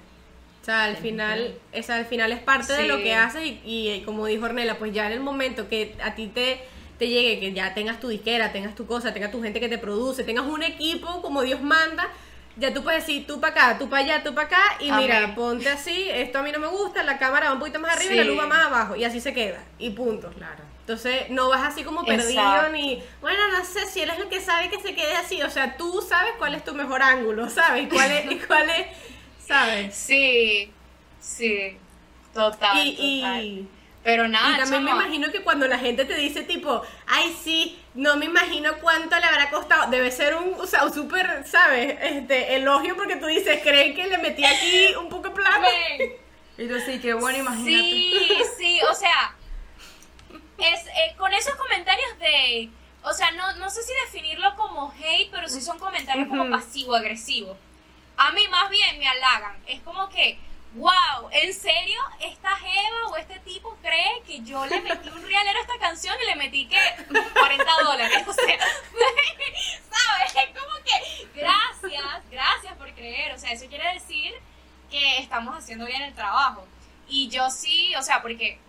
O 0.62 0.66
sea, 0.66 0.84
al 0.84 0.98
final, 0.98 1.58
es, 1.72 1.90
al 1.90 2.06
final 2.06 2.32
es 2.32 2.40
parte 2.40 2.74
de 2.74 2.88
lo 2.88 2.98
que 2.98 3.16
haces 3.16 3.44
y, 3.44 3.62
y, 3.66 4.02
como 4.04 4.26
dijo 4.26 4.46
Ornella, 4.46 4.78
pues 4.78 4.94
ya 4.94 5.08
en 5.08 5.14
el 5.14 5.22
momento 5.22 5.70
que 5.70 5.96
a 6.04 6.14
ti 6.14 6.28
te, 6.28 6.62
te 7.00 7.08
llegue, 7.08 7.40
que 7.40 7.54
ya 7.54 7.74
tengas 7.74 8.00
tu 8.00 8.10
disquera, 8.10 8.52
tengas 8.52 8.76
tu 8.76 8.86
cosa, 8.86 9.14
tengas 9.14 9.32
tu 9.32 9.42
gente 9.42 9.60
que 9.60 9.70
te 9.70 9.78
produce, 9.78 10.24
tengas 10.24 10.46
un 10.46 10.64
equipo 10.64 11.22
como 11.22 11.42
Dios 11.42 11.62
manda, 11.62 12.10
ya 12.58 12.74
tú 12.74 12.84
puedes 12.84 13.06
decir 13.06 13.28
tú 13.28 13.40
para 13.40 13.54
acá, 13.54 13.80
tú 13.80 13.90
para 13.90 14.04
allá, 14.04 14.24
tú 14.24 14.34
para 14.34 14.48
acá 14.48 14.62
y 14.80 14.92
mira, 14.92 15.36
ponte 15.36 15.70
así, 15.70 16.10
esto 16.10 16.40
a 16.40 16.44
mí 16.44 16.52
no 16.52 16.60
me 16.60 16.68
gusta, 16.68 17.04
la 17.04 17.18
cámara 17.18 17.48
va 17.48 17.54
un 17.54 17.60
poquito 17.60 17.80
más 17.80 17.96
arriba 17.96 18.14
y 18.14 18.18
la 18.18 18.24
luz 18.24 18.40
va 18.40 18.48
más 18.48 18.66
abajo 18.66 18.96
y 18.96 19.04
así 19.04 19.22
se 19.22 19.34
queda 19.34 19.64
y 19.78 19.92
punto. 19.92 20.30
Claro. 20.32 20.64
Entonces 20.80 21.30
no 21.30 21.50
vas 21.50 21.64
así 21.64 21.84
como 21.84 22.06
perdido 22.06 22.70
ni, 22.70 23.04
bueno, 23.20 23.40
no 23.50 23.66
sé 23.66 23.86
si 23.88 24.02
él 24.02 24.10
es 24.10 24.20
el 24.20 24.30
que 24.30 24.40
sabe 24.40 24.70
que 24.70 24.80
se 24.80 24.96
quede 24.96 25.18
así, 25.18 25.42
o 25.42 25.50
sea, 25.50 25.76
tú 25.76 26.02
sabes 26.02 26.34
cuál 26.38 26.56
es 26.56 26.64
tu 26.64 26.74
mejor 26.74 27.02
ángulo, 27.02 27.50
¿sabes? 27.50 27.90
¿Cuál 27.92 28.12
es, 28.12 28.46
cuál 28.48 28.70
es 28.70 28.88
sabes? 29.46 29.96
Sí, 29.96 30.72
sí, 31.20 31.78
total. 32.34 32.78
Y, 32.78 33.68
pero 34.08 34.30
nada. 34.30 34.56
Y 34.56 34.58
también 34.60 34.86
me 34.86 34.92
imagino 34.92 35.30
que 35.34 35.42
cuando 35.42 35.68
la 35.68 35.78
gente 35.78 36.06
te 36.06 36.16
dice 36.16 36.44
tipo, 36.44 36.82
ay 37.08 37.36
sí, 37.44 37.78
no 37.94 38.16
me 38.16 38.24
imagino 38.24 38.72
cuánto 38.80 39.20
le 39.20 39.26
habrá 39.26 39.50
costado, 39.50 39.92
debe 39.92 40.12
ser 40.12 40.36
un, 40.36 40.54
o 40.58 40.66
sea, 40.66 40.86
un 40.86 40.94
súper, 40.94 41.44
¿sabes? 41.46 41.98
Este, 42.00 42.56
elogio 42.56 42.96
porque 42.96 43.18
tú 43.18 43.26
dices, 43.26 43.60
¿creen 43.62 43.94
que 43.94 44.08
le 44.08 44.18
metí 44.20 44.46
aquí 44.46 44.96
un 45.00 45.10
poco 45.10 45.28
de 45.28 45.36
plata? 45.36 45.68
Y 46.58 46.68
tú 46.70 46.76
sí, 46.86 47.02
qué 47.02 47.16
bueno, 47.16 47.40
imagínate. 47.40 47.84
Sí, 47.84 48.42
sí, 48.58 48.80
o 48.90 48.96
sea 48.96 49.36
es 50.58 50.88
eh, 50.88 51.16
con 51.18 51.34
esos 51.34 51.56
comentarios 51.56 52.18
de, 52.20 52.70
o 53.04 53.14
sea, 53.14 53.32
no, 53.32 53.56
no 53.58 53.70
sé 53.70 53.84
si 53.84 53.94
definirlo 54.06 54.56
como 54.56 54.94
hate, 54.98 55.30
pero 55.32 55.48
sí 55.48 55.62
son 55.62 55.78
comentarios 55.80 56.28
como 56.30 56.50
pasivo-agresivo. 56.50 57.58
A 58.18 58.32
mí 58.32 58.48
más 58.50 58.70
bien 58.70 58.98
me 58.98 59.08
halagan. 59.08 59.58
Es 59.68 59.82
como 59.82 60.10
que, 60.10 60.40
wow, 60.76 61.30
¿en 61.32 61.54
serio 61.54 62.00
esta 62.20 62.56
Jeva 62.56 63.08
o 63.10 63.18
este 63.18 63.40
tipo 63.40 63.76
cree 63.82 64.22
que 64.26 64.42
yo 64.42 64.66
le 64.66 64.82
metí 64.82 65.10
un 65.10 65.26
realero 65.26 65.60
a 65.60 65.62
esta 65.62 65.80
canción 65.80 66.16
y 66.22 66.26
le 66.26 66.36
metí 66.36 66.68
que 66.68 66.78
40 67.08 67.66
dólares? 67.84 68.28
O 68.28 68.34
sea, 68.34 68.46
¿sabes? 69.92 70.36
Es 70.36 70.60
como 70.60 70.74
que, 70.84 71.40
gracias, 71.40 72.24
gracias 72.30 72.74
por 72.78 72.94
creer. 72.94 73.34
O 73.34 73.40
sea, 73.40 73.52
eso 73.52 73.68
quiere 73.68 73.94
decir 73.94 74.34
que 74.90 75.20
estamos 75.20 75.58
haciendo 75.58 75.86
bien 75.86 76.02
el 76.02 76.14
trabajo. 76.14 76.66
Y 77.08 77.30
yo 77.30 77.50
sí, 77.50 77.96
o 77.96 78.02
sea, 78.02 78.22
porque, 78.22 78.60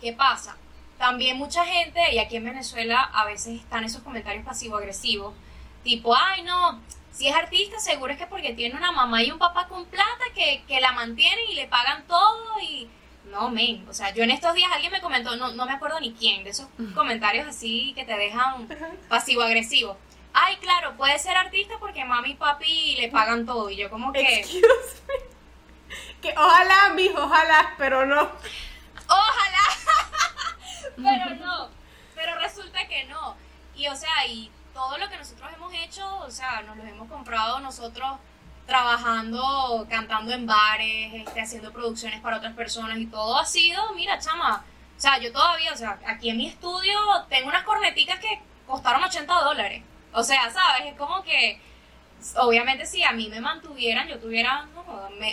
¿qué 0.00 0.12
pasa? 0.12 0.56
También 0.98 1.38
mucha 1.38 1.64
gente, 1.64 2.12
y 2.12 2.18
aquí 2.18 2.36
en 2.36 2.44
Venezuela 2.44 3.00
a 3.14 3.24
veces 3.24 3.60
están 3.60 3.84
esos 3.84 4.02
comentarios 4.02 4.44
pasivo-agresivos, 4.44 5.34
tipo, 5.82 6.14
ay 6.14 6.42
no, 6.42 6.80
si 7.12 7.28
es 7.28 7.34
artista 7.34 7.78
seguro 7.78 8.12
es 8.12 8.18
que 8.18 8.26
porque 8.26 8.52
tiene 8.54 8.76
una 8.76 8.92
mamá 8.92 9.22
y 9.22 9.30
un 9.30 9.38
papá 9.38 9.66
con 9.68 9.84
plata 9.86 10.24
que, 10.34 10.80
la 10.80 10.92
mantienen 10.92 11.48
y 11.50 11.54
le 11.54 11.66
pagan 11.66 12.06
todo 12.06 12.60
y... 12.62 12.88
No, 13.24 13.48
men, 13.50 13.86
o 13.88 13.92
sea, 13.92 14.12
yo 14.12 14.24
en 14.24 14.30
estos 14.30 14.54
días 14.54 14.70
alguien 14.72 14.90
me 14.90 15.00
comentó, 15.00 15.36
no, 15.36 15.52
no 15.52 15.66
me 15.66 15.72
acuerdo 15.72 16.00
ni 16.00 16.12
quién, 16.14 16.42
de 16.42 16.50
esos 16.50 16.66
comentarios 16.94 17.46
así 17.46 17.92
que 17.94 18.04
te 18.04 18.16
dejan 18.16 18.66
pasivo-agresivo. 19.08 19.96
Ay, 20.32 20.56
claro, 20.56 20.96
puede 20.96 21.18
ser 21.18 21.36
artista 21.36 21.74
porque 21.78 22.04
mami 22.04 22.30
y 22.30 22.34
papi 22.34 22.96
le 22.96 23.08
pagan 23.08 23.46
todo 23.46 23.70
y 23.70 23.76
yo 23.76 23.90
como 23.90 24.12
que... 24.12 24.44
Que 26.20 26.34
ojalá, 26.36 26.90
mijo, 26.94 27.22
ojalá, 27.22 27.74
pero 27.78 28.06
no. 28.06 28.30
Ojalá. 29.06 29.64
pero 30.96 31.34
no, 31.36 31.68
pero 32.14 32.38
resulta 32.38 32.86
que 32.86 33.04
no. 33.04 33.36
Y 33.74 33.88
o 33.88 33.96
sea, 33.96 34.26
y 34.26 34.50
todo 34.80 34.96
lo 34.96 35.10
que 35.10 35.18
nosotros 35.18 35.50
hemos 35.54 35.74
hecho, 35.74 36.18
o 36.20 36.30
sea, 36.30 36.62
nos 36.62 36.74
lo 36.74 36.84
hemos 36.84 37.06
comprado 37.06 37.60
nosotros 37.60 38.12
trabajando, 38.66 39.86
cantando 39.90 40.32
en 40.32 40.46
bares, 40.46 41.12
este, 41.12 41.42
haciendo 41.42 41.70
producciones 41.70 42.20
para 42.20 42.38
otras 42.38 42.54
personas 42.54 42.96
y 42.96 43.06
todo 43.06 43.36
ha 43.38 43.44
sido, 43.44 43.92
mira, 43.94 44.18
chama, 44.18 44.64
o 44.96 45.00
sea, 45.00 45.18
yo 45.18 45.32
todavía, 45.32 45.74
o 45.74 45.76
sea, 45.76 45.98
aquí 46.06 46.30
en 46.30 46.38
mi 46.38 46.48
estudio 46.48 46.98
tengo 47.28 47.48
unas 47.48 47.64
corneticas 47.64 48.20
que 48.20 48.40
costaron 48.66 49.04
80 49.04 49.34
dólares. 49.42 49.82
O 50.14 50.22
sea, 50.22 50.50
¿sabes? 50.50 50.86
Es 50.86 50.94
como 50.96 51.22
que, 51.22 51.60
obviamente 52.36 52.86
si 52.86 53.02
a 53.02 53.12
mí 53.12 53.28
me 53.28 53.40
mantuvieran, 53.40 54.08
yo 54.08 54.18
tuviera 54.18 54.66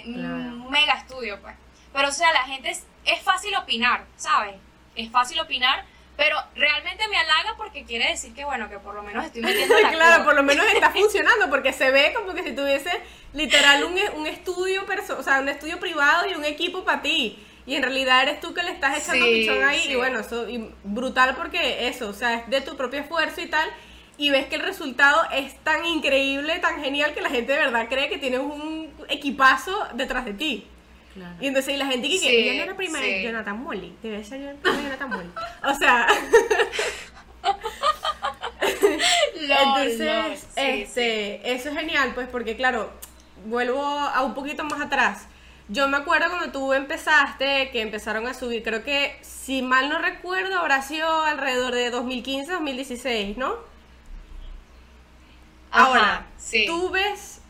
un 0.06 0.70
mega 0.70 0.94
estudio, 0.94 1.40
pues. 1.42 1.56
Pero, 1.94 2.10
o 2.10 2.12
sea, 2.12 2.34
la 2.34 2.44
gente 2.44 2.72
es, 2.72 2.86
es 3.06 3.22
fácil 3.22 3.56
opinar, 3.56 4.06
¿sabes? 4.18 4.56
es 4.98 5.12
fácil 5.12 5.40
opinar, 5.40 5.86
pero 6.18 6.36
realmente 6.56 7.08
me 7.08 7.16
halaga 7.16 7.56
porque 7.58 7.86
quiere 7.86 8.10
decir 8.10 8.34
que, 8.34 8.44
bueno, 8.44 8.68
que 8.70 8.80
por 8.80 8.96
lo 8.96 9.04
menos 9.04 9.26
estoy 9.26 9.44
metiendo 9.44 9.80
la 9.82 9.92
Claro, 9.92 10.26
por 10.26 10.36
lo 10.36 10.42
menos 10.42 10.66
está 10.74 10.90
funcionando, 10.90 11.50
porque 11.50 11.72
se 11.72 11.92
ve 11.92 12.12
como 12.16 12.34
que 12.34 12.44
si 12.44 12.54
tuviese 12.54 12.90
literal 13.34 13.84
un, 13.84 13.96
un 14.16 14.26
estudio, 14.26 14.84
o 15.18 15.24
sea, 15.24 15.40
un 15.40 15.48
estudio 15.48 15.80
privado 15.80 16.28
y 16.28 16.34
un 16.34 16.44
equipo 16.44 16.84
para 16.84 17.04
ti. 17.04 17.38
Y 17.68 17.76
en 17.76 17.84
realidad 17.84 18.24
eres 18.24 18.40
tú 18.40 18.54
que 18.54 18.64
le 18.64 18.72
estás 18.72 18.98
echando 18.98 19.26
pichón 19.26 19.64
ahí. 19.64 19.90
Y 19.90 19.96
bueno, 19.96 20.22
eso 20.22 20.50
y 20.50 20.74
brutal 20.84 21.36
porque 21.36 21.88
eso, 21.88 22.10
o 22.10 22.14
sea, 22.14 22.36
es 22.36 22.50
de 22.50 22.62
tu 22.62 22.76
propio 22.76 23.02
esfuerzo 23.02 23.42
y 23.42 23.48
tal. 23.48 23.70
Y 24.18 24.32
ves 24.32 24.48
que 24.48 24.56
el 24.56 24.62
resultado 24.62 25.22
es 25.32 25.56
tan 25.64 25.86
increíble, 25.86 26.58
tan 26.60 26.82
genial, 26.82 27.14
que 27.14 27.22
la 27.22 27.30
gente 27.30 27.52
de 27.52 27.60
verdad 27.60 27.88
cree 27.90 28.10
que 28.10 28.18
tienes 28.18 28.40
un 28.40 28.90
equipazo 29.10 29.88
detrás 29.94 30.26
de 30.26 30.34
ti. 30.34 30.68
Y 31.40 31.48
entonces 31.48 31.74
y 31.74 31.78
la 31.78 31.88
gente 31.88 32.10
que, 32.10 32.18
sí, 32.18 32.46
yo 32.46 32.54
no 32.54 32.64
era 32.64 32.76
prima 32.76 33.00
de 33.00 33.24
Jonathan 33.24 33.62
Molly, 33.62 33.96
debe 34.02 34.24
ser 34.24 34.42
Jonathan 34.42 35.10
Molly. 35.10 35.30
O 35.64 35.74
sea, 35.76 36.08
entonces, 39.34 40.48
este, 40.56 41.54
eso 41.54 41.70
es 41.70 41.76
genial, 41.76 42.12
pues, 42.14 42.28
porque 42.28 42.56
claro, 42.56 42.92
vuelvo 43.46 43.84
a 43.84 44.24
un 44.24 44.34
poquito 44.34 44.64
más 44.64 44.82
atrás. 44.82 45.28
Yo 45.70 45.90
me 45.90 45.98
acuerdo 45.98 46.30
cuando 46.30 46.52
tú 46.52 46.72
empezaste, 46.74 47.70
que 47.72 47.82
empezaron 47.82 48.26
a 48.28 48.34
subir, 48.34 48.64
creo 48.64 48.84
que, 48.84 49.18
si 49.22 49.62
mal 49.62 49.90
no 49.90 50.00
recuerdo, 50.00 50.58
habrá 50.58 50.82
sido 50.82 51.24
alrededor 51.24 51.74
de 51.74 51.90
2015, 51.90 52.54
2016, 52.54 53.38
¿no? 53.38 53.56
Ahora, 55.72 56.26
sí. 56.38 56.66
tú 56.66 56.90
ves 56.90 57.42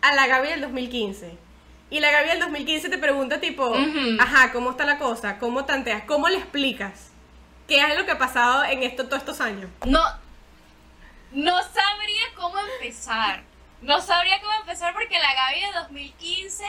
a 0.00 0.14
la 0.14 0.26
Gaby 0.26 0.48
del 0.48 0.60
2015 0.62 1.51
y 1.92 2.00
la 2.00 2.10
Gaby 2.10 2.28
del 2.30 2.40
2015 2.40 2.88
te 2.88 2.96
pregunta 2.96 3.38
tipo, 3.38 3.70
ajá, 4.18 4.50
¿cómo 4.50 4.70
está 4.70 4.86
la 4.86 4.96
cosa? 4.96 5.38
¿Cómo 5.38 5.66
tanteas? 5.66 6.04
¿Cómo 6.04 6.26
le 6.26 6.38
explicas? 6.38 7.10
¿Qué 7.68 7.82
es 7.82 7.98
lo 7.98 8.06
que 8.06 8.12
ha 8.12 8.18
pasado 8.18 8.64
en 8.64 8.82
esto 8.82 9.04
todos 9.04 9.18
estos 9.18 9.42
años? 9.42 9.70
No, 9.84 10.02
no 11.32 11.54
sabría 11.62 12.22
cómo 12.34 12.54
empezar. 12.80 13.42
No 13.82 14.00
sabría 14.00 14.40
cómo 14.40 14.54
empezar 14.60 14.94
porque 14.94 15.18
la 15.18 15.34
Gaby 15.34 15.60
de 15.60 15.72
2015 15.80 16.64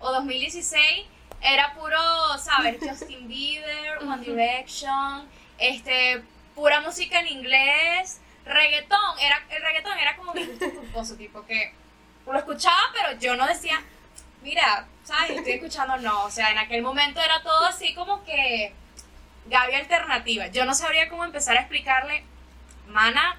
o 0.00 0.10
2016 0.10 1.06
era 1.40 1.74
puro, 1.74 1.96
¿sabes? 2.38 2.78
Justin 2.88 3.28
Bieber, 3.28 3.98
One 4.02 4.24
Direction, 4.24 5.28
este, 5.58 6.20
pura 6.56 6.80
música 6.80 7.20
en 7.20 7.28
inglés, 7.28 8.20
reggaetón. 8.44 9.20
Era, 9.20 9.40
el 9.50 9.62
reggaetón 9.62 9.96
era 9.98 10.16
como 10.16 10.34
mi 10.34 10.44
gusto 10.46 10.68
culposo, 10.68 11.14
tipo 11.14 11.46
que 11.46 11.72
lo 12.26 12.36
escuchaba, 12.36 12.82
pero 12.92 13.20
yo 13.20 13.36
no 13.36 13.46
decía, 13.46 13.80
mira, 14.42 14.86
¿sabes? 15.04 15.30
Estoy 15.30 15.52
escuchando, 15.52 15.96
no. 15.98 16.24
O 16.24 16.30
sea, 16.30 16.50
en 16.50 16.58
aquel 16.58 16.82
momento 16.82 17.20
era 17.20 17.42
todo 17.42 17.66
así 17.66 17.94
como 17.94 18.24
que 18.24 18.72
Gaby 19.46 19.74
alternativa. 19.74 20.46
Yo 20.48 20.64
no 20.64 20.74
sabría 20.74 21.08
cómo 21.08 21.24
empezar 21.24 21.56
a 21.56 21.60
explicarle, 21.60 22.24
mana, 22.88 23.38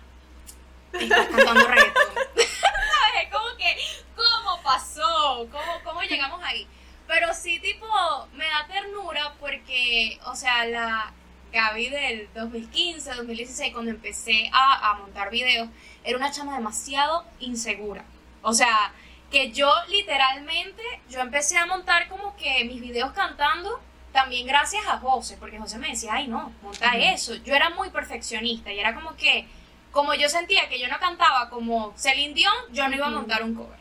estás 0.93 1.27
cantando 1.27 1.67
reggaetón. 1.67 2.13
¿Sabes? 2.35 3.23
Es 3.23 3.31
como 3.31 3.57
que, 3.57 3.77
¿cómo 4.15 4.61
pasó? 4.63 5.47
¿Cómo, 5.51 5.83
¿Cómo 5.83 6.01
llegamos 6.01 6.41
ahí? 6.43 6.67
Pero 7.07 7.33
sí, 7.33 7.59
tipo, 7.59 7.87
me 8.33 8.45
da 8.45 8.67
ternura 8.67 9.33
porque, 9.39 10.19
o 10.25 10.35
sea, 10.35 10.65
la 10.65 11.11
Gaby 11.51 11.89
del 11.89 12.29
2015, 12.35 13.15
2016, 13.15 13.73
cuando 13.73 13.91
empecé 13.91 14.49
a, 14.53 14.91
a 14.91 14.93
montar 14.95 15.31
videos, 15.31 15.69
era 16.03 16.17
una 16.17 16.31
chama 16.31 16.55
demasiado 16.55 17.25
insegura. 17.39 18.03
O 18.41 18.53
sea, 18.53 18.93
que 19.29 19.51
yo 19.51 19.71
literalmente, 19.89 20.81
yo 21.09 21.19
empecé 21.19 21.57
a 21.57 21.65
montar 21.65 22.07
como 22.07 22.35
que 22.35 22.65
mis 22.65 22.81
videos 22.81 23.11
cantando, 23.11 23.79
también 24.11 24.47
gracias 24.47 24.85
a 24.87 24.97
José, 24.97 25.37
porque 25.39 25.59
José 25.59 25.77
me 25.77 25.89
decía, 25.89 26.13
ay 26.13 26.27
no, 26.27 26.51
monta 26.61 26.97
eso. 26.97 27.35
Yo 27.35 27.53
era 27.53 27.69
muy 27.69 27.89
perfeccionista 27.91 28.71
y 28.71 28.79
era 28.79 28.95
como 28.95 29.15
que, 29.15 29.47
como 29.91 30.13
yo 30.15 30.29
sentía 30.29 30.67
que 30.67 30.79
yo 30.79 30.87
no 30.87 30.99
cantaba 30.99 31.49
como 31.49 31.93
Celine 31.95 32.33
Dion, 32.33 32.53
yo 32.71 32.87
no 32.87 32.95
iba 32.95 33.07
a 33.07 33.11
montar 33.11 33.43
un 33.43 33.53
cover. 33.53 33.79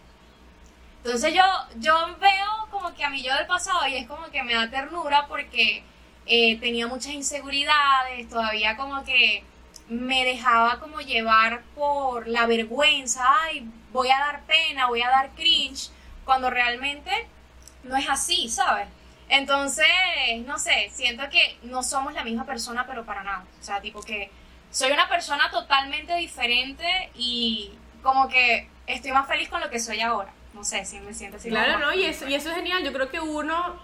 Entonces 1.05 1.33
yo, 1.33 1.43
yo 1.77 1.95
veo 2.21 2.69
como 2.71 2.95
que 2.95 3.05
a 3.05 3.11
mí 3.11 3.23
yo 3.23 3.35
del 3.35 3.47
pasado 3.47 3.87
y 3.87 3.95
es 3.95 4.07
como 4.07 4.27
que 4.31 4.43
me 4.43 4.55
da 4.55 4.69
ternura 4.69 5.27
porque 5.29 5.83
eh, 6.27 6.59
tenía 6.59 6.87
muchas 6.87 7.15
inseguridades, 7.15 8.29
todavía 8.29 8.77
como 8.77 9.03
que 9.05 9.45
me 9.89 10.25
dejaba 10.27 10.79
como 10.81 11.01
llevar 11.01 11.63
por 11.75 12.29
la 12.29 12.45
vergüenza, 12.47 13.25
ay, 13.45 13.67
voy 13.93 14.11
a 14.11 14.19
dar 14.19 14.43
pena, 14.47 14.87
voy 14.87 15.03
a 15.03 15.09
dar 15.09 15.31
cringe, 15.31 15.91
cuando 16.25 16.51
realmente 16.51 17.11
no 17.85 17.97
es 17.97 18.09
así, 18.09 18.49
¿sabes? 18.49 18.87
Entonces, 19.31 19.87
no 20.47 20.59
sé, 20.59 20.91
siento 20.93 21.29
que 21.31 21.59
no 21.63 21.83
somos 21.83 22.15
la 22.15 22.25
misma 22.25 22.45
persona, 22.45 22.87
pero 22.87 23.05
para 23.05 23.23
nada. 23.23 23.45
O 23.61 23.63
sea, 23.63 23.81
tipo 23.81 24.01
que 24.03 24.31
soy 24.71 24.91
una 24.91 25.09
persona 25.09 25.51
totalmente 25.51 26.15
diferente 26.17 27.11
y 27.15 27.73
como 28.03 28.29
que 28.29 28.69
estoy 28.87 29.13
más 29.13 29.29
feliz 29.29 29.49
con 29.49 29.61
lo 29.61 29.71
que 29.71 29.79
soy 29.81 30.01
ahora. 30.01 30.31
No 30.55 30.65
sé, 30.65 30.85
si 30.85 30.99
me 31.01 31.13
siento 31.15 31.37
así. 31.37 31.51
Claro, 31.51 31.79
¿no? 31.79 31.93
Y 31.95 32.05
eso, 32.05 32.27
y 32.27 32.35
eso 32.35 32.49
es 32.51 32.57
genial. 32.57 32.83
Yo 32.83 32.93
creo 32.93 33.11
que 33.11 33.21
uno, 33.21 33.79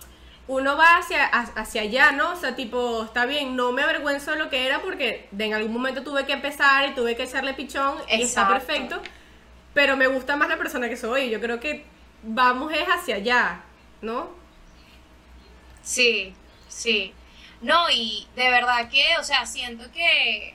uno 0.49 0.77
va 0.77 0.97
hacia, 0.97 1.27
ha- 1.27 1.53
hacia 1.61 1.83
allá, 1.83 2.11
¿no? 2.13 2.33
O 2.33 2.37
sea, 2.37 2.57
tipo, 2.57 3.05
está 3.05 3.27
bien, 3.27 3.55
no 3.55 3.71
me 3.73 3.83
avergüenzo 3.83 4.33
de 4.33 4.39
lo 4.39 4.49
que 4.51 4.67
era 4.67 4.81
porque 4.81 5.29
en 5.39 5.55
algún 5.55 5.73
momento 5.73 6.03
tuve 6.03 6.25
que 6.27 6.33
empezar 6.33 6.89
y 6.89 6.95
tuve 6.95 7.17
que 7.17 7.25
echarle 7.25 7.53
pichón 7.55 7.99
y 8.09 8.23
está 8.23 8.43
Exacto. 8.43 8.53
perfecto. 8.55 9.03
Pero 9.75 9.97
me 9.97 10.07
gusta 10.07 10.37
más 10.37 10.49
la 10.49 10.57
persona 10.57 10.89
que 10.89 10.97
soy. 10.97 11.31
Yo 11.31 11.41
creo 11.41 11.61
que 11.61 11.85
vamos 12.23 12.73
es 12.73 12.87
hacia 12.87 13.17
allá, 13.17 13.61
¿no? 14.01 14.31
Sí, 15.83 16.35
sí. 16.69 17.13
No, 17.61 17.91
y 17.91 18.27
de 18.37 18.51
verdad 18.51 18.89
que, 18.89 19.19
o 19.19 19.25
sea, 19.25 19.47
siento 19.47 19.91
que 19.93 20.55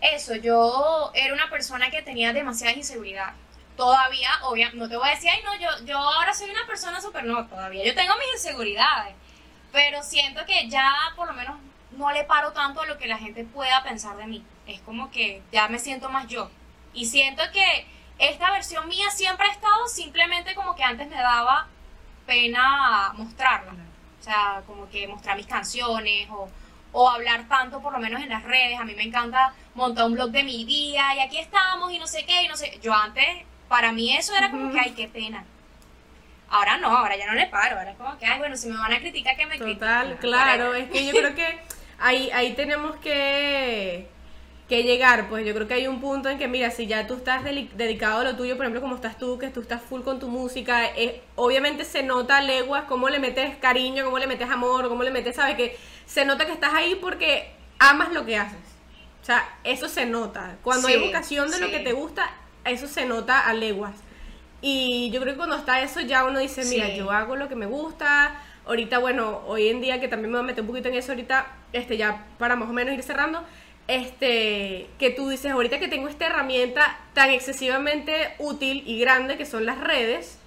eso, 0.00 0.36
yo 0.36 1.10
era 1.14 1.34
una 1.34 1.50
persona 1.50 1.90
que 1.90 2.02
tenía 2.02 2.32
demasiada 2.32 2.74
inseguridad. 2.74 3.34
Todavía, 3.76 4.30
obvio, 4.42 4.68
no 4.74 4.88
te 4.88 4.96
voy 4.96 5.08
a 5.08 5.14
decir, 5.14 5.30
ay, 5.32 5.42
no, 5.44 5.54
yo, 5.56 5.84
yo 5.84 5.98
ahora 5.98 6.34
soy 6.34 6.50
una 6.50 6.66
persona 6.66 7.00
súper, 7.00 7.24
no, 7.24 7.46
todavía 7.46 7.84
yo 7.84 7.94
tengo 7.94 8.14
mis 8.16 8.34
inseguridades. 8.34 9.14
Pero 9.72 10.02
siento 10.02 10.44
que 10.46 10.68
ya 10.68 10.92
por 11.14 11.28
lo 11.28 11.34
menos 11.34 11.56
no 11.92 12.10
le 12.12 12.24
paro 12.24 12.52
tanto 12.52 12.80
a 12.80 12.86
lo 12.86 12.96
que 12.98 13.06
la 13.06 13.18
gente 13.18 13.44
pueda 13.44 13.82
pensar 13.82 14.16
de 14.16 14.26
mí. 14.26 14.44
Es 14.66 14.80
como 14.80 15.10
que 15.10 15.42
ya 15.52 15.68
me 15.68 15.78
siento 15.78 16.08
más 16.08 16.26
yo. 16.26 16.50
Y 16.94 17.06
siento 17.06 17.42
que 17.52 17.86
esta 18.18 18.50
versión 18.50 18.88
mía 18.88 19.10
siempre 19.10 19.46
ha 19.48 19.52
estado 19.52 19.86
simplemente 19.88 20.54
como 20.54 20.74
que 20.74 20.82
antes 20.84 21.08
me 21.08 21.16
daba 21.16 21.66
pena 22.26 23.12
mostrarla. 23.14 23.72
O 24.20 24.22
sea, 24.22 24.62
como 24.66 24.88
que 24.90 25.06
mostrar 25.08 25.36
mis 25.36 25.46
canciones 25.46 26.28
o, 26.30 26.48
o 26.92 27.08
hablar 27.08 27.46
tanto, 27.48 27.80
por 27.80 27.92
lo 27.92 27.98
menos 27.98 28.20
en 28.22 28.28
las 28.28 28.42
redes. 28.42 28.78
A 28.78 28.84
mí 28.84 28.94
me 28.94 29.04
encanta 29.04 29.52
montar 29.74 30.06
un 30.06 30.14
blog 30.14 30.30
de 30.30 30.42
mi 30.42 30.64
día 30.64 31.14
y 31.14 31.20
aquí 31.20 31.38
estamos 31.38 31.92
y 31.92 31.98
no 31.98 32.06
sé 32.06 32.24
qué 32.26 32.42
y 32.42 32.48
no 32.48 32.56
sé. 32.56 32.78
Yo 32.82 32.92
antes, 32.92 33.24
para 33.68 33.92
mí 33.92 34.14
eso 34.16 34.34
era 34.34 34.50
como 34.50 34.70
que, 34.72 34.80
ay, 34.80 34.90
qué 34.92 35.08
pena. 35.08 35.44
Ahora 36.50 36.78
no, 36.78 36.88
ahora 36.88 37.16
ya 37.16 37.26
no 37.26 37.34
le 37.34 37.46
paro. 37.46 37.78
Ahora 37.78 37.92
es 37.92 37.96
como 37.96 38.18
que, 38.18 38.26
ay, 38.26 38.38
bueno, 38.38 38.56
si 38.56 38.68
me 38.68 38.76
van 38.78 38.92
a 38.92 38.98
criticar, 38.98 39.36
que 39.36 39.46
me 39.46 39.58
Total, 39.58 40.06
critiquen. 40.06 40.16
claro. 40.30 40.64
Whatever. 40.70 40.82
Es 40.82 40.90
que 40.90 41.06
yo 41.06 41.12
creo 41.12 41.34
que 41.34 41.58
ahí, 42.00 42.30
ahí 42.32 42.54
tenemos 42.54 42.96
que, 42.96 44.08
que 44.68 44.82
llegar. 44.82 45.28
Pues 45.28 45.46
yo 45.46 45.54
creo 45.54 45.66
que 45.66 45.74
hay 45.74 45.86
un 45.88 46.00
punto 46.00 46.28
en 46.28 46.38
que, 46.38 46.46
mira, 46.48 46.70
si 46.70 46.86
ya 46.86 47.06
tú 47.06 47.14
estás 47.14 47.42
dedicado 47.44 48.20
a 48.20 48.24
lo 48.24 48.36
tuyo, 48.36 48.56
por 48.56 48.64
ejemplo, 48.66 48.80
como 48.82 48.94
estás 48.96 49.18
tú, 49.18 49.38
que 49.38 49.48
tú 49.48 49.60
estás 49.62 49.80
full 49.82 50.02
con 50.02 50.18
tu 50.20 50.28
música, 50.28 50.86
eh, 50.96 51.22
obviamente 51.36 51.84
se 51.84 52.02
nota 52.02 52.38
a 52.38 52.40
leguas 52.42 52.84
cómo 52.84 53.08
le 53.08 53.18
metes 53.18 53.56
cariño, 53.56 54.04
cómo 54.04 54.18
le 54.18 54.26
metes 54.26 54.50
amor, 54.50 54.88
cómo 54.88 55.02
le 55.02 55.10
metes, 55.10 55.36
¿sabes? 55.36 55.56
Que 55.56 55.76
se 56.06 56.24
nota 56.24 56.44
que 56.46 56.52
estás 56.52 56.74
ahí 56.74 56.96
porque 57.00 57.50
amas 57.78 58.12
lo 58.12 58.26
que 58.26 58.36
haces. 58.36 58.58
O 59.22 59.24
sea, 59.24 59.48
eso 59.64 59.88
se 59.88 60.06
nota. 60.06 60.56
Cuando 60.62 60.88
hay 60.88 60.94
Sí, 60.94 61.00
vocación 61.06 61.50
de 61.50 61.58
lo 61.60 61.66
sí. 61.66 61.72
que 61.72 61.80
te 61.80 61.92
gusta, 61.92 62.30
eso 62.64 62.86
se 62.86 63.04
nota 63.06 63.40
a 63.40 63.52
leguas. 63.54 63.94
Y 64.60 65.10
yo 65.12 65.20
creo 65.20 65.34
que 65.34 65.38
cuando 65.38 65.56
está 65.56 65.80
eso 65.82 66.00
ya 66.00 66.24
uno 66.24 66.38
dice, 66.40 66.64
mira, 66.64 66.86
Sí. 66.88 66.96
yo 66.96 67.10
hago 67.10 67.36
lo 67.36 67.48
que 67.48 67.54
me 67.56 67.66
gusta. 67.66 68.42
Ahorita, 68.66 68.98
bueno, 68.98 69.42
hoy 69.46 69.68
en 69.68 69.80
día 69.80 70.00
que 70.00 70.08
también 70.08 70.30
me 70.30 70.38
voy 70.38 70.44
a 70.44 70.46
meter 70.48 70.60
un 70.62 70.66
poquito 70.68 70.88
en 70.88 70.94
eso 70.96 71.12
ahorita, 71.12 71.46
este 71.72 71.96
ya 71.96 72.26
para 72.38 72.56
más 72.56 72.68
o 72.68 72.72
menos 72.72 72.94
ir 72.94 73.02
cerrando, 73.02 73.42
este 73.88 74.88
que 74.98 75.10
tú 75.10 75.28
dices, 75.30 75.50
ahorita 75.50 75.78
que 75.80 75.88
tengo 75.88 76.08
esta 76.08 76.26
herramienta 76.26 76.98
tan 77.14 77.30
excesivamente 77.30 78.34
útil 78.38 78.82
y 78.86 79.00
grande 79.00 79.36
que 79.36 79.46
son 79.46 79.66
las 79.66 79.78
redes, 79.80 80.38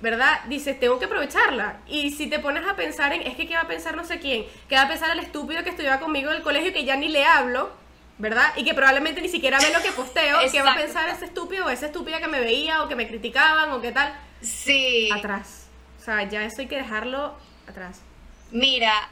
¿verdad? 0.00 0.40
Dices, 0.48 0.78
tengo 0.78 0.98
que 0.98 1.06
aprovecharla. 1.06 1.78
Y 1.88 2.10
si 2.12 2.28
te 2.28 2.38
pones 2.38 2.66
a 2.66 2.76
pensar 2.76 3.12
en, 3.12 3.22
es 3.22 3.34
que 3.36 3.46
qué 3.46 3.54
va 3.54 3.62
a 3.62 3.68
pensar 3.68 3.96
no 3.96 4.04
sé 4.04 4.18
quién, 4.20 4.46
qué 4.68 4.76
va 4.76 4.82
a 4.82 4.88
pensar 4.88 5.10
el 5.10 5.18
estúpido 5.18 5.62
que 5.64 5.70
estudiaba 5.70 6.00
conmigo 6.00 6.30
en 6.30 6.36
el 6.36 6.42
colegio 6.42 6.72
que 6.72 6.84
ya 6.84 6.96
ni 6.96 7.08
le 7.08 7.24
hablo, 7.24 7.70
¿verdad? 8.18 8.52
Y 8.56 8.64
que 8.64 8.72
probablemente 8.72 9.20
ni 9.20 9.28
siquiera 9.28 9.58
ve 9.58 9.72
lo 9.72 9.82
que 9.82 9.92
posteo, 9.92 10.38
qué 10.50 10.62
va 10.62 10.72
a 10.72 10.76
pensar 10.76 11.08
ese 11.08 11.24
estúpido 11.26 11.66
o 11.66 11.70
esa 11.70 11.86
estúpida 11.86 12.20
que 12.20 12.28
me 12.28 12.40
veía 12.40 12.82
o 12.82 12.88
que 12.88 12.94
me 12.96 13.08
criticaban 13.08 13.70
o 13.72 13.80
qué 13.80 13.92
tal 13.92 14.14
Sí. 14.40 15.10
atrás. 15.12 15.66
O 16.00 16.04
sea, 16.04 16.22
ya 16.22 16.44
eso 16.44 16.60
hay 16.60 16.68
que 16.68 16.76
dejarlo 16.76 17.34
atrás. 17.68 18.00
Mira, 18.52 19.10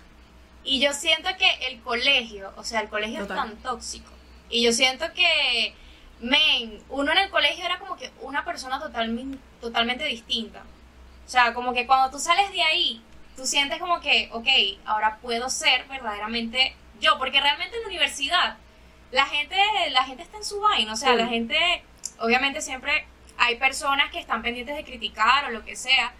y 0.65 0.81
yo 0.81 0.93
siento 0.93 1.29
que 1.39 1.49
el 1.69 1.81
colegio, 1.83 2.53
o 2.57 2.65
sea, 2.65 2.81
el 2.81 2.89
colegio 2.89 3.21
Total. 3.21 3.37
es 3.37 3.45
tan 3.55 3.63
tóxico. 3.63 4.11
Y 4.51 4.63
yo 4.63 4.73
siento 4.73 5.13
que, 5.13 5.75
men, 6.21 6.83
uno 6.89 7.13
en 7.13 7.19
el 7.19 7.31
colegio 7.31 7.65
era 7.65 7.79
como 7.79 7.97
que 7.97 8.11
una 8.21 8.45
persona 8.45 8.79
totalmente, 8.81 9.39
totalmente 9.61 10.05
distinta. 10.05 10.63
O 11.27 11.29
sea, 11.29 11.55
como 11.55 11.73
que 11.73 11.87
cuando 11.87 12.11
tú 12.11 12.19
sales 12.19 12.51
de 12.53 12.63
ahí, 12.63 13.03
tú 13.37 13.47
sientes 13.47 13.79
como 13.79 14.01
que, 14.01 14.29
ok, 14.33 14.47
ahora 14.85 15.19
puedo 15.23 15.49
ser 15.51 15.85
verdaderamente 15.89 16.75
yo, 17.01 17.19
porque 17.19 17.41
realmente 17.41 17.77
en 17.77 17.83
la 17.83 17.89
universidad 17.89 18.57
la 19.11 19.27
gente, 19.27 19.57
la 19.91 20.05
gente 20.05 20.23
está 20.23 20.37
en 20.39 20.45
su 20.45 20.61
vaina, 20.61 20.93
o 20.93 20.97
sea, 20.97 21.11
Sí. 21.13 21.17
la 21.19 21.27
gente, 21.27 21.83
obviamente 22.21 22.61
siempre 22.61 23.07
hay 23.37 23.57
personas 23.57 24.11
que 24.11 24.19
están 24.19 24.43
pendientes 24.43 24.77
de 24.77 24.85
criticar 24.85 25.47
o 25.47 25.51
lo 25.51 25.65
que 25.65 25.77
sea, 25.77 26.13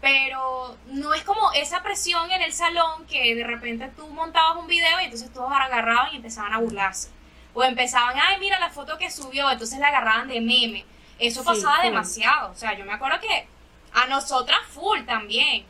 pero 0.00 0.76
no 0.86 1.12
es 1.14 1.22
como 1.24 1.52
esa 1.52 1.82
presión 1.82 2.30
en 2.30 2.42
el 2.42 2.52
salón 2.52 3.06
que 3.06 3.34
de 3.34 3.44
repente 3.44 3.90
tú 3.96 4.06
montabas 4.08 4.56
un 4.56 4.66
video 4.66 5.00
y 5.00 5.04
entonces 5.04 5.32
todos 5.32 5.52
agarraban 5.52 6.12
y 6.12 6.16
empezaban 6.16 6.52
a 6.54 6.58
burlarse. 6.58 7.08
O 7.52 7.62
empezaban, 7.64 8.14
ay, 8.18 8.38
mira 8.38 8.58
la 8.58 8.70
foto 8.70 8.96
que 8.96 9.10
subió, 9.10 9.50
entonces 9.50 9.78
la 9.78 9.88
agarraban 9.88 10.28
de 10.28 10.40
meme. 10.40 10.84
Eso 11.18 11.40
Sí, 11.40 11.46
pasaba 11.46 11.82
demasiado. 11.82 12.50
O 12.52 12.54
sea, 12.54 12.76
yo 12.78 12.84
me 12.84 12.92
acuerdo 12.92 13.20
que 13.20 13.46
a 13.92 14.06
nosotras 14.06 14.58
full 14.70 15.00
también. 15.04 15.64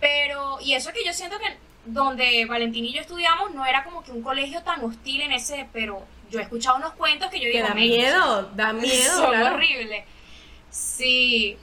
Pero, 0.00 0.58
y 0.60 0.74
eso 0.74 0.92
que 0.92 1.04
yo 1.04 1.12
siento 1.12 1.38
que 1.38 1.56
donde 1.84 2.44
Valentín 2.46 2.84
y 2.84 2.92
yo 2.92 3.00
estudiamos 3.00 3.52
no 3.54 3.64
era 3.64 3.84
como 3.84 4.02
que 4.02 4.10
un 4.12 4.22
colegio 4.22 4.62
tan 4.62 4.84
hostil 4.84 5.20
en 5.22 5.32
ese, 5.32 5.68
pero 5.72 6.04
yo 6.30 6.40
he 6.40 6.42
escuchado 6.42 6.76
unos 6.76 6.92
cuentos 6.94 7.30
que 7.30 7.38
yo 7.40 7.48
digo, 7.48 7.66
da 7.68 7.74
"Men, 7.74 7.88
miedo, 7.88 8.42
da 8.54 8.72
miedo, 8.72 9.12
son 9.16 9.30
claro. 9.30 9.54
horribles. 9.54 10.04
Sí. 10.70 11.56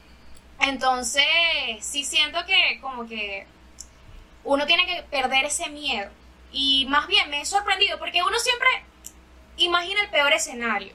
Entonces, 0.61 1.23
sí 1.81 2.03
siento 2.03 2.45
que 2.45 2.79
como 2.81 3.07
que 3.07 3.47
uno 4.43 4.65
tiene 4.65 4.85
que 4.85 5.03
perder 5.03 5.45
ese 5.45 5.69
miedo. 5.69 6.09
Y 6.51 6.85
más 6.89 7.07
bien 7.07 7.29
me 7.29 7.41
he 7.41 7.45
sorprendido 7.45 7.99
porque 7.99 8.23
uno 8.23 8.37
siempre 8.39 8.67
imagina 9.57 10.01
el 10.03 10.09
peor 10.09 10.33
escenario. 10.33 10.93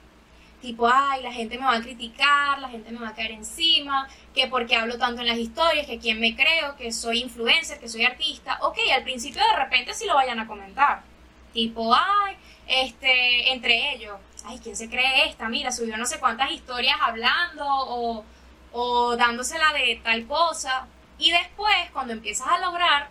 tipo, 0.61 0.89
ay, 0.89 1.23
la 1.23 1.31
gente 1.33 1.59
me 1.59 1.67
va 1.67 1.75
a 1.77 1.83
criticar, 1.83 2.59
la 2.59 2.71
gente 2.71 2.91
me 2.91 2.99
va 3.01 3.09
a 3.11 3.15
caer 3.15 3.33
encima, 3.33 4.09
que 4.35 4.47
porque 4.49 4.75
hablo 4.77 4.97
tanto 4.99 5.21
en 5.21 5.27
las 5.29 5.37
historias, 5.37 5.87
que 5.87 5.99
quién 5.99 6.19
me 6.21 6.35
creo, 6.35 6.75
que 6.77 6.91
soy 6.91 7.21
influencer, 7.21 7.79
que 7.79 7.89
soy 7.89 8.05
artista. 8.05 8.59
Ok, 8.63 8.79
al 8.95 9.03
principio 9.05 9.43
de 9.43 9.57
repente 9.63 9.93
sí 9.93 10.07
lo 10.07 10.15
vayan 10.15 10.41
a 10.41 10.47
comentar. 10.47 11.03
Tipo, 11.53 11.95
ay, 11.95 12.37
este, 12.67 13.53
entre 13.53 13.95
ellos, 13.95 14.17
ay, 14.47 14.59
¿quién 14.63 14.75
se 14.75 14.89
cree 14.89 15.29
esta? 15.29 15.49
Mira, 15.51 15.71
subió 15.71 15.97
no 15.99 16.07
sé 16.07 16.19
cuántas 16.19 16.51
historias 16.51 16.97
hablando 17.01 17.65
o, 17.67 18.25
o 18.77 19.17
dándosela 19.17 19.73
de 19.73 20.01
tal 20.03 20.27
cosa. 20.27 20.89
Y 21.17 21.31
después, 21.31 21.77
cuando 21.93 22.13
empiezas 22.13 22.49
a 22.49 22.59
lograr 22.59 23.09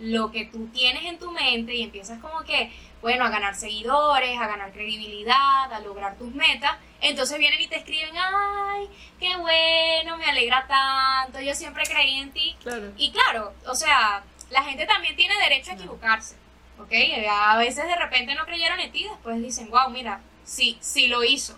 lo 0.00 0.32
que 0.32 0.46
tú 0.46 0.66
tienes 0.68 1.04
en 1.04 1.20
tu 1.20 1.30
mente 1.30 1.72
y 1.72 1.82
empiezas 1.82 2.20
como 2.20 2.42
que, 2.42 2.72
bueno, 3.00 3.24
a 3.24 3.28
ganar 3.28 3.54
seguidores, 3.54 4.36
a 4.36 4.48
ganar 4.48 4.72
credibilidad, 4.72 5.72
a 5.72 5.80
lograr 5.80 6.18
tus 6.18 6.34
metas, 6.34 6.76
entonces 7.00 7.38
vienen 7.38 7.60
y 7.60 7.68
te 7.68 7.76
escriben, 7.76 8.12
ay, 8.16 8.88
qué 9.20 9.36
bueno, 9.36 10.16
me 10.16 10.24
alegra 10.24 10.66
tanto, 10.66 11.40
yo 11.40 11.54
siempre 11.54 11.84
creí 11.84 12.16
en 12.18 12.32
ti. 12.32 12.56
Y 12.96 13.12
claro, 13.12 13.54
o 13.66 13.74
sea, 13.76 14.24
la 14.50 14.64
gente 14.64 14.84
también 14.86 15.14
tiene 15.14 15.34
derecho 15.38 15.70
a 15.70 15.74
equivocarse, 15.74 16.36
¿ok? 16.80 16.92
A 17.30 17.56
veces 17.58 17.86
de 17.86 17.96
repente 17.96 18.34
no 18.34 18.46
creyeron 18.46 18.80
en 18.80 18.90
ti, 18.90 19.04
después 19.04 19.40
dicen, 19.40 19.70
wow, 19.70 19.90
mira, 19.90 20.20
sí, 20.44 20.76
sí 20.80 21.06
lo 21.06 21.22
hizo. 21.22 21.56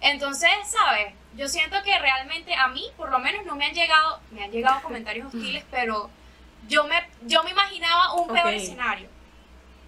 Entonces, 0.00 0.50
¿sabes? 0.70 1.14
Yo 1.36 1.48
siento 1.48 1.76
que 1.82 1.98
realmente 1.98 2.54
a 2.54 2.68
mí, 2.68 2.84
por 2.96 3.10
lo 3.10 3.18
menos, 3.18 3.44
no 3.44 3.56
me 3.56 3.66
han 3.66 3.74
llegado, 3.74 4.20
me 4.30 4.44
han 4.44 4.50
llegado 4.50 4.80
comentarios 4.82 5.26
hostiles, 5.26 5.64
pero 5.70 6.10
yo 6.68 6.84
me, 6.84 6.96
yo 7.22 7.42
me 7.42 7.50
imaginaba 7.50 8.14
un 8.14 8.28
peor 8.28 8.54
escenario. 8.54 9.08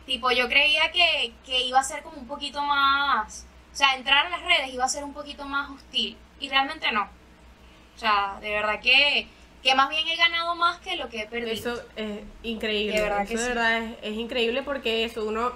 Tipo, 0.06 0.30
yo 0.30 0.48
creía 0.48 0.90
que, 0.90 1.32
que 1.44 1.64
iba 1.64 1.80
a 1.80 1.84
ser 1.84 2.02
como 2.02 2.18
un 2.18 2.26
poquito 2.26 2.62
más, 2.62 3.46
o 3.72 3.76
sea, 3.76 3.94
entrar 3.94 4.26
a 4.26 4.30
las 4.30 4.42
redes 4.42 4.72
iba 4.72 4.84
a 4.84 4.88
ser 4.88 5.04
un 5.04 5.12
poquito 5.12 5.44
más 5.44 5.70
hostil. 5.70 6.16
Y 6.40 6.48
realmente 6.48 6.90
no. 6.92 7.02
O 7.02 7.98
sea, 7.98 8.38
de 8.40 8.50
verdad 8.50 8.80
que, 8.80 9.26
que 9.62 9.74
más 9.74 9.88
bien 9.88 10.06
he 10.06 10.16
ganado 10.16 10.54
más 10.54 10.78
que 10.78 10.96
lo 10.96 11.08
que 11.08 11.22
he 11.22 11.26
perdido. 11.26 11.52
Eso 11.52 11.82
es 11.96 12.20
increíble. 12.42 12.96
De 12.96 13.02
verdad 13.02 13.22
eso 13.22 13.42
de 13.42 13.48
verdad 13.48 13.82
es, 13.82 13.96
es, 14.02 14.14
increíble 14.14 14.62
porque 14.62 15.04
eso 15.04 15.24
uno... 15.24 15.52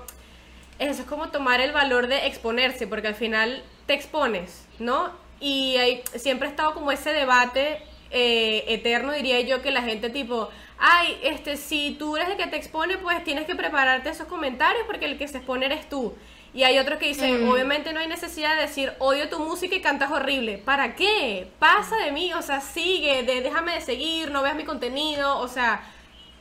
Eso 0.78 1.02
es 1.02 1.08
como 1.08 1.28
tomar 1.28 1.60
el 1.60 1.72
valor 1.72 2.08
de 2.08 2.26
exponerse, 2.26 2.86
porque 2.88 3.06
al 3.06 3.14
final 3.14 3.62
te 3.86 3.94
expones, 3.94 4.66
¿no? 4.80 5.12
Y 5.42 5.76
hay, 5.76 6.02
siempre 6.14 6.46
ha 6.46 6.50
estado 6.50 6.72
como 6.72 6.92
ese 6.92 7.12
debate 7.12 7.82
eh, 8.12 8.64
eterno, 8.68 9.12
diría 9.12 9.40
yo, 9.40 9.60
que 9.60 9.72
la 9.72 9.82
gente 9.82 10.08
tipo, 10.08 10.48
ay, 10.78 11.18
este, 11.24 11.56
si 11.56 11.96
tú 11.98 12.16
eres 12.16 12.28
el 12.28 12.36
que 12.36 12.46
te 12.46 12.56
expone, 12.56 12.96
pues 12.98 13.24
tienes 13.24 13.44
que 13.46 13.56
prepararte 13.56 14.08
esos 14.08 14.28
comentarios 14.28 14.84
porque 14.86 15.06
el 15.06 15.18
que 15.18 15.26
se 15.26 15.38
expone 15.38 15.66
eres 15.66 15.88
tú. 15.88 16.14
Y 16.54 16.62
hay 16.62 16.78
otros 16.78 16.98
que 16.98 17.08
dicen, 17.08 17.44
mm. 17.44 17.50
obviamente 17.50 17.92
no 17.92 17.98
hay 17.98 18.06
necesidad 18.06 18.54
de 18.54 18.62
decir, 18.62 18.92
odio 18.98 19.28
tu 19.28 19.40
música 19.40 19.74
y 19.74 19.80
cantas 19.80 20.12
horrible. 20.12 20.58
¿Para 20.58 20.94
qué? 20.94 21.48
Pasa 21.58 21.96
de 21.96 22.12
mí, 22.12 22.32
o 22.34 22.42
sea, 22.42 22.60
sigue, 22.60 23.24
déjame 23.24 23.74
de 23.74 23.80
seguir, 23.80 24.30
no 24.30 24.42
veas 24.42 24.54
mi 24.54 24.64
contenido, 24.64 25.38
o 25.38 25.48
sea, 25.48 25.82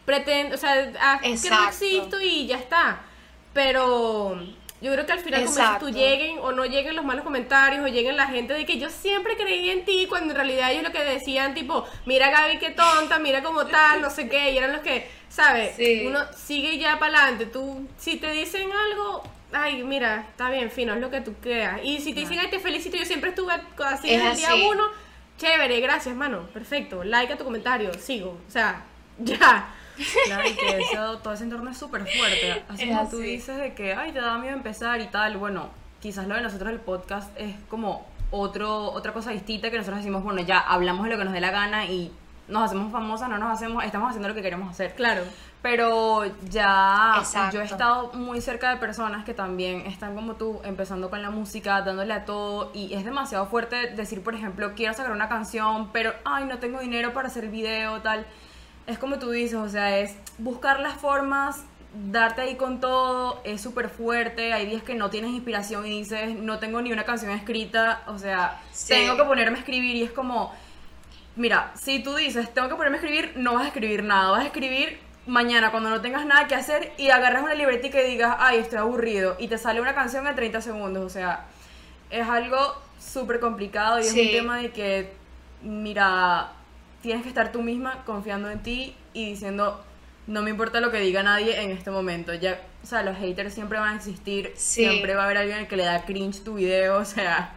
pretendo, 0.05 0.55
o 0.55 0.57
sea, 0.57 0.91
haz 0.99 1.21
que 1.41 1.49
no 1.49 1.67
existo 1.67 2.21
y 2.21 2.45
ya 2.45 2.57
está. 2.57 3.01
Pero 3.53 4.37
yo 4.81 4.91
creo 4.91 5.05
que 5.05 5.11
al 5.11 5.19
final, 5.19 5.45
como 5.45 5.55
si 5.55 5.79
tú 5.79 5.89
lleguen 5.89 6.39
o 6.39 6.51
no 6.51 6.65
lleguen 6.65 6.95
los 6.95 7.05
malos 7.05 7.23
comentarios 7.23 7.85
o 7.85 7.87
lleguen 7.87 8.17
la 8.17 8.25
gente 8.27 8.55
de 8.55 8.65
que 8.65 8.79
yo 8.79 8.89
siempre 8.89 9.37
creí 9.37 9.69
en 9.69 9.85
ti, 9.85 10.07
cuando 10.09 10.31
en 10.31 10.37
realidad 10.37 10.71
ellos 10.71 10.83
lo 10.83 10.91
que 10.91 11.03
decían, 11.03 11.53
tipo, 11.53 11.85
mira 12.07 12.31
Gaby 12.31 12.57
qué 12.57 12.71
tonta, 12.71 13.19
mira 13.19 13.43
como 13.43 13.67
tal, 13.67 14.01
no 14.01 14.09
sé 14.09 14.27
qué, 14.27 14.51
y 14.51 14.57
eran 14.57 14.73
los 14.73 14.81
que, 14.81 15.07
¿sabes? 15.29 15.75
Uno 16.07 16.19
sigue 16.35 16.79
ya 16.79 16.97
para 16.97 17.19
adelante. 17.19 17.45
Tú, 17.45 17.87
si 17.99 18.17
te 18.17 18.31
dicen 18.31 18.71
algo, 18.71 19.21
ay, 19.53 19.83
mira, 19.83 20.25
está 20.31 20.49
bien, 20.49 20.71
fino, 20.71 20.95
es 20.95 20.99
lo 20.99 21.11
que 21.11 21.21
tú 21.21 21.35
creas. 21.39 21.79
Y 21.83 21.99
si 21.99 22.13
te 22.13 22.21
dicen, 22.21 22.39
ay, 22.39 22.49
te 22.49 22.59
felicito, 22.59 22.97
yo 22.97 23.05
siempre 23.05 23.29
estuve 23.29 23.53
así 23.85 24.09
desde 24.09 24.31
el 24.31 24.37
día 24.37 24.55
uno, 24.67 24.83
chévere, 25.37 25.79
gracias, 25.79 26.15
mano, 26.15 26.47
perfecto, 26.53 27.03
like 27.03 27.31
a 27.31 27.37
tu 27.37 27.43
comentario, 27.43 27.93
sigo, 27.93 28.39
o 28.47 28.51
sea, 28.51 28.83
ya. 29.19 29.75
Claro, 30.25 30.47
y 30.47 30.53
que 30.53 30.79
todo 31.21 31.33
ese 31.33 31.43
entorno 31.43 31.69
es 31.71 31.77
súper 31.77 32.01
fuerte. 32.01 32.63
Así 32.69 32.87
como 32.87 33.09
tú 33.09 33.17
dices 33.17 33.57
de 33.57 33.73
que, 33.73 33.93
ay, 33.93 34.11
te 34.11 34.21
da 34.21 34.37
miedo 34.37 34.55
empezar 34.55 35.01
y 35.01 35.07
tal. 35.07 35.37
Bueno, 35.37 35.69
quizás 36.01 36.27
lo 36.27 36.35
de 36.35 36.41
nosotros 36.41 36.69
el 36.71 36.79
podcast 36.79 37.31
es 37.37 37.55
como 37.69 38.05
otro, 38.31 38.91
otra 38.91 39.13
cosa 39.13 39.31
distinta 39.31 39.69
que 39.69 39.77
nosotros 39.77 39.99
decimos, 39.99 40.23
bueno, 40.23 40.41
ya 40.41 40.59
hablamos 40.59 41.03
de 41.05 41.11
lo 41.11 41.17
que 41.17 41.25
nos 41.25 41.33
dé 41.33 41.41
la 41.41 41.51
gana 41.51 41.85
y 41.85 42.11
nos 42.47 42.63
hacemos 42.63 42.91
famosas, 42.91 43.29
no 43.29 43.37
nos 43.37 43.51
hacemos, 43.51 43.83
estamos 43.83 44.09
haciendo 44.09 44.27
lo 44.27 44.35
que 44.35 44.41
queremos 44.41 44.69
hacer. 44.69 44.93
Claro. 44.95 45.23
Pero 45.61 46.23
ya 46.49 47.21
yo 47.53 47.61
he 47.61 47.65
estado 47.65 48.13
muy 48.13 48.41
cerca 48.41 48.71
de 48.71 48.77
personas 48.77 49.23
que 49.23 49.35
también 49.35 49.85
están 49.85 50.15
como 50.15 50.33
tú, 50.33 50.59
empezando 50.63 51.09
con 51.11 51.21
la 51.21 51.29
música, 51.29 51.81
dándole 51.81 52.13
a 52.13 52.25
todo, 52.25 52.71
y 52.73 52.93
es 52.95 53.05
demasiado 53.05 53.45
fuerte 53.45 53.91
decir, 53.91 54.23
por 54.23 54.33
ejemplo, 54.33 54.73
quiero 54.75 54.93
sacar 54.95 55.11
una 55.11 55.29
canción, 55.29 55.91
pero, 55.91 56.13
ay, 56.25 56.45
no 56.45 56.57
tengo 56.57 56.79
dinero 56.79 57.13
para 57.13 57.27
hacer 57.27 57.43
el 57.43 57.51
video, 57.51 58.01
tal 58.01 58.25
es 58.87 58.97
como 58.97 59.19
tú 59.19 59.29
dices, 59.31 59.55
o 59.55 59.69
sea, 59.69 59.99
es 59.99 60.15
buscar 60.37 60.79
las 60.79 60.95
formas, 60.95 61.63
darte 61.93 62.41
ahí 62.41 62.55
con 62.55 62.79
todo, 62.79 63.41
es 63.43 63.61
súper 63.61 63.89
fuerte, 63.89 64.53
hay 64.53 64.65
días 64.65 64.83
que 64.83 64.95
no 64.95 65.09
tienes 65.09 65.31
inspiración 65.31 65.85
y 65.85 65.99
dices, 65.99 66.35
no 66.35 66.59
tengo 66.59 66.81
ni 66.81 66.91
una 66.91 67.03
canción 67.03 67.31
escrita, 67.31 68.03
o 68.07 68.17
sea, 68.17 68.61
tengo 68.87 69.17
que 69.17 69.23
ponerme 69.23 69.57
a 69.57 69.59
escribir 69.59 69.95
y 69.95 70.03
es 70.03 70.11
como, 70.11 70.53
mira, 71.35 71.71
si 71.75 72.01
tú 72.01 72.15
dices, 72.15 72.53
tengo 72.53 72.69
que 72.69 72.75
ponerme 72.75 72.97
a 72.97 73.01
escribir, 73.01 73.33
no 73.35 73.55
vas 73.55 73.63
a 73.65 73.67
escribir 73.67 74.03
nada, 74.03 74.31
vas 74.31 74.43
a 74.43 74.47
escribir 74.47 74.99
mañana 75.27 75.71
cuando 75.71 75.89
no 75.89 76.01
tengas 76.01 76.25
nada 76.25 76.47
que 76.47 76.55
hacer 76.55 76.93
y 76.97 77.09
agarras 77.09 77.43
una 77.43 77.53
libretita 77.53 78.01
y 78.01 78.09
digas, 78.09 78.37
ay, 78.39 78.59
estoy 78.59 78.79
aburrido, 78.79 79.35
y 79.39 79.47
te 79.47 79.57
sale 79.57 79.81
una 79.81 79.93
canción 79.93 80.25
en 80.27 80.35
30 80.35 80.61
segundos, 80.61 81.05
o 81.05 81.09
sea, 81.09 81.45
es 82.09 82.27
algo 82.27 82.75
súper 82.99 83.39
complicado 83.39 83.99
y 83.99 84.03
es 84.03 84.13
un 84.13 84.31
tema 84.31 84.57
de 84.57 84.71
que, 84.71 85.13
mira, 85.61 86.53
tienes 87.01 87.23
que 87.23 87.29
estar 87.29 87.51
tú 87.51 87.61
misma 87.61 88.03
confiando 88.05 88.49
en 88.49 88.61
ti 88.61 88.95
y 89.13 89.31
diciendo, 89.31 89.83
no 90.27 90.41
me 90.41 90.49
importa 90.49 90.79
lo 90.79 90.91
que 90.91 90.99
diga 90.99 91.23
nadie 91.23 91.61
en 91.61 91.71
este 91.71 91.91
momento. 91.91 92.33
Ya, 92.33 92.61
o 92.83 92.85
sea, 92.85 93.03
los 93.03 93.17
haters 93.17 93.53
siempre 93.53 93.79
van 93.79 93.93
a 93.93 93.97
existir, 93.97 94.53
siempre 94.55 95.15
va 95.15 95.23
a 95.23 95.25
haber 95.25 95.37
alguien 95.37 95.67
que 95.67 95.75
le 95.75 95.83
da 95.83 96.05
cringe 96.05 96.43
tu 96.43 96.55
video, 96.55 96.97
o 96.99 97.05
sea, 97.05 97.55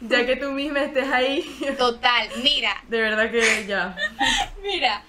ya 0.00 0.26
que 0.26 0.36
tú 0.36 0.52
misma 0.52 0.82
estés 0.82 1.10
ahí. 1.10 1.42
Total, 1.78 2.28
mira. 2.42 2.82
De 2.88 3.00
verdad 3.00 3.30
que 3.30 3.66
ya. 3.66 3.96
mira. 4.62 5.02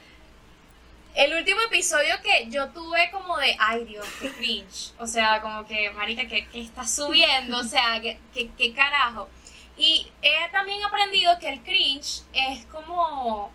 El 1.13 1.34
último 1.34 1.61
episodio 1.61 2.13
que 2.21 2.49
yo 2.49 2.67
tuve 2.71 3.09
como 3.09 3.38
de, 3.38 3.55
ay 3.57 3.86
Dios, 3.86 4.05
qué 4.19 4.30
cringe. 4.32 4.91
O 4.99 5.07
sea, 5.07 5.41
como 5.41 5.65
que, 5.65 5.89
marica, 5.91 6.28
que, 6.28 6.45
que 6.47 6.61
está 6.61 6.86
subiendo, 6.86 7.59
o 7.59 7.63
sea, 7.63 8.01
que, 8.01 8.19
que 8.34 8.73
carajo. 8.73 9.30
Y 9.78 10.07
he 10.21 10.51
también 10.51 10.84
aprendido 10.84 11.38
que 11.39 11.49
el 11.49 11.61
cringe 11.61 12.23
es 12.34 12.65
como 12.65 13.49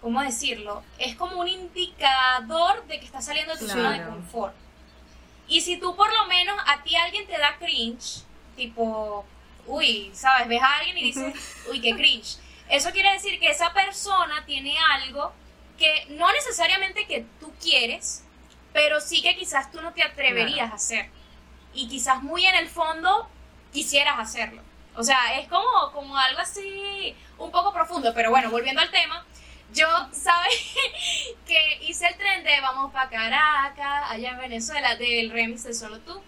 ¿cómo 0.00 0.22
decirlo? 0.22 0.82
Es 0.98 1.16
como 1.16 1.40
un 1.40 1.48
indicador 1.48 2.86
de 2.86 2.98
que 2.98 3.06
estás 3.06 3.24
saliendo 3.24 3.54
de 3.54 3.60
tu 3.60 3.68
zona 3.68 3.92
de 3.98 4.04
confort. 4.04 4.54
Y 5.48 5.60
si 5.60 5.78
tú 5.78 5.96
por 5.96 6.12
lo 6.12 6.26
menos 6.26 6.56
a 6.66 6.82
ti 6.82 6.96
alguien 6.96 7.26
te 7.26 7.36
da 7.38 7.56
cringe, 7.58 8.22
tipo, 8.56 9.24
uy, 9.66 10.10
¿sabes? 10.14 10.48
Ves 10.48 10.62
a 10.62 10.76
alguien 10.76 10.98
y 10.98 11.02
dices, 11.02 11.34
uy, 11.70 11.80
qué 11.80 11.94
cringe. 11.94 12.38
Eso 12.68 12.90
quiere 12.92 13.12
decir 13.12 13.38
que 13.40 13.50
esa 13.50 13.72
persona 13.72 14.44
tiene 14.46 14.76
algo 14.92 15.32
que 15.76 16.06
no 16.10 16.30
necesariamente 16.32 17.06
que 17.06 17.26
tú 17.40 17.52
quieres, 17.60 18.22
pero 18.72 19.00
sí 19.00 19.22
que 19.22 19.36
quizás 19.36 19.72
tú 19.72 19.80
no 19.80 19.92
te 19.92 20.02
atreverías 20.02 20.70
a 20.70 20.74
hacer. 20.74 21.10
Y 21.74 21.88
quizás 21.88 22.22
muy 22.22 22.46
en 22.46 22.54
el 22.54 22.68
fondo 22.68 23.28
quisieras 23.72 24.18
hacerlo. 24.18 24.62
O 24.96 25.02
sea, 25.02 25.38
es 25.38 25.48
como, 25.48 25.68
como 25.92 26.16
algo 26.16 26.40
así 26.40 27.16
un 27.38 27.50
poco 27.50 27.72
profundo. 27.72 28.12
Pero 28.14 28.30
bueno, 28.30 28.50
volviendo 28.50 28.80
al 28.80 28.90
tema, 28.90 29.24
yo, 29.72 29.86
¿sabes? 30.12 30.54
que 31.46 31.78
hice 31.82 32.06
el 32.06 32.16
tren 32.16 32.44
de 32.44 32.60
Vamos 32.60 32.92
para 32.92 33.08
Caracas, 33.08 34.10
allá 34.10 34.30
en 34.30 34.38
Venezuela, 34.38 34.96
del 34.96 35.30
remix 35.30 35.64
de 35.64 35.74
Solo 35.74 35.98
Tú. 36.00 36.20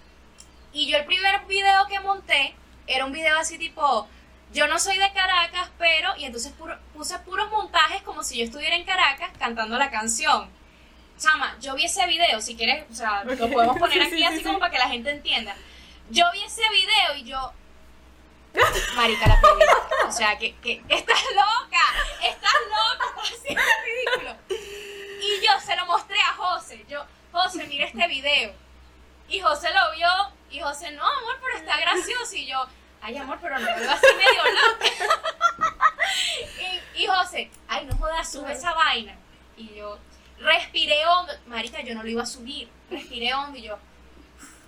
Y 0.72 0.90
yo 0.90 0.96
el 0.96 1.04
primer 1.04 1.44
video 1.46 1.86
que 1.88 2.00
monté 2.00 2.54
era 2.86 3.04
un 3.04 3.12
video 3.12 3.38
así 3.38 3.58
tipo, 3.58 4.08
yo 4.52 4.66
no 4.68 4.78
soy 4.78 4.98
de 4.98 5.12
Caracas, 5.12 5.70
pero, 5.78 6.16
y 6.16 6.24
entonces 6.24 6.52
puse 6.92 7.18
puros 7.20 7.50
montajes 7.50 8.02
como 8.02 8.22
si 8.22 8.38
yo 8.38 8.44
estuviera 8.44 8.76
en 8.76 8.84
Caracas 8.84 9.30
cantando 9.38 9.76
la 9.78 9.90
canción. 9.90 10.48
Chama, 11.18 11.56
yo 11.60 11.74
vi 11.74 11.84
ese 11.84 12.06
video, 12.06 12.40
si 12.40 12.56
quieres, 12.56 12.84
o 12.90 12.94
sea, 12.94 13.24
lo 13.24 13.36
podemos 13.50 13.78
poner 13.80 14.02
aquí 14.02 14.24
así 14.24 14.42
como 14.42 14.58
para 14.58 14.72
que 14.72 14.78
la 14.78 14.88
gente 14.88 15.10
entienda. 15.10 15.54
Yo 16.10 16.24
vi 16.32 16.42
ese 16.42 16.62
video 16.70 17.16
y 17.16 17.24
yo, 17.24 17.52
Marica, 18.94 19.26
la 19.26 19.40
perdí. 19.40 19.64
O 20.06 20.12
sea, 20.12 20.38
que, 20.38 20.54
estás 20.88 21.24
loca, 21.30 21.80
estás 22.22 22.52
loca, 22.68 23.06
estás 23.22 23.32
haciendo 23.32 23.62
ridículo. 23.84 24.36
Y 24.48 25.46
yo 25.46 25.60
se 25.60 25.76
lo 25.76 25.86
mostré 25.86 26.20
a 26.20 26.34
José. 26.34 26.84
Yo, 26.88 27.04
José, 27.32 27.66
mira 27.66 27.86
este 27.86 28.06
video. 28.08 28.52
Y 29.28 29.40
José 29.40 29.68
lo 29.72 29.96
vio 29.96 30.08
y 30.50 30.60
José, 30.60 30.90
no, 30.90 31.06
amor, 31.06 31.38
pero 31.42 31.58
está 31.58 31.80
gracioso. 31.80 32.36
Y 32.36 32.46
yo, 32.46 32.66
ay, 33.00 33.16
amor, 33.16 33.38
pero 33.40 33.58
no 33.58 33.64
me 33.64 33.70
así 33.70 34.06
medio 34.16 34.42
loca. 34.44 34.86
y, 36.96 37.02
y 37.04 37.06
José, 37.06 37.50
ay, 37.68 37.86
no 37.86 37.96
jodas, 37.96 38.30
sube 38.30 38.52
esa 38.52 38.74
vaina. 38.74 39.16
Y 39.56 39.74
yo, 39.74 39.98
respiré 40.38 41.06
hondo. 41.06 41.32
Marica, 41.46 41.80
yo 41.80 41.94
no 41.94 42.02
lo 42.02 42.08
iba 42.10 42.22
a 42.22 42.26
subir. 42.26 42.68
Respiré 42.90 43.32
hondo 43.32 43.56
y 43.56 43.62
yo, 43.62 43.78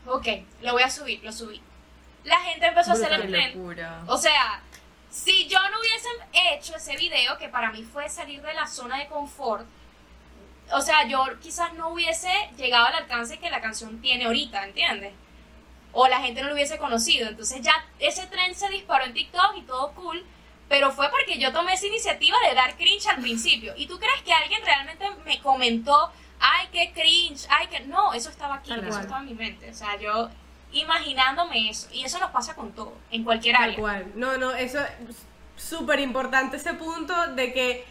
ok, 0.07 0.26
lo 0.62 0.72
voy 0.72 0.82
a 0.82 0.91
subir, 0.91 1.22
lo 1.22 1.32
subí 1.32 1.61
la 2.25 2.41
gente 2.41 2.66
empezó 2.66 2.91
a 2.91 2.95
hacer 2.95 3.12
el 3.12 3.31
tren. 3.31 4.05
O 4.07 4.16
sea, 4.16 4.62
si 5.11 5.47
yo 5.47 5.59
no 5.70 5.79
hubiese 5.79 6.09
hecho 6.55 6.77
ese 6.77 6.97
video, 6.97 7.39
que 7.39 7.49
para 7.49 7.70
mí 7.70 7.83
fue 7.85 8.09
salir 8.09 8.43
de 8.43 8.55
la 8.55 8.66
zona 8.66 8.99
de 8.99 9.07
confort, 9.07 9.66
o 10.72 10.81
sea, 10.81 11.07
yo 11.07 11.25
quizás 11.41 11.75
no 11.75 11.91
hubiese 11.91 12.33
llegado 12.57 12.87
al 12.87 12.95
alcance 12.95 13.39
que 13.39 13.51
la 13.51 13.61
canción 13.61 14.01
tiene 14.01 14.25
ahorita, 14.25 14.64
¿entiendes? 14.64 15.12
O 15.93 16.09
la 16.09 16.20
gente 16.20 16.41
no 16.43 16.49
lo 16.49 16.55
hubiese 16.55 16.79
conocido. 16.79 17.29
Entonces 17.29 17.61
ya 17.61 17.72
ese 17.99 18.27
tren 18.27 18.55
se 18.55 18.68
disparó 18.70 19.05
en 19.05 19.14
TikTok 19.14 19.57
y 19.57 19.62
todo 19.62 19.93
cool, 19.93 20.25
pero 20.68 20.91
fue 20.91 21.11
porque 21.11 21.39
yo 21.39 21.53
tomé 21.53 21.75
esa 21.75 21.87
iniciativa 21.87 22.37
de 22.49 22.55
dar 22.55 22.77
cringe 22.77 23.07
al 23.07 23.20
principio. 23.20 23.75
¿Y 23.77 23.87
tú 23.87 23.99
crees 23.99 24.22
que 24.22 24.33
alguien 24.33 24.62
realmente 24.64 25.09
me 25.27 25.39
comentó, 25.41 26.11
ay, 26.41 26.68
qué 26.72 26.93
cringe, 26.93 27.47
ay, 27.51 27.66
que... 27.68 27.81
No, 27.81 28.14
eso 28.14 28.31
estaba 28.31 28.57
aquí, 28.57 28.70
Tal 28.70 28.81
eso 28.81 28.89
cual. 28.89 29.01
estaba 29.03 29.20
en 29.20 29.27
mi 29.27 29.35
mente. 29.35 29.70
O 29.70 29.75
sea, 29.75 29.97
yo 30.01 30.31
imaginándome 30.75 31.70
eso. 31.70 31.89
Y 31.93 32.05
eso 32.05 32.18
nos 32.18 32.31
pasa 32.31 32.55
con 32.55 32.72
todo, 32.72 32.93
en 33.11 33.25
cualquier 33.25 33.55
Tal 33.57 33.64
área. 33.64 33.77
cual. 33.79 34.07
No, 34.14 34.37
no, 34.39 34.53
eso 34.53 34.79
es 34.81 35.16
súper 35.57 36.01
importante 36.01 36.57
ese 36.57 36.75
punto 36.75 37.14
de 37.29 37.53
que 37.53 37.85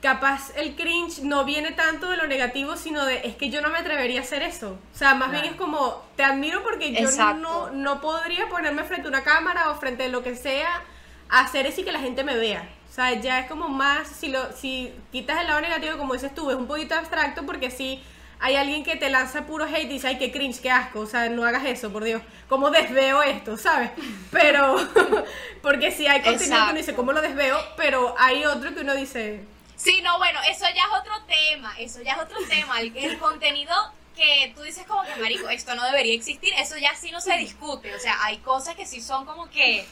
capaz 0.00 0.50
el 0.56 0.74
cringe 0.74 1.20
no 1.22 1.44
viene 1.44 1.70
tanto 1.72 2.10
de 2.10 2.16
lo 2.16 2.26
negativo, 2.26 2.76
sino 2.76 3.04
de 3.04 3.20
es 3.24 3.36
que 3.36 3.50
yo 3.50 3.60
no 3.60 3.70
me 3.70 3.78
atrevería 3.78 4.20
a 4.20 4.24
hacer 4.24 4.42
eso. 4.42 4.78
O 4.92 4.96
sea, 4.98 5.14
más 5.14 5.30
bien 5.30 5.42
Claro. 5.42 5.54
es 5.56 5.60
como, 5.60 6.02
te 6.16 6.24
admiro 6.24 6.62
porque 6.64 6.92
yo 6.92 7.08
Exacto. 7.08 7.34
no, 7.40 7.70
no 7.70 8.00
podría 8.00 8.48
ponerme 8.48 8.82
frente 8.84 9.06
a 9.06 9.10
una 9.10 9.22
cámara 9.22 9.70
o 9.70 9.76
frente 9.76 10.04
a 10.04 10.08
lo 10.08 10.22
que 10.24 10.34
sea 10.34 10.82
a 11.28 11.40
hacer 11.40 11.66
eso 11.66 11.82
y 11.82 11.84
que 11.84 11.92
la 11.92 12.00
gente 12.00 12.24
me 12.24 12.36
vea. 12.36 12.68
O 12.90 12.94
sea, 12.94 13.12
ya 13.14 13.38
es 13.38 13.46
como 13.48 13.68
más, 13.68 14.08
si, 14.08 14.28
lo, 14.28 14.52
si 14.52 14.92
quitas 15.12 15.40
el 15.40 15.46
lado 15.46 15.60
negativo, 15.60 15.96
como 15.96 16.12
dices 16.14 16.34
tú, 16.34 16.50
es 16.50 16.56
un 16.56 16.66
poquito 16.66 16.94
abstracto 16.94 17.46
porque 17.46 17.70
sí 17.70 18.02
hay 18.42 18.56
alguien 18.56 18.82
que 18.84 18.96
te 18.96 19.08
lanza 19.08 19.46
puro 19.46 19.64
hate 19.64 19.84
y 19.84 19.88
dice, 19.88 20.08
ay, 20.08 20.18
qué 20.18 20.32
cringe, 20.32 20.60
qué 20.60 20.70
asco, 20.70 21.00
o 21.00 21.06
sea, 21.06 21.28
no 21.28 21.44
hagas 21.44 21.64
eso, 21.64 21.92
por 21.92 22.02
Dios, 22.02 22.20
¿cómo 22.48 22.70
desveo 22.70 23.22
esto, 23.22 23.56
sabes? 23.56 23.92
Pero, 24.30 24.76
porque 25.62 25.92
sí 25.92 26.06
hay 26.06 26.22
contenido 26.22 26.56
que 26.56 26.70
uno 26.70 26.74
dice. 26.74 26.94
¿cómo 26.94 27.12
lo 27.12 27.22
desveo? 27.22 27.58
Pero 27.76 28.14
hay 28.18 28.44
otro 28.44 28.74
que 28.74 28.80
uno 28.80 28.94
dice, 28.94 29.44
Sí, 29.76 30.00
no, 30.02 30.18
bueno, 30.18 30.38
eso 30.48 30.64
ya 30.74 30.82
es 30.82 31.00
otro 31.00 31.12
tema, 31.26 31.74
eso 31.78 32.02
ya 32.02 32.12
es 32.12 32.18
otro 32.18 32.38
tema. 32.48 32.80
El, 32.80 32.96
el 32.96 33.18
contenido 33.18 33.74
que 34.14 34.52
tú 34.54 34.62
dices 34.62 34.86
como 34.86 35.02
que, 35.02 35.16
marico, 35.16 35.48
esto 35.48 35.74
no 35.74 35.84
debería 35.84 36.14
existir, 36.14 36.52
eso 36.56 36.76
ya 36.78 36.94
sí 36.94 37.10
no 37.10 37.20
se 37.20 37.36
discute. 37.36 37.94
O 37.94 37.98
sea, 37.98 38.24
hay 38.24 38.38
cosas 38.38 38.76
que 38.76 38.86
sí 38.86 39.00
son 39.00 39.24
como 39.24 39.50
que, 39.50 39.84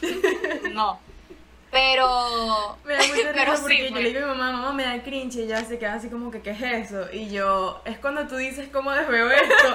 no. 0.73 1.01
Pero, 1.71 2.79
Me 2.85 2.95
da 2.95 3.03
mucha 3.07 3.33
risa 3.33 3.61
porque 3.61 3.77
sí, 3.77 3.83
yo 3.85 3.91
pues. 3.91 4.03
le 4.03 4.09
digo 4.13 4.25
a 4.31 4.33
mi 4.35 4.39
mamá, 4.39 4.53
mamá 4.53 4.73
me 4.73 4.85
da 4.85 5.03
cringe 5.03 5.37
y 5.37 5.43
ella 5.43 5.65
se 5.65 5.79
queda 5.79 5.95
así 5.95 6.09
como 6.09 6.31
que, 6.31 6.43
¿qué 6.43 6.51
es 6.51 6.63
eso? 6.91 7.07
Y 7.13 7.31
yo, 7.31 7.81
es 7.85 7.99
cuando 7.99 8.27
tú 8.27 8.37
dices, 8.37 8.69
¿cómo 8.73 8.91
desveo 8.93 9.31
esto? 9.31 9.75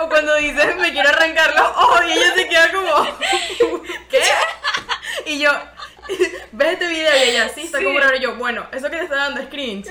o 0.00 0.08
cuando 0.08 0.34
dices, 0.36 0.76
me 0.76 0.92
quiero 0.92 1.08
arrancar 1.10 1.54
los 1.54 1.68
ojos 1.68 2.00
y 2.08 2.12
ella 2.12 2.34
se 2.34 2.48
queda 2.48 2.72
como, 2.72 3.06
¿qué? 4.10 4.22
Y 5.26 5.38
yo, 5.40 5.50
¿ves 6.52 6.72
este 6.72 6.86
video? 6.88 7.16
Y 7.16 7.28
ella, 7.30 7.48
sí, 7.50 7.62
está 7.64 7.78
Sí. 7.78 7.84
como 7.84 7.98
raro. 8.00 8.16
Y 8.16 8.20
yo, 8.20 8.36
bueno, 8.36 8.66
eso 8.72 8.88
que 8.90 8.96
te 8.96 9.02
está 9.04 9.16
dando 9.16 9.40
es 9.42 9.48
cringe. 9.48 9.88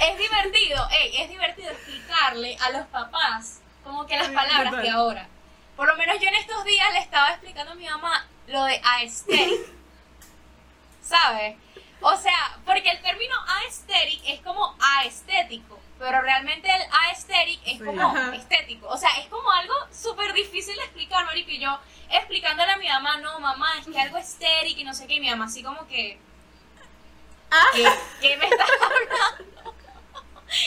es 0.00 0.18
divertido, 0.18 0.86
ey, 0.90 1.22
es 1.22 1.28
divertido 1.30 1.70
explicarle 1.70 2.56
a 2.60 2.70
los 2.70 2.86
papás 2.88 3.60
como 3.82 4.06
que 4.06 4.16
las 4.16 4.26
Sí, 4.28 4.34
palabras 4.34 4.66
total. 4.70 4.82
que 4.84 4.90
ahora. 4.90 5.28
Por 5.78 5.86
lo 5.86 5.96
menos 5.96 6.18
yo 6.20 6.26
en 6.26 6.34
estos 6.34 6.64
días 6.64 6.92
le 6.92 6.98
estaba 6.98 7.30
explicando 7.30 7.70
a 7.70 7.74
mi 7.76 7.88
mamá 7.88 8.26
lo 8.48 8.64
de 8.64 8.80
aesthetic. 8.84 9.60
¿Sabes? 11.00 11.56
O 12.00 12.16
sea, 12.16 12.58
porque 12.66 12.90
el 12.90 13.00
término 13.00 13.36
aesthetic 13.62 14.20
es 14.26 14.40
como 14.40 14.76
aestético, 14.80 15.78
pero 16.00 16.20
realmente 16.20 16.68
el 16.68 16.82
aesthetic 17.08 17.60
es 17.64 17.78
como 17.80 18.02
Ajá. 18.02 18.34
estético. 18.34 18.88
O 18.88 18.96
sea, 18.96 19.08
es 19.20 19.28
como 19.28 19.48
algo 19.52 19.74
súper 19.92 20.32
difícil 20.32 20.74
de 20.74 20.82
explicar, 20.82 21.24
marico. 21.26 21.52
Y 21.52 21.60
yo 21.60 21.78
explicándole 22.10 22.72
a 22.72 22.76
mi 22.76 22.88
mamá, 22.88 23.18
no, 23.18 23.38
mamá, 23.38 23.78
es 23.78 23.86
que 23.86 24.00
algo 24.00 24.18
estético 24.18 24.80
y 24.80 24.84
no 24.84 24.92
sé 24.92 25.06
qué. 25.06 25.14
Y 25.14 25.20
mi 25.20 25.30
mamá 25.30 25.44
así 25.44 25.62
como 25.62 25.86
que... 25.86 26.18
¿Qué, 27.72 27.88
¿Qué 28.20 28.36
me 28.36 28.46
estás 28.46 28.68
hablando? 28.82 29.74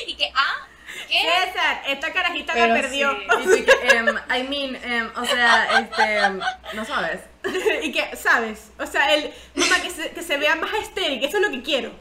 y 0.08 0.16
que, 0.16 0.32
ah, 0.34 0.68
¿qué? 1.10 1.22
César, 1.22 1.82
esta 1.88 2.14
carajita 2.14 2.54
Pero 2.54 2.68
la 2.68 2.82
perdió. 2.82 3.18
sí. 3.44 3.60
Y 3.60 3.64
que, 3.64 3.88
em, 3.98 4.08
I 4.08 4.44
mean, 4.48 4.76
em, 4.84 5.12
o 5.16 5.26
sea, 5.26 5.80
este, 5.80 6.18
em, 6.20 6.40
no 6.74 6.86
sabes. 6.86 7.22
y 7.84 7.92
que, 7.92 8.16
¿sabes? 8.16 8.72
O 8.80 8.86
sea, 8.86 9.14
el, 9.14 9.32
mamá, 9.56 9.82
que 9.82 9.90
se, 9.90 10.12
que 10.12 10.22
se 10.22 10.38
vea 10.38 10.56
más 10.56 10.74
estéril, 10.76 11.24
eso 11.24 11.38
es 11.38 11.44
lo 11.44 11.52
que 11.52 11.62
quiero. 11.62 11.92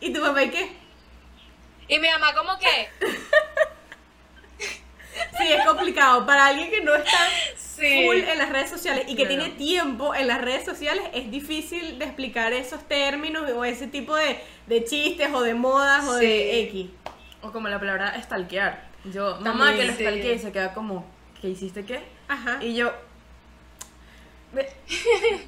¿Y 0.00 0.12
tu 0.12 0.20
papá 0.20 0.42
y 0.44 0.50
qué? 0.50 0.72
Y 1.88 1.98
mi 1.98 2.08
mamá 2.10 2.34
como 2.34 2.58
que... 2.58 2.88
Sí, 5.36 5.52
es 5.52 5.64
complicado. 5.66 6.24
Para 6.26 6.46
alguien 6.46 6.70
que 6.70 6.80
no 6.80 6.94
está 6.94 7.18
Sí. 7.56 8.04
full 8.04 8.16
en 8.18 8.38
las 8.38 8.50
redes 8.50 8.70
sociales 8.70 9.04
y 9.08 9.14
que 9.16 9.24
Claro. 9.26 9.42
tiene 9.44 9.56
tiempo 9.56 10.14
en 10.14 10.26
las 10.28 10.40
redes 10.40 10.64
sociales, 10.64 11.04
es 11.12 11.30
difícil 11.30 11.98
de 11.98 12.04
explicar 12.06 12.52
esos 12.52 12.86
términos 12.86 13.48
o 13.50 13.64
ese 13.64 13.86
tipo 13.88 14.14
de, 14.16 14.40
de 14.66 14.84
chistes 14.84 15.28
o 15.32 15.42
de 15.42 15.54
modas 15.54 16.04
o 16.06 16.14
de. 16.14 16.60
X. 16.62 16.86
O 17.42 17.52
como 17.52 17.68
la 17.68 17.78
palabra 17.78 18.20
stalkear. 18.22 18.88
Yo, 19.04 19.36
mamá, 19.40 19.74
que 19.74 19.84
lo 19.84 19.92
sí. 19.94 20.02
stalkeé 20.02 20.34
y 20.34 20.38
se 20.38 20.50
queda 20.52 20.74
como, 20.74 21.06
¿qué 21.40 21.48
hiciste 21.48 21.84
qué? 21.84 22.02
Ajá. 22.28 22.58
Y 22.62 22.74
yo, 22.74 22.92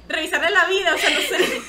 Revisarle 0.07 0.51
la 0.51 0.65
vida, 0.65 0.93
o 0.93 0.97
sea, 0.97 1.09
no 1.09 1.19
sé. 1.21 1.37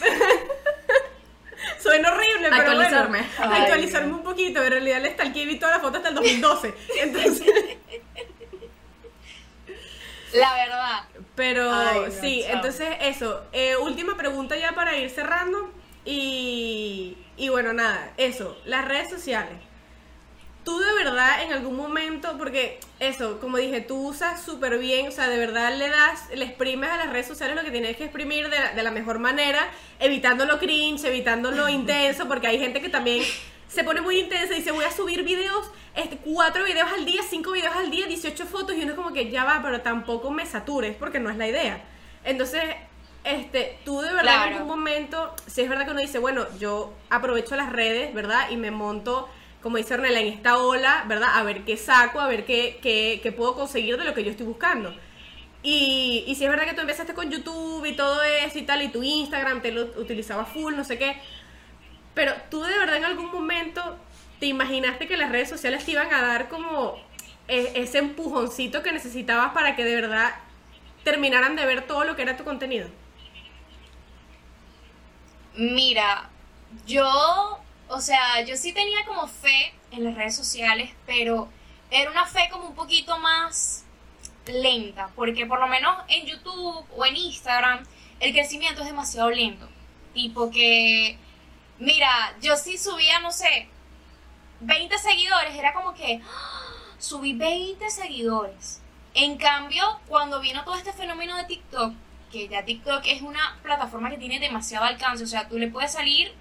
Suena 1.83 2.13
horrible, 2.13 2.49
pero 2.51 2.55
Actualizarme. 2.57 3.23
bueno. 3.39 3.55
Ay, 3.55 3.63
actualizarme 3.63 4.13
un 4.13 4.23
poquito. 4.23 4.63
En 4.63 4.71
realidad 4.71 5.01
le 5.01 5.13
stalkeé 5.13 5.43
y 5.43 5.47
vi 5.47 5.59
todas 5.59 5.77
las 5.77 5.83
fotos 5.83 5.97
hasta 5.99 6.11
el 6.11 6.15
2012. 6.17 6.75
Entonces, 7.01 7.43
La 10.35 10.55
verdad. 10.55 11.05
pero 11.35 11.71
Ay, 11.73 12.11
sí, 12.21 12.43
chao. 12.45 12.55
entonces 12.57 12.89
eso. 13.01 13.45
Eh, 13.53 13.77
última 13.77 14.17
pregunta 14.17 14.57
ya 14.57 14.73
para 14.73 14.97
ir 14.97 15.09
cerrando. 15.11 15.71
Y, 16.05 17.17
y 17.37 17.49
bueno, 17.49 17.73
nada, 17.73 18.13
eso, 18.17 18.59
las 18.65 18.85
redes 18.85 19.09
sociales. 19.09 19.55
Tú 20.65 20.79
de 20.79 20.95
verdad 20.95 21.43
en 21.43 21.53
algún 21.53 21.77
momento, 21.77 22.39
porque 22.39 22.79
eso, 23.01 23.41
como 23.41 23.57
dije, 23.57 23.81
tú 23.81 24.09
usas 24.09 24.41
súper 24.43 24.79
bien, 24.79 25.09
o 25.09 25.11
sea, 25.11 25.29
de 25.29 25.37
verdad 25.37 25.77
le 25.77 25.89
das, 25.89 26.29
le 26.35 26.45
exprimes 26.45 26.89
a 26.91 26.97
las 26.97 27.11
redes 27.11 27.27
sociales 27.27 27.57
lo 27.57 27.65
que 27.65 27.73
tienes 27.73 27.97
que 27.97 28.05
exprimir 28.05 28.49
de 28.49 28.61
la, 28.61 28.73
de 28.73 28.83
la 28.83 28.93
mejor 28.93 29.19
manera, 29.19 29.69
evitando 29.99 30.45
lo 30.45 30.59
cringe, 30.59 31.05
evitando 31.05 31.51
lo 31.51 31.69
intenso, 31.81 32.29
porque 32.29 32.47
hay 32.47 32.59
gente 32.59 32.81
que 32.81 32.89
también 32.89 33.25
se 33.73 33.85
pone 33.85 34.03
muy 34.03 34.21
intensa 34.21 34.53
y 34.53 34.59
dice, 34.59 34.71
voy 34.71 34.85
a 34.85 34.93
subir 34.93 35.25
videos, 35.25 35.71
este, 35.95 36.19
cuatro 36.19 36.65
videos 36.65 36.93
al 36.93 37.05
día, 37.05 37.23
cinco 37.29 37.53
videos 37.53 37.75
al 37.75 37.91
día, 37.91 38.07
18 38.07 38.45
fotos, 38.47 38.77
y 38.77 38.83
uno 38.83 38.91
es 38.91 38.97
como 38.97 39.13
que 39.13 39.31
ya 39.31 39.45
va, 39.45 39.61
pero 39.63 39.81
tampoco 39.81 40.31
me 40.31 40.45
satures, 40.45 40.95
porque 40.95 41.19
no 41.19 41.31
es 41.31 41.39
la 41.39 41.49
idea. 41.49 41.83
Entonces, 42.23 42.63
este, 43.25 43.79
tú 43.85 44.01
de 44.01 44.13
verdad 44.13 44.49
en 44.49 44.55
algún 44.55 44.69
momento, 44.69 45.35
si 45.47 45.63
es 45.63 45.69
verdad 45.69 45.87
que 45.87 45.93
uno 45.93 46.01
dice, 46.01 46.19
bueno, 46.19 46.47
yo 46.59 46.93
aprovecho 47.09 47.57
las 47.57 47.73
redes, 47.73 48.13
¿verdad? 48.13 48.51
Y 48.51 48.57
me 48.57 48.71
monto, 48.71 49.29
como 49.63 49.77
dice 49.79 49.95
Ornella, 49.95 50.21
en 50.21 50.29
esta 50.29 50.59
ola, 50.59 51.05
¿verdad? 51.09 51.31
A 51.35 51.43
ver 51.45 51.65
qué 51.65 51.77
saco, 51.77 52.21
a 52.21 52.29
ver 52.29 52.45
qué, 52.45 52.79
qué, 52.83 53.33
puedo 53.33 53.55
conseguir 53.55 53.97
de 53.99 54.05
lo 54.05 54.15
que 54.15 54.25
yo 54.25 54.31
estoy 54.31 54.47
buscando. 54.47 54.95
Y, 55.63 56.25
y 56.27 56.35
si 56.37 56.45
es 56.45 56.51
verdad 56.51 56.67
que 56.67 56.75
tú 56.75 56.81
empezaste 56.83 57.15
con 57.15 57.31
YouTube 57.31 57.85
y 57.87 57.95
todo 57.97 58.23
eso 58.23 58.59
y 58.59 58.63
tal, 58.63 58.83
y 58.83 58.89
tu 58.89 59.03
Instagram 59.03 59.63
te 59.63 59.73
lo 59.73 59.83
utilizabas 60.01 60.49
full, 60.49 60.75
no 60.77 60.85
sé 60.85 60.99
qué. 60.99 61.17
Pero 62.15 62.33
tú 62.51 62.63
de 62.63 62.79
verdad 62.79 62.97
en 62.97 63.05
algún 63.05 63.31
momento 63.31 63.97
te 64.39 64.47
imaginaste 64.47 65.07
que 65.09 65.17
las 65.17 65.31
redes 65.31 65.49
sociales 65.49 65.85
te 65.85 65.93
iban 65.93 66.13
a 66.13 66.23
dar 66.23 66.49
como 66.49 66.99
e- 67.49 67.73
ese 67.77 67.99
empujoncito 67.99 68.83
que 68.83 68.93
necesitabas 68.93 69.53
para 69.53 69.77
que 69.77 69.85
de 69.85 69.95
verdad 69.95 70.35
terminaran 71.05 71.57
de 71.57 71.67
ver 71.67 71.87
todo 71.87 72.05
lo 72.05 72.17
que 72.17 72.23
era 72.23 72.37
tu 72.37 72.45
contenido. 72.45 72.89
Mira, 75.57 76.29
yo, 76.87 77.59
o 77.93 78.01
sea, 78.01 78.41
yo 78.41 78.57
sí 78.57 78.73
tenía 78.73 79.05
como 79.05 79.29
fe 79.29 79.75
en 79.91 80.05
las 80.05 80.15
redes 80.15 80.35
sociales, 80.35 80.91
pero 81.05 81.51
era 81.91 82.11
una 82.11 82.25
fe 82.25 82.49
como 82.51 82.69
un 82.69 82.75
poquito 82.75 83.19
más 83.19 83.85
lenta, 84.47 85.11
porque 85.15 85.45
por 85.45 85.61
lo 85.61 85.67
menos 85.67 85.95
en 86.09 86.27
YouTube 86.27 86.87
o 86.97 87.05
en 87.05 87.17
Instagram 87.17 87.85
el 88.19 88.33
crecimiento 88.33 88.81
es 88.81 88.87
demasiado 88.87 89.31
lento. 89.31 89.69
Tipo 90.15 90.51
que, 90.51 91.19
mira, 91.79 92.35
yo 92.41 92.57
sí 92.57 92.79
subía, 92.79 93.21
no 93.21 93.31
sé, 93.31 93.69
20 94.61 94.97
seguidores, 94.97 95.55
era 95.55 95.75
como 95.75 95.93
que 95.93 96.23
¡ah! 96.25 96.97
subí 96.99 97.35
20 97.35 97.91
seguidores. 97.91 98.81
En 99.13 99.37
cambio, 99.37 100.01
cuando 100.09 100.41
vino 100.41 100.65
todo 100.65 100.77
este 100.77 100.95
fenómeno 100.95 101.37
de 101.37 101.45
TikTok, 101.45 101.93
que 102.31 102.49
ya 102.49 102.65
TikTok 102.65 103.03
es 103.05 103.21
una 103.21 103.59
plataforma 103.63 104.09
que 104.09 104.17
tiene 104.17 104.41
demasiado 104.41 104.87
alcance, 104.87 105.25
o 105.25 105.27
sea, 105.27 105.47
tú 105.47 105.59
le 105.59 105.69
puedes 105.69 105.93
salir 105.93 106.33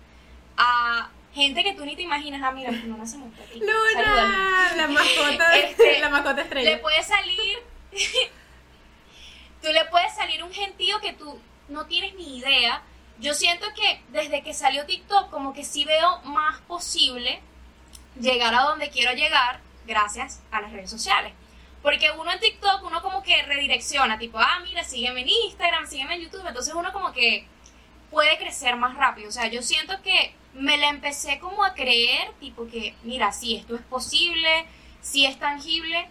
a 0.55 1.09
gente 1.33 1.63
que 1.63 1.73
tú 1.73 1.85
ni 1.85 1.95
te 1.95 2.01
imaginas, 2.01 2.41
ah, 2.43 2.51
mira, 2.51 2.71
Luna 2.71 3.05
se 3.05 3.17
montó 3.17 3.41
aquí. 3.43 3.59
Luna, 3.59 4.73
la 4.75 4.87
mascota, 4.87 5.57
Este, 5.57 5.99
la 5.99 6.09
mascota 6.09 6.33
Le 6.35 6.41
estrella. 6.43 6.81
puede 6.81 7.03
salir, 7.03 7.57
tú 9.61 9.69
le 9.71 9.85
puedes 9.85 10.13
salir 10.15 10.43
un 10.43 10.51
gentío 10.51 10.99
que 11.01 11.13
tú 11.13 11.39
no 11.69 11.85
tienes 11.85 12.13
ni 12.15 12.37
idea. 12.39 12.81
Yo 13.19 13.33
siento 13.33 13.67
que 13.75 14.01
desde 14.09 14.41
que 14.43 14.53
salió 14.53 14.85
TikTok, 14.85 15.29
como 15.29 15.53
que 15.53 15.63
sí 15.63 15.85
veo 15.85 16.19
más 16.23 16.59
posible 16.61 17.39
llegar 18.19 18.53
a 18.55 18.61
donde 18.63 18.89
quiero 18.89 19.13
llegar 19.13 19.59
gracias 19.85 20.41
a 20.51 20.61
las 20.61 20.71
redes 20.71 20.89
sociales. 20.89 21.33
Porque 21.83 22.11
uno 22.11 22.31
en 22.31 22.39
TikTok, 22.39 22.83
uno 22.83 23.01
como 23.01 23.23
que 23.23 23.41
redirecciona, 23.43 24.17
tipo, 24.19 24.37
ah, 24.39 24.59
mira, 24.63 24.83
sígueme 24.83 25.21
en 25.21 25.29
Instagram, 25.29 25.87
sígueme 25.87 26.15
en 26.15 26.21
YouTube, 26.21 26.45
entonces 26.47 26.73
uno 26.73 26.91
como 26.93 27.11
que 27.13 27.47
puede 28.11 28.37
crecer 28.37 28.75
más 28.75 28.95
rápido. 28.95 29.29
O 29.29 29.31
sea, 29.31 29.47
yo 29.47 29.61
siento 29.63 29.99
que 30.03 30.35
me 30.53 30.77
la 30.77 30.89
empecé 30.89 31.39
como 31.39 31.63
a 31.63 31.73
creer, 31.73 32.31
tipo 32.39 32.67
que, 32.67 32.93
mira, 33.03 33.31
sí, 33.31 33.55
esto 33.55 33.75
es 33.75 33.81
posible, 33.81 34.65
sí 35.01 35.25
es 35.25 35.39
tangible. 35.39 36.07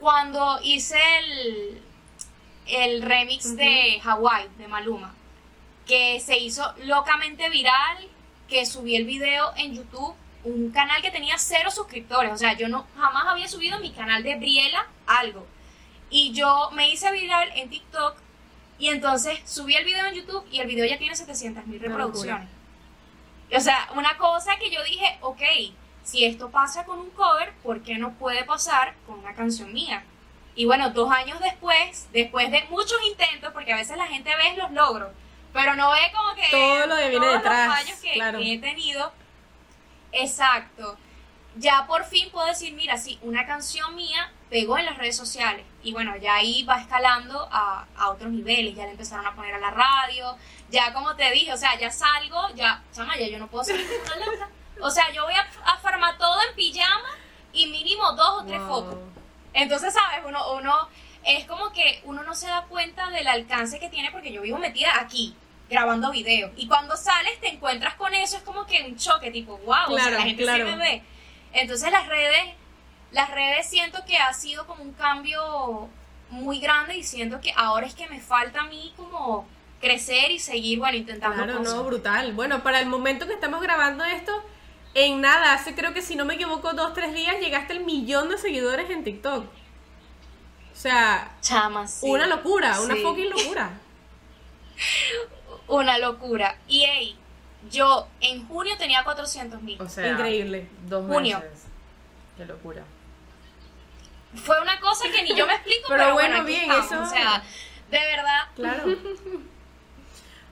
Cuando 0.00 0.58
hice 0.64 0.98
el, 1.18 1.82
el 2.66 3.02
remix 3.02 3.54
de 3.54 4.00
Hawaii, 4.02 4.48
de 4.58 4.66
Maluma, 4.66 5.14
que 5.86 6.18
se 6.20 6.38
hizo 6.38 6.74
locamente 6.84 7.48
viral, 7.50 8.08
que 8.48 8.66
subí 8.66 8.96
el 8.96 9.04
video 9.04 9.52
en 9.56 9.74
YouTube, 9.74 10.14
un 10.44 10.72
canal 10.72 11.00
que 11.02 11.10
tenía 11.10 11.38
cero 11.38 11.70
suscriptores, 11.70 12.32
o 12.32 12.36
sea, 12.36 12.54
yo 12.54 12.68
no 12.68 12.86
jamás 12.96 13.26
había 13.28 13.46
subido 13.46 13.78
mi 13.78 13.92
canal 13.92 14.22
de 14.22 14.36
Briela 14.36 14.86
algo. 15.06 15.46
Y 16.10 16.32
yo 16.32 16.70
me 16.72 16.90
hice 16.90 17.10
viral 17.12 17.50
en 17.54 17.70
TikTok 17.70 18.16
y 18.82 18.88
entonces 18.88 19.38
subí 19.44 19.76
el 19.76 19.84
video 19.84 20.06
en 20.06 20.14
YouTube 20.14 20.44
y 20.50 20.58
el 20.58 20.66
video 20.66 20.84
ya 20.84 20.98
tiene 20.98 21.14
700 21.14 21.68
mil 21.68 21.78
reproducciones. 21.78 22.48
O 23.56 23.60
sea, 23.60 23.88
una 23.94 24.16
cosa 24.16 24.56
que 24.58 24.72
yo 24.72 24.82
dije, 24.82 25.18
ok, 25.20 25.40
si 26.02 26.24
esto 26.24 26.50
pasa 26.50 26.84
con 26.84 26.98
un 26.98 27.10
cover, 27.10 27.52
¿por 27.62 27.84
qué 27.84 27.96
no 27.96 28.14
puede 28.14 28.42
pasar 28.42 28.94
con 29.06 29.20
una 29.20 29.34
canción 29.34 29.72
mía? 29.72 30.02
Y 30.56 30.64
bueno, 30.64 30.90
dos 30.90 31.12
años 31.12 31.38
después, 31.38 32.08
después 32.12 32.50
de 32.50 32.64
muchos 32.70 32.98
intentos, 33.06 33.52
porque 33.52 33.72
a 33.72 33.76
veces 33.76 33.96
la 33.96 34.08
gente 34.08 34.30
ve 34.34 34.56
los 34.56 34.72
logros, 34.72 35.12
pero 35.52 35.76
no 35.76 35.92
ve 35.92 36.00
como 36.12 36.34
que 36.34 36.50
todo 36.50 36.86
lo 36.88 36.96
que 36.96 37.08
viene 37.10 37.26
todos 37.26 37.34
detrás, 37.34 37.68
los 37.68 37.76
fallos 37.76 38.00
que, 38.00 38.12
claro. 38.14 38.38
que 38.40 38.52
he 38.52 38.58
tenido. 38.58 39.12
Exacto. 40.10 40.98
Ya 41.54 41.86
por 41.86 42.04
fin 42.04 42.30
puedo 42.32 42.48
decir, 42.48 42.72
mira, 42.72 42.96
sí, 42.96 43.20
una 43.22 43.46
canción 43.46 43.94
mía 43.94 44.32
pegó 44.52 44.76
en 44.76 44.84
las 44.84 44.98
redes 44.98 45.16
sociales. 45.16 45.64
Y 45.82 45.92
bueno, 45.92 46.14
ya 46.18 46.34
ahí 46.34 46.62
va 46.64 46.78
escalando 46.78 47.48
a, 47.50 47.86
a 47.96 48.10
otros 48.10 48.30
niveles. 48.30 48.76
Ya 48.76 48.84
le 48.84 48.90
empezaron 48.90 49.26
a 49.26 49.34
poner 49.34 49.54
a 49.54 49.58
la 49.58 49.70
radio. 49.70 50.36
Ya 50.70 50.92
como 50.92 51.16
te 51.16 51.30
dije, 51.30 51.50
o 51.54 51.56
sea, 51.56 51.78
ya 51.78 51.90
salgo, 51.90 52.50
ya, 52.54 52.82
chama, 52.94 53.16
ya 53.16 53.28
yo 53.28 53.38
no 53.38 53.46
puedo 53.48 53.64
salir 53.64 53.86
con 53.86 54.18
una 54.18 54.26
letra. 54.30 54.48
O 54.82 54.90
sea, 54.90 55.10
yo 55.10 55.24
voy 55.24 55.32
a, 55.32 55.48
a 55.72 55.78
farmar 55.78 56.18
todo 56.18 56.36
en 56.50 56.54
pijama 56.54 57.08
y 57.54 57.66
mínimo 57.68 58.12
dos 58.12 58.42
o 58.42 58.44
tres 58.44 58.60
Wow. 58.60 58.68
fotos. 58.68 58.98
Entonces, 59.54 59.94
¿sabes? 59.94 60.20
Uno, 60.26 60.52
uno, 60.52 60.88
es 61.24 61.46
como 61.46 61.72
que 61.72 62.02
uno 62.04 62.22
no 62.22 62.34
se 62.34 62.46
da 62.46 62.66
cuenta 62.68 63.08
del 63.08 63.26
alcance 63.28 63.80
que 63.80 63.88
tiene 63.88 64.10
porque 64.10 64.32
yo 64.32 64.42
vivo 64.42 64.58
metida 64.58 65.00
aquí, 65.00 65.34
grabando 65.70 66.10
videos. 66.10 66.50
Y 66.56 66.68
cuando 66.68 66.94
sales 66.96 67.40
te 67.40 67.48
encuentras 67.48 67.94
con 67.94 68.12
eso, 68.12 68.36
es 68.36 68.42
como 68.42 68.66
que 68.66 68.82
un 68.82 68.98
choque, 68.98 69.30
tipo, 69.30 69.56
wow, 69.58 69.94
o 69.94 69.98
sea, 69.98 70.10
la 70.10 70.22
gente 70.22 70.42
claro. 70.42 70.66
sí 70.66 70.72
me 70.72 70.76
ve. 70.76 71.02
Entonces 71.54 71.90
las 71.90 72.06
redes, 72.06 72.54
las 73.12 73.30
redes 73.30 73.68
siento 73.68 74.04
que 74.06 74.16
ha 74.18 74.32
sido 74.34 74.66
como 74.66 74.82
un 74.82 74.92
cambio 74.92 75.88
muy 76.30 76.58
grande 76.60 76.96
y 76.96 77.02
siento 77.04 77.40
que 77.40 77.52
ahora 77.56 77.86
es 77.86 77.94
que 77.94 78.08
me 78.08 78.20
falta 78.20 78.62
a 78.62 78.66
mí 78.66 78.92
como 78.96 79.46
crecer 79.80 80.30
y 80.30 80.38
seguir, 80.38 80.78
bueno, 80.78 80.96
intentando 80.96 81.36
Claro, 81.42 81.58
cosas. 81.58 81.74
no, 81.74 81.84
brutal. 81.84 82.32
Bueno, 82.32 82.62
para 82.62 82.80
el 82.80 82.86
momento 82.86 83.26
que 83.26 83.34
estamos 83.34 83.60
grabando 83.60 84.04
esto, 84.04 84.32
en 84.94 85.20
nada, 85.20 85.54
hace 85.54 85.74
creo 85.74 85.92
que 85.92 86.02
si 86.02 86.16
no 86.16 86.24
me 86.24 86.34
equivoco, 86.34 86.72
dos, 86.72 86.94
tres 86.94 87.12
días 87.14 87.38
llegaste 87.40 87.72
al 87.74 87.80
millón 87.84 88.28
de 88.28 88.38
seguidores 88.38 88.88
en 88.90 89.04
TikTok. 89.04 89.44
O 89.44 90.74
sea, 90.76 91.34
Chama, 91.42 91.86
sí. 91.86 92.06
una 92.08 92.26
locura, 92.26 92.80
una 92.80 92.94
Sí. 92.94 93.02
fucking 93.02 93.30
locura. 93.36 93.70
Una 95.68 95.98
locura. 95.98 96.56
Y 96.68 96.84
hey, 96.86 97.16
yo 97.70 98.08
en 98.20 98.46
junio 98.48 98.76
tenía 98.78 99.04
400 99.04 99.62
mil. 99.62 99.80
O 99.80 99.88
sea, 99.88 100.12
Increíble. 100.12 100.68
Dos 100.88 101.06
Junio. 101.06 101.38
meses. 101.40 101.64
Qué 102.36 102.44
locura. 102.46 102.82
Fue 104.34 104.60
una 104.60 104.80
cosa 104.80 105.04
que 105.10 105.22
ni 105.22 105.34
yo 105.34 105.46
me 105.46 105.54
explico, 105.54 105.82
Pero 105.88 106.02
pero, 106.04 106.14
bueno, 106.14 106.28
bueno, 106.36 106.42
aquí 106.44 106.52
bien, 106.52 106.70
estamos. 106.70 106.86
eso- 106.86 107.02
O 107.02 107.06
sea, 107.06 107.42
de 107.90 107.98
verdad, 107.98 108.40
Claro. 108.56 108.84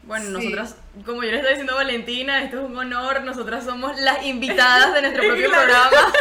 Bueno, 0.02 0.24
Sí. 0.26 0.32
nosotras, 0.32 0.76
como 1.04 1.22
yo 1.22 1.30
le 1.30 1.36
estaba 1.36 1.50
diciendo 1.50 1.72
a 1.74 1.76
Valentina, 1.76 2.42
esto 2.42 2.56
es 2.58 2.64
un 2.64 2.76
honor, 2.76 3.22
nosotras 3.22 3.64
somos 3.64 3.96
las 4.00 4.24
invitadas 4.24 4.92
de 4.94 5.02
nuestro 5.02 5.22
propio 5.24 5.50
programa. 5.50 5.90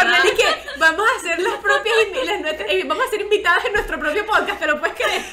Ornella, 0.00 0.22
que 0.36 0.78
vamos 0.78 1.08
a 1.08 1.16
hacer 1.18 1.40
las 1.40 1.54
propias 1.54 1.96
las 2.26 2.40
nuestras- 2.40 2.70
eh, 2.70 2.84
vamos 2.86 3.04
a 3.06 3.10
ser 3.10 3.22
invitadas 3.22 3.64
en 3.64 3.72
nuestro 3.72 3.98
propio 3.98 4.24
podcast, 4.26 4.60
¿te 4.60 4.66
lo 4.66 4.78
puedes 4.78 4.94
creer? 4.94 5.24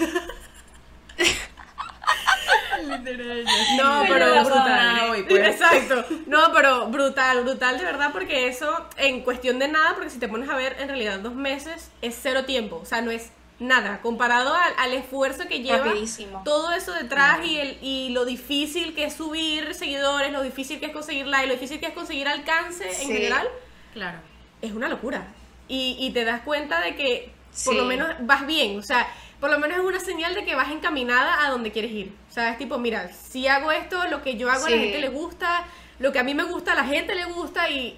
No, 3.78 4.04
Pero 4.08 4.44
brutal. 4.44 5.10
hoy, 5.10 5.24
pues. 5.24 5.48
Exacto. 5.48 6.06
No, 6.28 6.52
pero 6.54 6.88
brutal, 6.88 7.44
brutal 7.44 7.78
de 7.78 7.84
verdad, 7.86 8.10
porque 8.12 8.48
eso 8.48 8.88
en 8.98 9.22
cuestión 9.22 9.60
de 9.60 9.68
nada, 9.68 9.94
porque 9.96 10.10
si 10.10 10.20
te 10.20 10.28
pones 10.28 10.50
a 10.50 10.56
ver, 10.56 10.76
en 10.80 10.88
realidad 10.88 11.20
dos 11.20 11.34
meses 11.36 11.92
es 12.02 12.18
cero 12.22 12.46
tiempo, 12.46 12.80
o 12.82 12.86
sea, 12.86 13.02
no 13.02 13.12
es 13.12 13.32
nada 13.60 14.02
comparado 14.02 14.54
al, 14.54 14.74
al 14.78 14.94
esfuerzo 14.94 15.48
que 15.48 15.62
lleva 15.62 15.78
Rapidísimo. 15.86 16.42
todo 16.44 16.72
eso 16.74 16.92
detrás 16.94 17.46
y, 17.46 17.58
el, 17.58 17.78
y 17.82 18.10
lo 18.10 18.26
difícil 18.26 18.94
que 18.94 19.06
es 19.06 19.14
subir 19.14 19.74
seguidores, 19.76 20.32
lo 20.34 20.42
difícil 20.42 20.80
que 20.80 20.88
es 20.88 20.92
conseguir 20.92 21.28
like, 21.28 21.48
lo 21.48 21.54
difícil 21.54 21.80
que 21.80 21.86
es 21.88 21.94
conseguir 21.94 22.28
alcance 22.28 22.86
en 23.04 23.08
general, 23.08 23.48
Claro. 23.94 24.18
es 24.62 24.74
una 24.74 24.90
locura. 24.90 25.26
Y, 25.70 25.96
y 26.00 26.12
te 26.12 26.26
das 26.26 26.42
cuenta 26.42 26.82
de 26.82 26.96
que 26.96 27.32
por 27.64 27.74
Sí. 27.74 27.78
lo 27.80 27.86
menos 27.86 28.10
vas 28.22 28.46
bien, 28.46 28.78
o 28.78 28.82
sea, 28.84 29.08
por 29.40 29.50
lo 29.50 29.60
menos 29.60 29.78
es 29.78 29.84
una 29.84 30.00
señal 30.00 30.34
de 30.34 30.46
que 30.46 30.56
vas 30.56 30.72
encaminada 30.72 31.46
a 31.46 31.50
donde 31.50 31.72
quieres 31.72 31.92
ir. 31.92 32.16
O 32.30 32.34
sea, 32.34 32.52
es 32.52 32.58
tipo, 32.58 32.78
mira, 32.78 33.12
si 33.12 33.48
hago 33.48 33.72
esto, 33.72 34.08
lo 34.08 34.22
que 34.22 34.38
yo 34.38 34.50
hago 34.50 34.66
a 34.66 34.70
la 34.70 34.78
gente 34.78 35.00
le 35.00 35.10
gusta, 35.10 35.66
lo 36.00 36.12
que 36.12 36.20
a 36.20 36.24
mí 36.24 36.34
me 36.34 36.44
gusta, 36.44 36.74
a 36.74 36.76
la 36.76 36.86
gente 36.86 37.16
le 37.16 37.26
gusta 37.26 37.70
y 37.70 37.98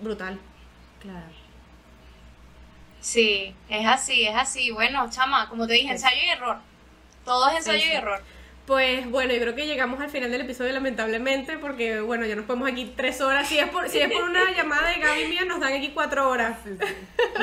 brutal. 0.00 0.38
Claro. 1.00 1.26
sí, 3.00 3.54
es 3.68 3.86
así, 3.86 4.26
es 4.26 4.36
así. 4.36 4.70
Bueno, 4.70 5.08
chama, 5.10 5.48
como 5.48 5.66
te 5.66 5.74
dije, 5.74 5.90
ensayo 5.90 6.20
y 6.24 6.30
error. 6.30 6.58
Todo 7.24 7.48
es 7.48 7.56
ensayo 7.56 7.84
y 7.86 7.92
error. 7.92 8.22
Pues 8.66 9.10
bueno, 9.10 9.32
yo 9.32 9.40
creo 9.40 9.54
que 9.54 9.66
llegamos 9.66 10.00
al 10.00 10.10
final 10.10 10.30
del 10.30 10.42
episodio 10.42 10.72
lamentablemente 10.72 11.58
porque 11.58 12.00
bueno, 12.00 12.24
ya 12.26 12.36
nos 12.36 12.44
podemos 12.44 12.70
aquí 12.70 12.92
tres 12.96 13.20
horas. 13.20 13.48
Si 13.48 13.58
es 13.58 13.68
por, 13.68 13.88
si 13.88 13.98
es 13.98 14.12
por 14.12 14.22
una 14.22 14.50
llamada 14.52 14.90
de 14.90 15.00
Gaby 15.00 15.26
mía, 15.26 15.44
nos 15.44 15.60
dan 15.60 15.72
aquí 15.72 15.90
cuatro 15.92 16.28
horas. 16.28 16.58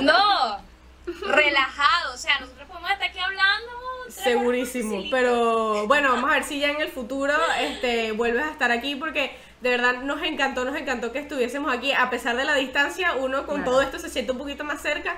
No, 0.02 0.62
relajado. 1.28 2.14
O 2.14 2.18
sea, 2.18 2.40
nosotros 2.40 2.68
podemos 2.68 2.92
estar 2.92 3.10
aquí 3.10 3.20
hablando. 3.20 3.72
Segurísimo, 4.10 5.04
pero 5.12 5.86
bueno, 5.88 6.10
vamos 6.14 6.30
a 6.30 6.34
ver 6.36 6.44
si 6.44 6.60
ya 6.60 6.70
en 6.72 6.82
el 6.82 6.88
futuro 6.90 7.34
este, 7.60 8.14
vuelves 8.14 8.44
a 8.46 8.52
estar 8.52 8.72
aquí 8.72 8.96
porque 8.96 9.36
de 9.62 9.70
verdad 9.70 10.02
nos 10.04 10.22
encantó, 10.24 10.64
nos 10.64 10.76
encantó 10.78 11.12
que 11.12 11.20
estuviésemos 11.20 11.72
aquí, 11.74 11.92
a 11.92 12.10
pesar 12.10 12.38
de 12.38 12.46
la 12.46 12.56
distancia, 12.56 13.14
uno 13.16 13.46
con 13.46 13.58
Claro. 13.58 13.72
todo 13.72 13.82
esto 13.82 14.00
se 14.00 14.10
siente 14.10 14.32
un 14.32 14.38
poquito 14.38 14.64
más 14.64 14.82
cerca 14.82 15.18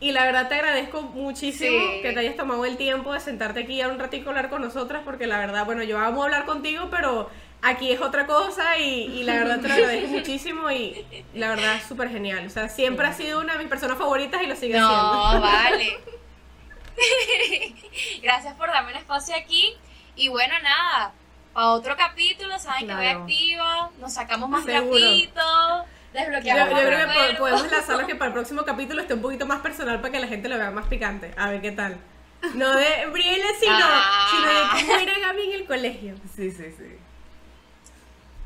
y 0.00 0.12
la 0.12 0.24
verdad 0.24 0.48
te 0.48 0.54
agradezco 0.54 1.02
muchísimo 1.02 1.78
Sí. 1.78 2.00
que 2.02 2.12
te 2.12 2.20
hayas 2.20 2.36
tomado 2.36 2.64
el 2.64 2.76
tiempo 2.78 3.12
de 3.12 3.20
sentarte 3.20 3.60
aquí 3.60 3.80
a 3.82 3.88
un 3.88 3.98
ratito 3.98 4.26
a 4.26 4.30
hablar 4.30 4.48
con 4.48 4.62
nosotras 4.62 5.02
porque 5.04 5.26
la 5.26 5.38
verdad, 5.38 5.66
bueno, 5.66 5.82
yo 5.82 5.98
amo 5.98 6.24
hablar 6.24 6.46
contigo, 6.46 6.88
pero 6.90 7.28
aquí 7.64 7.90
es 7.90 8.00
otra 8.00 8.26
cosa 8.26 8.78
y, 8.78 9.04
y 9.20 9.24
la 9.24 9.34
verdad 9.34 9.60
te 9.60 9.68
lo 9.68 9.74
agradezco 9.74 10.08
muchísimo 10.10 10.70
y 10.70 11.04
la 11.34 11.48
verdad 11.48 11.76
es 11.76 11.84
súper 11.84 12.10
genial, 12.10 12.46
o 12.46 12.50
sea, 12.50 12.68
siempre 12.68 13.06
has 13.06 13.16
sido 13.16 13.40
una 13.40 13.54
de 13.54 13.58
mis 13.60 13.68
personas 13.68 13.98
favoritas 13.98 14.42
y 14.42 14.46
lo 14.46 14.54
sigue 14.54 14.74
siendo. 14.74 14.90
No, 14.90 15.40
vale. 15.40 15.98
Gracias 18.22 18.54
por 18.54 18.68
darme 18.68 18.92
un 18.92 18.98
espacio 18.98 19.34
aquí. 19.36 19.74
Y 20.16 20.28
bueno, 20.28 20.54
nada, 20.62 21.12
para 21.52 21.68
otro 21.70 21.96
capítulo, 21.96 22.58
saben 22.58 22.86
que 22.86 22.94
voy 22.94 23.06
activa, 23.06 23.90
nos 23.98 24.12
sacamos 24.14 24.48
más 24.48 24.64
trapitos, 24.64 25.34
Yo, 25.34 25.84
desbloqueamos 26.12 26.68
yo 26.68 26.74
más 26.74 26.84
creo 26.84 27.08
que 27.30 27.36
podemos 27.36 27.70
lanzarlo 27.70 28.06
que 28.06 28.14
para 28.16 28.28
el 28.28 28.32
próximo 28.32 28.64
capítulo 28.64 29.02
esté 29.02 29.14
un 29.14 29.22
poquito 29.22 29.46
más 29.46 29.60
personal 29.60 30.00
para 30.00 30.12
que 30.12 30.20
la 30.20 30.28
gente 30.28 30.48
lo 30.48 30.56
vea 30.56 30.70
más 30.70 30.86
picante. 30.86 31.34
A 31.36 31.50
ver 31.50 31.60
qué 31.60 31.72
tal. 31.72 31.98
No 32.54 32.76
de 32.76 33.06
Brielle, 33.10 33.54
sino, 33.58 33.74
Ah. 33.76 34.28
sino 34.30 34.46
de 34.46 34.86
cómo 34.86 35.00
era 35.00 35.18
Gaby 35.18 35.42
en 35.44 35.52
el 35.52 35.66
colegio. 35.66 36.14
Sí, 36.36 36.50
sí, 36.52 36.66
sí. 36.76 36.98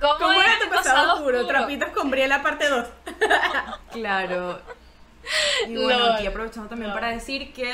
¿Cómo, 0.00 0.14
¿Cómo 0.18 0.40
era 0.40 0.58
tu 0.62 0.68
pasado 0.70 1.14
oscuro? 1.14 1.38
oscuro? 1.40 1.46
Trapitos 1.58 1.88
con 1.90 2.10
Briela 2.10 2.42
parte 2.42 2.68
2. 2.68 2.86
Claro. 3.92 4.60
Y 5.66 5.76
bueno, 5.76 6.06
No, 6.08 6.12
aquí 6.14 6.26
aprovechando 6.26 6.68
también 6.68 6.90
no. 6.90 6.94
para 6.94 7.08
decir 7.08 7.52
que 7.52 7.72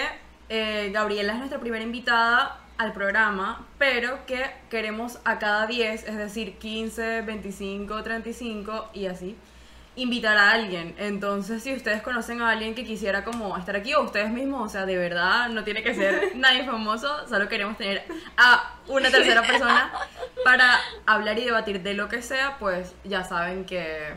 eh, 0.48 0.90
Gabriela 0.92 1.32
es 1.32 1.38
nuestra 1.38 1.58
primera 1.60 1.84
invitada 1.84 2.58
al 2.78 2.92
programa, 2.92 3.66
pero 3.78 4.24
que 4.26 4.50
queremos 4.70 5.18
a 5.24 5.38
cada 5.38 5.66
10, 5.66 6.04
es 6.08 6.16
decir, 6.16 6.58
15, 6.58 7.20
25, 7.22 8.02
35 8.02 8.90
y 8.94 9.06
así, 9.06 9.36
invitar 9.96 10.36
a 10.36 10.50
alguien. 10.50 10.94
Entonces, 10.98 11.62
si 11.62 11.72
ustedes 11.72 12.02
conocen 12.02 12.42
a 12.42 12.50
alguien 12.50 12.74
que 12.74 12.84
quisiera 12.84 13.24
como 13.24 13.56
estar 13.56 13.76
aquí 13.76 13.94
o 13.94 14.02
ustedes 14.02 14.30
mismos, 14.30 14.66
o 14.66 14.68
sea, 14.68 14.86
de 14.86 14.96
verdad, 14.96 15.48
no 15.48 15.64
tiene 15.64 15.82
que 15.82 15.94
ser 15.94 16.32
nadie 16.36 16.64
famoso, 16.64 17.28
solo 17.28 17.48
queremos 17.48 17.76
tener 17.76 18.04
a 18.36 18.74
una 18.88 19.10
tercera 19.10 19.42
persona 19.42 19.92
para 20.44 20.80
hablar 21.06 21.38
y 21.38 21.44
debatir 21.44 21.82
de 21.82 21.94
lo 21.94 22.08
que 22.08 22.22
sea, 22.22 22.56
pues 22.58 22.94
ya 23.04 23.24
saben 23.24 23.64
que 23.64 24.14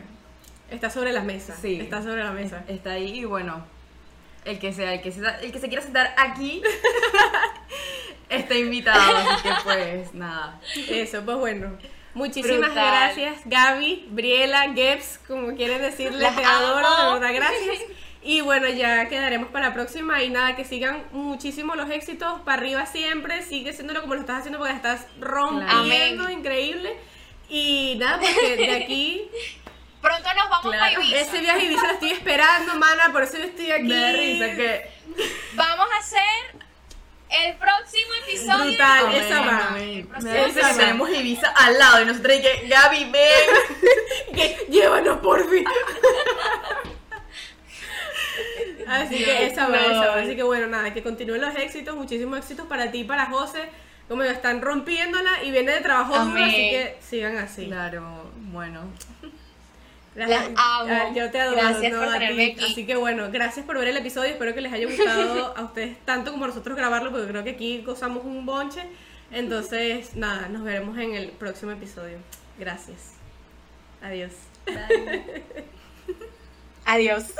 Está 0.70 0.90
sobre 0.90 1.12
la 1.12 1.22
mesa. 1.22 1.56
Sí. 1.56 1.80
Está 1.80 2.02
sobre 2.02 2.22
la 2.22 2.32
mesa. 2.32 2.62
está 2.68 2.92
ahí 2.92 3.20
y 3.20 3.24
bueno, 3.24 3.64
el 4.44 4.58
que 4.58 4.72
sea, 4.72 4.94
el 4.94 5.00
que 5.00 5.12
se, 5.12 5.20
el 5.42 5.50
que 5.50 5.58
se 5.58 5.68
quiera 5.68 5.82
sentar 5.82 6.14
aquí 6.18 6.62
está 8.28 8.54
invitado, 8.54 9.16
así 9.16 9.42
que 9.42 9.50
pues 9.64 10.14
nada. 10.14 10.60
Eso, 10.88 11.22
pues 11.24 11.38
bueno. 11.38 11.78
Muchísimas 12.14 12.70
Brutal. 12.72 12.86
gracias, 12.90 13.40
Gaby, 13.44 14.06
Briela, 14.10 14.72
Gebs, 14.74 15.20
como 15.26 15.54
quieren 15.54 15.80
decirle, 15.82 16.18
Las 16.20 16.36
te 16.36 16.44
adoro, 16.44 16.86
amo. 16.86 17.14
de 17.14 17.20
verdad, 17.20 17.34
gracias. 17.34 17.78
Y 18.20 18.40
bueno, 18.40 18.68
ya 18.68 19.08
quedaremos 19.08 19.48
para 19.50 19.68
la 19.68 19.74
próxima 19.74 20.22
y 20.24 20.28
nada, 20.28 20.56
que 20.56 20.64
sigan 20.64 21.04
muchísimo 21.12 21.76
los 21.76 21.88
éxitos, 21.88 22.40
para 22.40 22.58
arriba 22.60 22.84
siempre, 22.84 23.42
sigue 23.42 23.70
haciéndolo 23.70 24.00
como 24.02 24.14
lo 24.14 24.20
estás 24.20 24.40
haciendo 24.40 24.58
porque 24.58 24.74
estás 24.74 25.06
rompiendo, 25.20 26.24
Amén. 26.24 26.38
increíble. 26.40 26.96
Y 27.48 27.94
nada, 27.96 28.18
porque 28.18 28.56
de 28.56 28.76
aquí, 28.82 29.30
Pronto 30.02 30.28
nos 30.34 30.50
vamos 30.50 30.74
Claro, 30.74 31.00
a 31.00 31.04
Ibiza. 31.04 31.16
ese 31.20 31.38
viaje 31.40 31.60
a 31.60 31.64
Ibiza 31.64 31.86
lo 31.86 31.92
estoy 31.92 32.10
esperando, 32.10 32.74
mana, 32.74 33.12
por 33.12 33.22
eso 33.22 33.38
yo 33.38 33.44
estoy 33.44 33.70
aquí. 33.70 33.84
Me 33.84 34.00
da 34.00 34.12
risa 34.12 34.46
que. 34.56 34.90
Vamos 35.54 35.86
a 35.94 35.98
hacer 35.98 36.67
el 37.30 37.56
próximo 37.56 38.12
episodio. 38.26 38.64
Brutal, 38.64 39.14
esa 39.14 39.40
va. 39.40 39.76
Tenemos 40.76 41.10
Ibiza 41.10 41.48
al 41.48 41.78
lado 41.78 42.02
y 42.02 42.06
nosotros 42.06 42.36
y 42.36 42.42
que 42.42 42.68
Gaby, 42.68 43.04
ven. 43.10 44.34
que 44.34 44.66
llévanos 44.70 45.18
por 45.18 45.48
fin. 45.48 45.64
Así 48.86 49.22
que 49.22 49.46
esa 49.46 49.68
va, 49.68 49.76
esa 49.76 50.06
va. 50.08 50.20
Así 50.20 50.34
que 50.36 50.42
bueno, 50.42 50.66
nada, 50.66 50.94
que 50.94 51.02
continúen 51.02 51.40
los 51.40 51.54
éxitos, 51.56 51.94
muchísimos 51.94 52.38
éxitos 52.38 52.66
para 52.66 52.90
ti 52.90 53.00
y 53.00 53.04
para 53.04 53.26
José. 53.26 53.68
Como 54.08 54.22
están 54.22 54.62
rompiéndola 54.62 55.44
y 55.44 55.50
viene 55.50 55.72
de 55.72 55.80
trabajo 55.80 56.18
duro, 56.18 56.42
así 56.42 56.56
que 56.56 56.96
sigan 57.00 57.36
así. 57.36 57.66
Claro, 57.66 58.30
bueno. 58.36 58.90
Las- 60.18 60.28
Las 60.28 60.48
amo. 60.56 61.14
Yo 61.14 61.30
te 61.30 61.40
adoro. 61.40 61.56
Gracias 61.56 61.92
no, 61.92 61.98
por 62.00 62.12
tenerme 62.12 62.52
aquí. 62.52 62.64
Así 62.72 62.86
que 62.86 62.96
bueno, 62.96 63.30
gracias 63.30 63.64
por 63.64 63.78
ver 63.78 63.88
el 63.88 63.96
episodio. 63.96 64.30
Espero 64.32 64.52
que 64.54 64.60
les 64.60 64.72
haya 64.72 64.86
gustado 64.86 65.56
a 65.56 65.62
ustedes 65.64 65.96
tanto 66.04 66.32
como 66.32 66.44
a 66.44 66.48
nosotros 66.48 66.76
grabarlo, 66.76 67.10
porque 67.10 67.28
creo 67.28 67.44
que 67.44 67.50
aquí 67.50 67.82
gozamos 67.82 68.24
un 68.24 68.44
bonche. 68.44 68.82
Entonces, 69.30 70.16
nada, 70.16 70.48
nos 70.48 70.64
veremos 70.64 70.96
en 70.98 71.14
el 71.14 71.28
próximo 71.30 71.70
episodio. 71.72 72.18
Gracias. 72.58 73.12
Adiós. 74.02 74.32
Adiós. 76.84 77.24